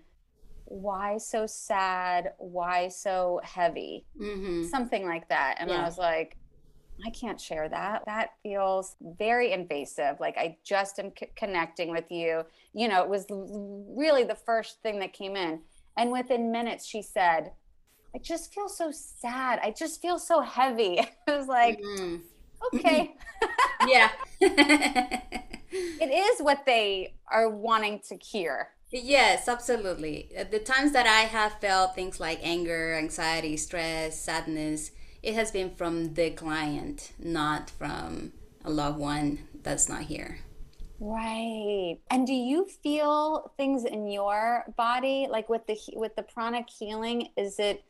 why 0.65 1.19
so 1.19 1.47
sad? 1.47 2.33
Why 2.39 2.89
so 2.89 3.41
heavy? 3.43 4.07
Mm-hmm. 4.21 4.65
Something 4.65 5.07
like 5.07 5.29
that. 5.29 5.57
And 5.59 5.69
yeah. 5.69 5.83
I 5.83 5.85
was 5.85 5.99
like, 5.99 6.39
I 7.05 7.11
can't 7.11 7.41
share 7.41 7.69
that. 7.69 8.05
That 8.07 8.31
feels 8.43 8.97
very 9.01 9.53
invasive. 9.53 10.21
Like 10.21 10.37
I 10.37 10.57
just 10.65 10.99
am 10.99 11.13
c- 11.19 11.29
connecting 11.37 11.91
with 11.91 12.11
you. 12.11 12.45
You 12.75 12.89
know, 12.89 13.03
it 13.03 13.09
was 13.09 13.27
really 13.31 14.25
the 14.25 14.35
first 14.35 14.83
thing 14.83 14.99
that 15.01 15.13
came 15.13 15.37
in. 15.37 15.61
And 15.97 16.11
within 16.11 16.53
minutes, 16.53 16.87
she 16.87 17.03
said, 17.03 17.53
I 18.15 18.19
just 18.19 18.53
feel 18.55 18.69
so 18.69 18.91
sad. 18.93 19.59
I 19.63 19.71
just 19.71 20.01
feel 20.01 20.19
so 20.19 20.41
heavy. 20.41 21.01
I 21.29 21.37
was 21.37 21.49
like, 21.49 21.81
mm-hmm. 21.81 22.17
okay. 22.75 23.15
yeah. 23.87 24.11
it 24.41 26.11
is 26.11 26.41
what 26.41 26.65
they 26.67 27.15
are 27.31 27.49
wanting 27.49 28.01
to 28.09 28.17
hear. 28.17 28.69
Yes, 28.91 29.49
absolutely. 29.49 30.31
The 30.51 30.59
times 30.59 30.93
that 30.93 31.07
I 31.07 31.23
have 31.23 31.55
felt 31.61 31.95
things 31.95 32.21
like 32.21 32.41
anger, 32.43 32.95
anxiety, 32.95 33.57
stress, 33.57 34.21
sadness, 34.21 34.91
it 35.23 35.35
has 35.35 35.51
been 35.51 35.71
from 35.71 36.15
the 36.15 36.31
client, 36.31 37.13
not 37.19 37.71
from 37.71 38.33
a 38.65 38.71
loved 38.71 38.99
one 38.99 39.41
that's 39.63 39.89
not 39.89 40.03
here. 40.03 40.39
Right. 40.99 41.99
And 42.11 42.27
do 42.27 42.33
you 42.33 42.67
feel 42.67 43.53
things 43.57 43.85
in 43.85 44.07
your 44.09 44.65
body 44.77 45.27
like 45.29 45.49
with 45.49 45.67
the 45.67 45.77
with 45.95 46.15
the 46.15 46.23
pranic 46.23 46.71
healing 46.71 47.31
is 47.37 47.59
it 47.59 47.83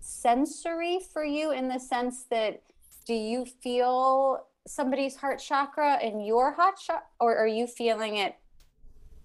sensory 0.00 0.98
for 1.12 1.24
you 1.24 1.52
in 1.52 1.68
the 1.68 1.78
sense 1.78 2.24
that 2.30 2.62
do 3.06 3.12
you 3.12 3.44
feel 3.44 4.46
somebody's 4.66 5.16
heart 5.16 5.40
chakra 5.40 5.98
in 6.02 6.20
your 6.20 6.52
heart 6.52 6.76
chakra 6.78 7.02
or 7.20 7.36
are 7.36 7.46
you 7.46 7.66
feeling 7.66 8.16
it 8.16 8.34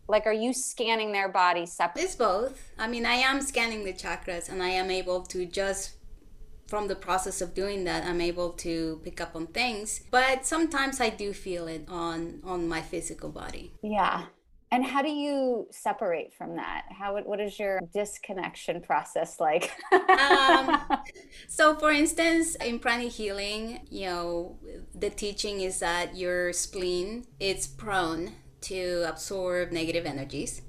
like 0.07 0.25
are 0.25 0.33
you 0.33 0.53
scanning 0.53 1.11
their 1.11 1.29
body 1.29 1.65
separately 1.65 2.03
it's 2.03 2.15
both 2.15 2.71
i 2.77 2.87
mean 2.87 3.05
i 3.05 3.13
am 3.13 3.41
scanning 3.41 3.83
the 3.83 3.93
chakras 3.93 4.49
and 4.49 4.63
i 4.63 4.69
am 4.69 4.89
able 4.89 5.21
to 5.21 5.45
just 5.45 5.95
from 6.69 6.87
the 6.87 6.95
process 6.95 7.41
of 7.41 7.53
doing 7.53 7.83
that 7.83 8.05
i'm 8.05 8.21
able 8.21 8.51
to 8.51 9.01
pick 9.03 9.19
up 9.19 9.35
on 9.35 9.47
things 9.47 10.01
but 10.11 10.45
sometimes 10.45 11.01
i 11.01 11.09
do 11.09 11.33
feel 11.33 11.67
it 11.67 11.83
on 11.87 12.39
on 12.43 12.67
my 12.67 12.81
physical 12.81 13.29
body 13.29 13.73
yeah 13.81 14.25
and 14.71 14.85
how 14.85 15.01
do 15.01 15.09
you 15.09 15.67
separate 15.71 16.31
from 16.31 16.55
that? 16.57 16.85
How 16.89 17.19
what 17.21 17.39
is 17.39 17.57
your 17.57 17.79
disconnection 17.91 18.81
process 18.81 19.39
like? 19.39 19.71
um, 19.91 20.81
so, 21.47 21.75
for 21.75 21.91
instance, 21.91 22.55
in 22.55 22.77
pranic 22.77 23.11
healing, 23.11 23.87
you 23.89 24.05
know, 24.05 24.59
the 24.93 25.09
teaching 25.09 25.61
is 25.61 25.79
that 25.79 26.15
your 26.15 26.53
spleen 26.53 27.25
is 27.39 27.65
prone 27.65 28.33
to 28.61 29.05
absorb 29.07 29.71
negative 29.71 30.05
energies, 30.05 30.61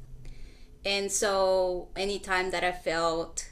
and 0.84 1.12
so 1.12 1.88
anytime 1.94 2.52
that 2.52 2.64
I 2.64 2.72
felt 2.72 3.49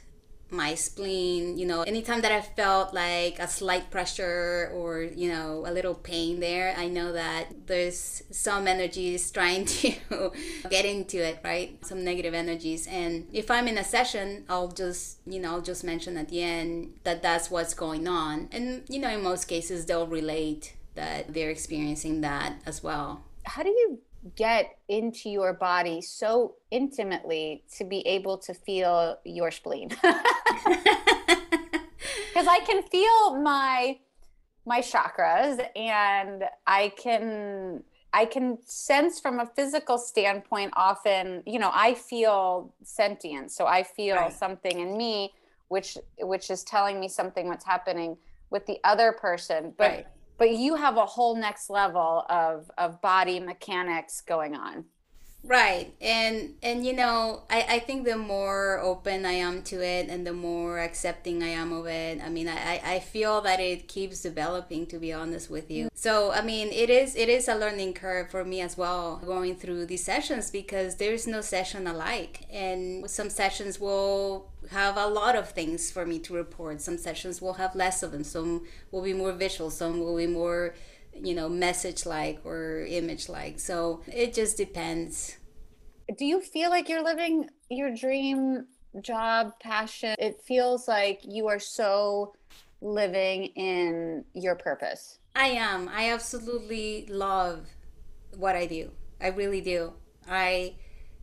my 0.51 0.75
spleen, 0.75 1.57
you 1.57 1.65
know, 1.65 1.81
anytime 1.83 2.21
that 2.21 2.31
I 2.31 2.41
felt 2.41 2.93
like 2.93 3.39
a 3.39 3.47
slight 3.47 3.91
pressure 3.91 4.71
or, 4.73 5.01
you 5.01 5.29
know, 5.29 5.63
a 5.67 5.71
little 5.71 5.93
pain 5.93 6.39
there, 6.39 6.73
I 6.77 6.87
know 6.87 7.11
that 7.11 7.67
there's 7.67 8.23
some 8.31 8.67
energies 8.67 9.29
trying 9.31 9.65
to 9.65 10.31
get 10.69 10.85
into 10.85 11.23
it, 11.23 11.39
right? 11.43 11.83
Some 11.85 12.03
negative 12.03 12.33
energies. 12.33 12.87
And 12.87 13.27
if 13.31 13.51
I'm 13.51 13.67
in 13.67 13.77
a 13.77 13.83
session, 13.83 14.45
I'll 14.49 14.69
just, 14.69 15.19
you 15.25 15.39
know, 15.39 15.51
I'll 15.51 15.61
just 15.61 15.83
mention 15.83 16.17
at 16.17 16.29
the 16.29 16.41
end 16.41 16.93
that 17.03 17.21
that's 17.21 17.51
what's 17.51 17.73
going 17.73 18.07
on. 18.07 18.49
And, 18.51 18.83
you 18.89 18.99
know, 18.99 19.09
in 19.09 19.21
most 19.23 19.45
cases, 19.45 19.85
they'll 19.85 20.07
relate 20.07 20.75
that 20.95 21.33
they're 21.33 21.49
experiencing 21.49 22.21
that 22.21 22.61
as 22.65 22.83
well. 22.83 23.23
How 23.43 23.63
do 23.63 23.69
you 23.69 23.99
get 24.35 24.77
into 24.89 25.29
your 25.29 25.53
body 25.53 26.01
so 26.01 26.55
intimately 26.71 27.63
to 27.77 27.83
be 27.85 28.05
able 28.05 28.37
to 28.37 28.53
feel 28.53 29.17
your 29.23 29.49
spleen 29.49 29.87
because 29.97 30.07
i 32.47 32.59
can 32.65 32.83
feel 32.83 33.41
my 33.41 33.97
my 34.69 34.81
chakras 34.81 35.59
and 35.75 36.43
I 36.67 36.93
can 36.95 37.83
I 38.13 38.25
can 38.25 38.57
sense 38.65 39.19
from 39.19 39.39
a 39.39 39.45
physical 39.45 39.99
standpoint 39.99 40.73
often, 40.75 41.43
you 41.45 41.59
know, 41.59 41.69
I 41.71 41.93
feel 41.93 42.73
sentient. 42.83 43.51
So 43.51 43.67
I 43.67 43.83
feel 43.83 44.15
right. 44.15 44.33
something 44.33 44.79
in 44.79 44.97
me 44.97 45.33
which 45.67 45.97
which 46.19 46.49
is 46.49 46.63
telling 46.63 46.99
me 46.99 47.07
something 47.07 47.47
what's 47.47 47.65
happening 47.65 48.17
with 48.49 48.65
the 48.67 48.79
other 48.83 49.11
person. 49.11 49.73
But 49.77 49.91
right. 49.91 50.07
But 50.39 50.51
you 50.51 50.75
have 50.75 50.97
a 50.97 51.05
whole 51.05 51.35
next 51.35 51.69
level 51.69 52.25
of 52.29 52.71
of 52.77 52.99
body 53.01 53.39
mechanics 53.39 54.21
going 54.21 54.55
on 54.55 54.85
right 55.43 55.93
and 56.01 56.53
and 56.61 56.85
you 56.85 56.93
know 56.93 57.43
I, 57.49 57.65
I 57.69 57.79
think 57.79 58.05
the 58.05 58.17
more 58.17 58.79
open 58.79 59.25
i 59.25 59.31
am 59.31 59.63
to 59.63 59.81
it 59.81 60.09
and 60.09 60.27
the 60.27 60.33
more 60.33 60.79
accepting 60.79 61.41
i 61.41 61.47
am 61.47 61.71
of 61.71 61.87
it 61.87 62.21
i 62.21 62.29
mean 62.29 62.49
I, 62.49 62.81
I 62.83 62.99
feel 62.99 63.39
that 63.41 63.59
it 63.61 63.87
keeps 63.87 64.21
developing 64.21 64.85
to 64.87 64.99
be 64.99 65.13
honest 65.13 65.49
with 65.49 65.71
you. 65.71 65.85
Mm. 65.85 65.89
So 65.95 66.31
i 66.33 66.41
mean 66.41 66.67
it 66.67 66.89
is 66.89 67.15
it 67.15 67.29
is 67.29 67.47
a 67.47 67.55
learning 67.55 67.93
curve 67.93 68.29
for 68.29 68.43
me 68.43 68.61
as 68.61 68.77
well 68.77 69.21
going 69.25 69.55
through 69.55 69.85
these 69.85 70.03
sessions 70.03 70.51
because 70.51 70.95
there's 70.95 71.25
no 71.25 71.41
session 71.41 71.87
alike. 71.87 72.45
And 72.51 73.09
some 73.09 73.29
sessions 73.29 73.79
will 73.79 74.49
have 74.71 74.97
a 74.97 75.07
lot 75.07 75.35
of 75.35 75.49
things 75.49 75.91
for 75.91 76.05
me 76.05 76.19
to 76.19 76.33
report. 76.33 76.81
Some 76.81 76.97
sessions 76.97 77.41
will 77.41 77.53
have 77.53 77.75
less 77.75 78.03
of 78.03 78.11
them. 78.11 78.23
Some 78.23 78.65
will 78.91 79.01
be 79.01 79.13
more 79.13 79.31
visual. 79.31 79.69
Some 79.69 79.99
will 79.99 80.17
be 80.17 80.27
more 80.27 80.75
you 81.21 81.35
know 81.35 81.49
message 81.49 82.05
like 82.05 82.39
or 82.43 82.85
image 82.87 83.29
like. 83.29 83.59
So 83.59 84.01
it 84.07 84.33
just 84.33 84.57
depends. 84.57 85.37
Do 86.17 86.25
you 86.25 86.41
feel 86.41 86.69
like 86.69 86.89
you're 86.89 87.03
living 87.03 87.49
your 87.69 87.93
dream 87.93 88.65
job 89.01 89.53
passion? 89.61 90.15
It 90.17 90.41
feels 90.41 90.87
like 90.87 91.21
you 91.23 91.47
are 91.47 91.59
so 91.59 92.33
living 92.81 93.45
in 93.55 94.25
your 94.33 94.55
purpose. 94.55 95.19
I 95.35 95.47
am. 95.49 95.89
I 95.89 96.11
absolutely 96.11 97.05
love 97.09 97.67
what 98.35 98.55
i 98.55 98.65
do. 98.65 98.91
I 99.21 99.27
really 99.27 99.61
do. 99.61 99.93
I 100.27 100.75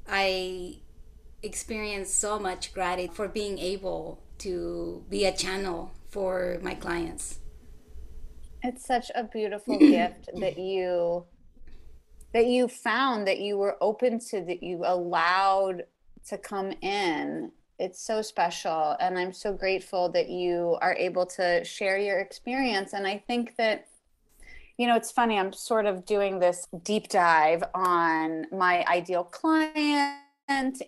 i 0.09 0.77
experience 1.43 2.13
so 2.13 2.39
much 2.39 2.73
gratitude 2.73 3.15
for 3.15 3.29
being 3.29 3.59
able 3.59 4.23
to 4.39 5.05
be 5.09 5.25
a 5.25 5.33
channel 5.33 5.93
for 6.09 6.59
my 6.63 6.75
clients 6.75 7.39
it's 8.67 8.85
such 8.85 9.11
a 9.15 9.25
beautiful 9.25 9.79
gift 9.79 10.29
that 10.41 10.59
you 10.59 11.25
that 12.33 12.47
you 12.47 12.69
found 12.69 13.27
that 13.27 13.39
you 13.39 13.57
were 13.57 13.77
open 13.81 14.19
to 14.19 14.43
that 14.43 14.63
you 14.63 14.83
allowed 14.85 15.85
to 16.29 16.37
come 16.37 16.73
in. 16.83 17.51
It's 17.79 18.03
so 18.03 18.23
special 18.23 18.97
and 19.01 19.19
i'm 19.19 19.33
so 19.33 19.53
grateful 19.53 20.09
that 20.11 20.29
you 20.29 20.77
are 20.81 20.95
able 20.95 21.27
to 21.27 21.65
share 21.65 21.99
your 21.99 22.19
experience. 22.21 22.93
And 22.95 23.07
i 23.07 23.23
think 23.27 23.57
that 23.57 23.87
you 24.77 24.87
know 24.87 24.97
it's 24.97 25.11
funny 25.11 25.39
i'm 25.39 25.53
sort 25.53 25.87
of 25.87 26.05
doing 26.05 26.39
this 26.39 26.69
deep 26.83 27.09
dive 27.09 27.63
on 27.75 28.47
my 28.53 28.85
ideal 28.87 29.25
client 29.25 30.19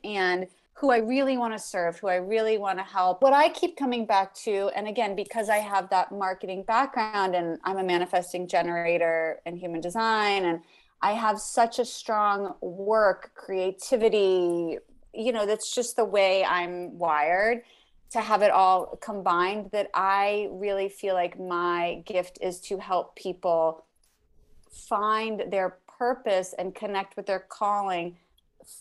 and 0.05 0.47
who 0.79 0.93
I 0.93 0.99
really 0.99 1.37
want 1.37 1.55
to 1.55 1.59
serve, 1.59 1.99
who 1.99 2.07
I 2.07 2.17
really 2.17 2.57
want 2.57 2.79
to 2.79 2.85
help. 2.85 3.21
What 3.21 3.33
I 3.33 3.49
keep 3.49 3.77
coming 3.77 4.07
back 4.07 4.33
to, 4.45 4.71
and 4.77 4.87
again, 4.87 5.17
because 5.17 5.49
I 5.49 5.57
have 5.57 5.91
that 5.91 6.13
marketing 6.13 6.63
background 6.63 7.35
and 7.35 7.59
I'm 7.65 7.79
a 7.79 7.83
manifesting 7.83 8.47
generator 8.47 9.41
in 9.45 9.57
human 9.57 9.81
design, 9.81 10.45
and 10.45 10.61
I 11.03 11.13
have 11.13 11.41
such 11.41 11.81
a 11.81 11.85
strong 11.85 12.55
work, 12.61 13.33
creativity, 13.35 14.79
you 15.13 15.33
know, 15.33 15.47
that's 15.47 15.75
just 15.75 15.97
the 15.97 16.05
way 16.05 16.45
I'm 16.45 16.97
wired 16.97 17.63
to 18.11 18.21
have 18.21 18.43
it 18.43 18.53
all 18.53 18.97
combined 19.03 19.71
that 19.73 19.91
I 19.95 20.49
really 20.53 20.89
feel 20.89 21.15
like 21.15 21.41
my 21.41 22.05
gift 22.07 22.39
is 22.41 22.61
to 22.63 22.79
help 22.79 23.17
people 23.17 23.85
find 24.71 25.43
their 25.51 25.79
purpose 25.99 26.55
and 26.57 26.73
connect 26.73 27.17
with 27.17 27.27
their 27.27 27.41
calling 27.41 28.17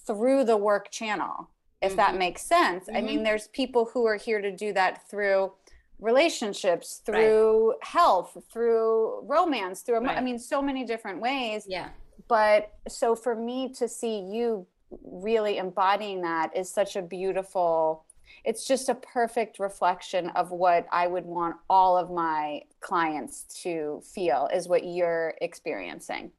through 0.06 0.44
the 0.44 0.58
work 0.58 0.92
channel 0.92 1.50
if 1.82 1.92
mm-hmm. 1.92 1.98
that 1.98 2.16
makes 2.18 2.42
sense. 2.42 2.86
Mm-hmm. 2.86 2.98
I 2.98 3.02
mean, 3.02 3.16
mm-hmm. 3.18 3.24
there's 3.26 3.48
people 3.50 3.90
who 3.94 4.06
are 4.06 4.18
here 4.18 4.42
to 4.42 4.52
do 4.52 4.74
that 4.74 5.10
through 5.10 5.52
relationships, 6.00 7.02
through 7.06 7.70
right. 7.72 7.78
health, 7.84 8.38
through 8.52 9.22
romance, 9.26 9.82
through, 9.82 10.00
right. 10.00 10.18
I 10.18 10.22
mean, 10.22 10.40
so 10.40 10.62
many 10.62 10.86
different 10.86 11.20
ways. 11.20 11.66
Yeah. 11.68 11.90
But 12.28 12.74
so 12.88 13.16
for 13.16 13.36
me 13.36 13.74
to 13.74 13.88
see 13.88 14.20
you 14.20 14.68
really 15.04 15.58
embodying 15.58 16.22
that 16.22 16.56
is 16.56 16.70
such 16.70 16.96
a 16.96 17.02
beautiful, 17.02 18.06
it's 18.44 18.66
just 18.66 18.90
a 18.90 18.96
perfect 18.96 19.60
reflection 19.60 20.30
of 20.30 20.52
what 20.52 20.86
I 20.92 21.08
would 21.08 21.26
want 21.26 21.56
all 21.70 21.98
of 21.98 22.12
my 22.12 22.62
clients 22.80 23.44
to 23.64 24.02
feel 24.14 24.50
is 24.54 24.68
what 24.68 24.86
you're 24.86 25.34
experiencing. 25.42 26.32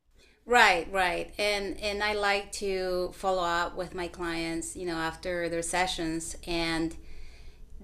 Right, 0.48 0.90
right. 0.90 1.30
And 1.38 1.78
and 1.78 2.02
I 2.02 2.14
like 2.14 2.50
to 2.52 3.12
follow 3.14 3.42
up 3.42 3.76
with 3.76 3.94
my 3.94 4.08
clients, 4.08 4.74
you 4.74 4.86
know, 4.86 4.96
after 4.96 5.46
their 5.50 5.60
sessions 5.60 6.36
and 6.46 6.96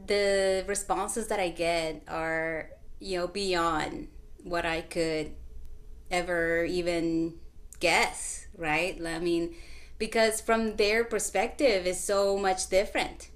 the 0.06 0.64
responses 0.66 1.26
that 1.26 1.38
I 1.38 1.50
get 1.50 2.02
are, 2.08 2.70
you 3.00 3.18
know, 3.18 3.26
beyond 3.26 4.08
what 4.42 4.64
I 4.64 4.80
could 4.80 5.32
ever 6.10 6.64
even 6.64 7.34
guess, 7.80 8.46
right? 8.56 8.98
I 9.04 9.18
mean, 9.18 9.54
because 9.98 10.40
from 10.40 10.76
their 10.76 11.04
perspective 11.04 11.86
is 11.86 12.00
so 12.00 12.38
much 12.38 12.70
different. 12.70 13.28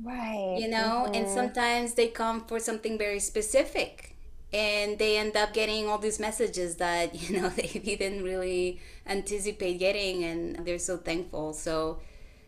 Right. 0.00 0.56
You 0.56 0.68
know, 0.68 1.06
mm-hmm. 1.06 1.14
and 1.16 1.28
sometimes 1.28 1.94
they 1.94 2.06
come 2.06 2.44
for 2.44 2.60
something 2.60 2.96
very 2.96 3.18
specific 3.18 4.09
and 4.52 4.98
they 4.98 5.16
end 5.16 5.36
up 5.36 5.52
getting 5.52 5.88
all 5.88 5.98
these 5.98 6.18
messages 6.18 6.76
that 6.76 7.14
you 7.22 7.40
know 7.40 7.48
they 7.48 7.68
didn't 7.68 8.22
really 8.22 8.80
anticipate 9.06 9.78
getting 9.78 10.24
and 10.24 10.66
they're 10.66 10.78
so 10.78 10.96
thankful. 10.96 11.52
So 11.52 12.00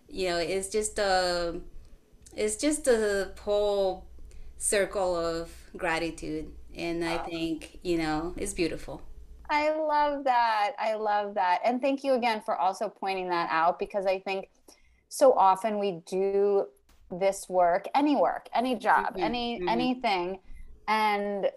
you 0.08 0.28
know 0.28 0.38
it's 0.38 0.68
just 0.68 0.98
a 0.98 1.60
it's 2.36 2.56
just 2.56 2.86
a 2.88 3.32
whole 3.40 4.06
circle 4.56 5.16
of 5.16 5.50
gratitude. 5.76 6.52
And 6.74 7.04
i 7.04 7.18
think 7.18 7.78
you 7.82 7.98
know 7.98 8.34
it's 8.36 8.54
beautiful. 8.54 9.02
I 9.50 9.68
love 9.70 10.24
that. 10.24 10.70
I 10.78 10.94
love 10.94 11.34
that. 11.34 11.60
And 11.62 11.82
thank 11.82 12.02
you 12.02 12.14
again 12.14 12.40
for 12.40 12.56
also 12.56 12.88
pointing 12.88 13.28
that 13.28 13.48
out 13.50 13.78
because 13.78 14.06
i 14.06 14.18
think 14.18 14.48
so 15.08 15.34
often 15.34 15.78
we 15.78 16.00
do 16.06 16.64
this 17.10 17.46
work 17.50 17.86
any 17.94 18.16
work 18.16 18.48
any 18.54 18.74
job 18.74 19.08
mm-hmm. 19.08 19.22
any 19.22 19.58
mm-hmm. 19.58 19.68
anything 19.68 20.38
and 20.88 21.50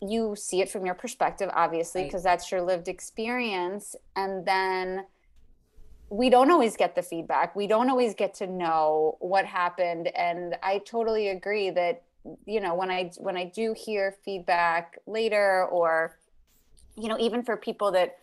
you 0.00 0.34
see 0.36 0.60
it 0.60 0.70
from 0.70 0.86
your 0.86 0.94
perspective, 0.94 1.50
obviously, 1.52 2.04
because 2.04 2.24
right. 2.24 2.32
that's 2.32 2.50
your 2.50 2.62
lived 2.62 2.88
experience. 2.88 3.94
And 4.16 4.46
then 4.46 5.04
we 6.08 6.30
don't 6.30 6.50
always 6.50 6.76
get 6.76 6.94
the 6.94 7.02
feedback. 7.02 7.54
We 7.54 7.66
don't 7.66 7.90
always 7.90 8.14
get 8.14 8.34
to 8.34 8.46
know 8.46 9.16
what 9.20 9.44
happened. 9.44 10.08
And 10.16 10.56
I 10.62 10.78
totally 10.78 11.28
agree 11.28 11.70
that, 11.70 12.02
you 12.46 12.60
know, 12.60 12.74
when 12.74 12.90
I 12.90 13.10
when 13.18 13.36
I 13.36 13.44
do 13.44 13.74
hear 13.76 14.16
feedback 14.24 14.98
later 15.06 15.66
or, 15.66 16.18
you 16.96 17.08
know, 17.08 17.18
even 17.18 17.42
for 17.42 17.56
people 17.56 17.92
that 17.92 18.18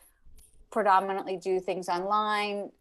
predominantly 0.71 1.37
do 1.37 1.59
things 1.59 1.87
online, 1.87 2.71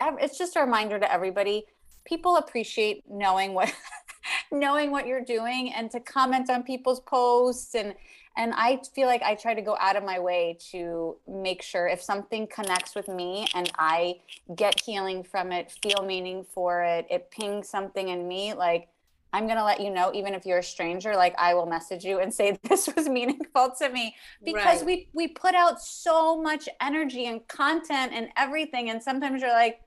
it's 0.00 0.38
just 0.38 0.56
a 0.56 0.60
reminder 0.60 0.98
to 0.98 1.12
everybody 1.12 1.66
people 2.06 2.36
appreciate 2.36 3.02
knowing 3.10 3.52
what 3.52 3.72
knowing 4.52 4.90
what 4.90 5.06
you're 5.06 5.24
doing 5.24 5.72
and 5.74 5.90
to 5.90 6.00
comment 6.00 6.48
on 6.48 6.62
people's 6.62 7.00
posts 7.00 7.74
and 7.74 7.94
and 8.36 8.52
i 8.54 8.78
feel 8.94 9.06
like 9.06 9.22
i 9.22 9.34
try 9.34 9.54
to 9.54 9.62
go 9.62 9.76
out 9.80 9.96
of 9.96 10.04
my 10.04 10.18
way 10.18 10.56
to 10.70 11.16
make 11.26 11.62
sure 11.62 11.86
if 11.86 12.02
something 12.02 12.46
connects 12.46 12.94
with 12.94 13.08
me 13.08 13.46
and 13.54 13.70
i 13.78 14.14
get 14.54 14.80
healing 14.80 15.22
from 15.22 15.52
it 15.52 15.72
feel 15.82 16.04
meaning 16.04 16.44
for 16.44 16.82
it 16.82 17.06
it 17.10 17.30
pings 17.30 17.68
something 17.68 18.08
in 18.08 18.28
me 18.28 18.52
like 18.54 18.88
i'm 19.32 19.46
going 19.46 19.58
to 19.58 19.64
let 19.64 19.80
you 19.80 19.90
know 19.90 20.12
even 20.14 20.34
if 20.34 20.46
you're 20.46 20.58
a 20.58 20.62
stranger 20.62 21.14
like 21.16 21.34
i 21.38 21.54
will 21.54 21.66
message 21.66 22.04
you 22.04 22.20
and 22.20 22.32
say 22.32 22.58
this 22.68 22.88
was 22.94 23.08
meaningful 23.08 23.72
to 23.78 23.88
me 23.88 24.14
because 24.44 24.78
right. 24.78 24.86
we 24.86 25.08
we 25.12 25.28
put 25.28 25.54
out 25.54 25.80
so 25.80 26.40
much 26.40 26.68
energy 26.80 27.26
and 27.26 27.46
content 27.48 28.12
and 28.14 28.28
everything 28.36 28.90
and 28.90 29.02
sometimes 29.02 29.40
you're 29.40 29.50
like 29.50 29.80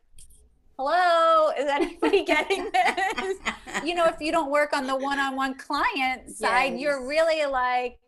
hello 0.77 1.51
is 1.59 1.65
anybody 1.65 2.23
getting 2.25 2.69
this 2.71 3.37
you 3.83 3.93
know 3.93 4.05
if 4.05 4.15
you 4.21 4.31
don't 4.31 4.49
work 4.49 4.71
on 4.71 4.87
the 4.87 4.95
one-on-one 4.95 5.53
client 5.57 6.29
side 6.29 6.71
yes. 6.71 6.79
you're 6.79 7.05
really 7.05 7.45
like 7.45 7.99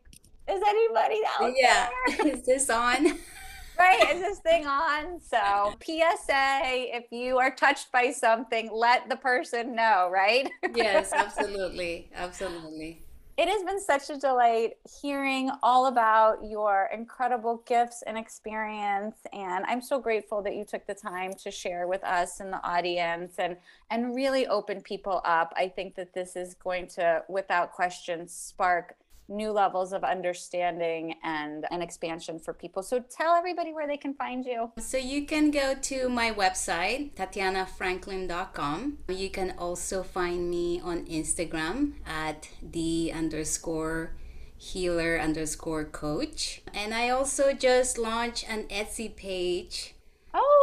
is 0.51 0.61
anybody 0.67 1.19
out 1.39 1.53
yeah. 1.57 1.89
there? 2.17 2.27
Is 2.33 2.43
this 2.43 2.69
on? 2.69 3.05
right? 3.79 4.15
Is 4.15 4.21
this 4.21 4.39
thing 4.39 4.67
on? 4.67 5.19
So, 5.21 5.73
PSA 5.83 6.95
if 6.95 7.05
you 7.11 7.37
are 7.37 7.51
touched 7.51 7.91
by 7.91 8.11
something, 8.11 8.69
let 8.71 9.09
the 9.09 9.15
person 9.15 9.75
know, 9.75 10.09
right? 10.11 10.49
yes, 10.75 11.11
absolutely. 11.15 12.09
Absolutely. 12.15 13.01
It 13.37 13.47
has 13.47 13.63
been 13.63 13.79
such 13.79 14.09
a 14.15 14.19
delight 14.19 14.73
hearing 15.01 15.49
all 15.63 15.87
about 15.87 16.43
your 16.43 16.89
incredible 16.93 17.63
gifts 17.65 18.03
and 18.05 18.17
experience. 18.17 19.15
And 19.33 19.65
I'm 19.65 19.81
so 19.81 19.99
grateful 19.99 20.43
that 20.43 20.55
you 20.55 20.63
took 20.63 20.85
the 20.85 20.93
time 20.93 21.33
to 21.41 21.49
share 21.49 21.87
with 21.87 22.03
us 22.03 22.39
and 22.39 22.53
the 22.53 22.63
audience 22.63 23.35
and, 23.39 23.57
and 23.89 24.13
really 24.13 24.45
open 24.47 24.81
people 24.81 25.21
up. 25.25 25.53
I 25.55 25.69
think 25.69 25.95
that 25.95 26.13
this 26.13 26.35
is 26.35 26.53
going 26.53 26.87
to, 26.89 27.23
without 27.29 27.71
question, 27.71 28.27
spark 28.27 28.95
new 29.27 29.51
levels 29.51 29.93
of 29.93 30.03
understanding 30.03 31.15
and 31.23 31.65
an 31.71 31.81
expansion 31.81 32.39
for 32.39 32.53
people. 32.53 32.83
So 32.83 32.99
tell 32.99 33.33
everybody 33.33 33.73
where 33.73 33.87
they 33.87 33.97
can 33.97 34.13
find 34.13 34.45
you. 34.45 34.71
So 34.77 34.97
you 34.97 35.25
can 35.25 35.51
go 35.51 35.73
to 35.73 36.09
my 36.09 36.31
website, 36.31 37.13
tatianafranklin.com. 37.15 38.97
You 39.07 39.29
can 39.29 39.53
also 39.57 40.03
find 40.03 40.49
me 40.49 40.81
on 40.83 41.05
Instagram 41.05 41.93
at 42.05 42.49
the 42.61 43.11
underscore 43.13 44.13
healer 44.57 45.19
underscore 45.19 45.85
coach. 45.85 46.61
And 46.71 46.93
I 46.93 47.09
also 47.09 47.51
just 47.51 47.97
launched 47.97 48.47
an 48.47 48.65
Etsy 48.65 49.13
page. 49.15 49.95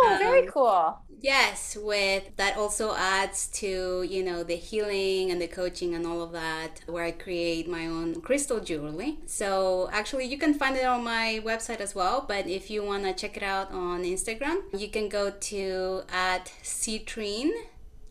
Oh, 0.00 0.16
very 0.18 0.42
um, 0.42 0.48
cool. 0.48 0.98
Yes, 1.20 1.76
with 1.80 2.36
that 2.36 2.56
also 2.56 2.94
adds 2.94 3.48
to, 3.48 4.02
you 4.08 4.22
know, 4.22 4.44
the 4.44 4.54
healing 4.54 5.32
and 5.32 5.42
the 5.42 5.48
coaching 5.48 5.94
and 5.94 6.06
all 6.06 6.22
of 6.22 6.30
that, 6.32 6.80
where 6.86 7.04
I 7.04 7.10
create 7.10 7.68
my 7.68 7.86
own 7.86 8.20
crystal 8.20 8.60
jewelry. 8.60 9.18
So 9.26 9.88
actually, 9.92 10.26
you 10.26 10.38
can 10.38 10.54
find 10.54 10.76
it 10.76 10.84
on 10.84 11.02
my 11.02 11.40
website 11.44 11.80
as 11.80 11.94
well. 11.94 12.24
But 12.26 12.46
if 12.46 12.70
you 12.70 12.84
want 12.84 13.02
to 13.04 13.12
check 13.12 13.36
it 13.36 13.42
out 13.42 13.72
on 13.72 14.04
Instagram, 14.04 14.62
you 14.72 14.88
can 14.88 15.08
go 15.08 15.30
to 15.30 16.02
at 16.12 16.52
citrine 16.62 17.50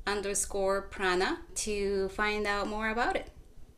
underscore 0.06 0.82
prana 0.84 1.40
to 1.56 2.10
find 2.10 2.46
out 2.46 2.68
more 2.68 2.90
about 2.90 3.16
it. 3.16 3.32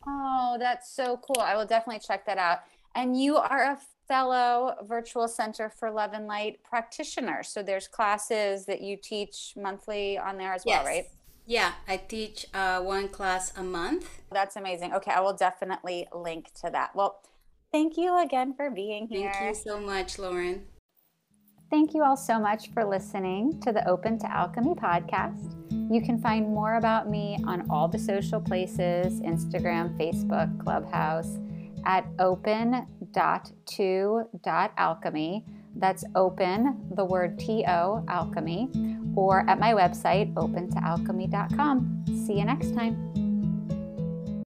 Oh, 0.06 0.56
that's 0.58 0.90
so 0.90 1.18
cool. 1.18 1.40
I 1.40 1.56
will 1.56 1.66
definitely 1.66 2.00
check 2.00 2.26
that 2.26 2.38
out. 2.38 2.60
And 2.94 3.20
you 3.20 3.36
are 3.36 3.62
a 3.62 3.78
fellow 4.10 4.74
Virtual 4.88 5.28
Center 5.28 5.70
for 5.70 5.88
Love 5.88 6.14
and 6.14 6.26
Light 6.26 6.58
practitioner. 6.64 7.44
So 7.44 7.62
there's 7.62 7.86
classes 7.86 8.66
that 8.66 8.80
you 8.80 8.96
teach 8.96 9.52
monthly 9.56 10.18
on 10.18 10.36
there 10.36 10.52
as 10.52 10.64
well, 10.66 10.84
right? 10.84 11.04
Yeah, 11.46 11.74
I 11.86 11.98
teach 11.98 12.44
uh, 12.52 12.80
one 12.80 13.08
class 13.08 13.52
a 13.56 13.62
month. 13.62 14.20
That's 14.32 14.56
amazing. 14.56 14.94
Okay, 14.94 15.12
I 15.12 15.20
will 15.20 15.36
definitely 15.36 16.08
link 16.12 16.52
to 16.62 16.70
that. 16.70 16.96
Well, 16.96 17.20
thank 17.70 17.96
you 17.96 18.20
again 18.20 18.52
for 18.52 18.68
being 18.68 19.06
here. 19.06 19.32
Thank 19.32 19.56
you 19.56 19.62
so 19.62 19.78
much, 19.78 20.18
Lauren. 20.18 20.66
Thank 21.70 21.94
you 21.94 22.02
all 22.02 22.16
so 22.16 22.40
much 22.40 22.72
for 22.72 22.84
listening 22.84 23.60
to 23.60 23.70
the 23.70 23.88
Open 23.88 24.18
to 24.18 24.28
Alchemy 24.28 24.74
podcast. 24.74 25.54
You 25.88 26.02
can 26.02 26.20
find 26.20 26.48
more 26.48 26.74
about 26.78 27.08
me 27.08 27.38
on 27.46 27.64
all 27.70 27.86
the 27.86 27.98
social 27.98 28.40
places 28.40 29.20
Instagram, 29.20 29.96
Facebook, 29.96 30.58
Clubhouse 30.58 31.38
at 31.86 32.06
open.to.alchemy. 33.16 35.44
That's 35.76 36.04
open, 36.16 36.88
the 36.94 37.04
word 37.04 37.38
T 37.38 37.64
O, 37.66 38.04
alchemy, 38.08 38.68
or 39.14 39.48
at 39.48 39.60
my 39.60 39.72
website, 39.72 40.34
opentoalchemy.com. 40.34 42.04
See 42.26 42.38
you 42.38 42.44
next 42.44 42.74
time. 42.74 43.19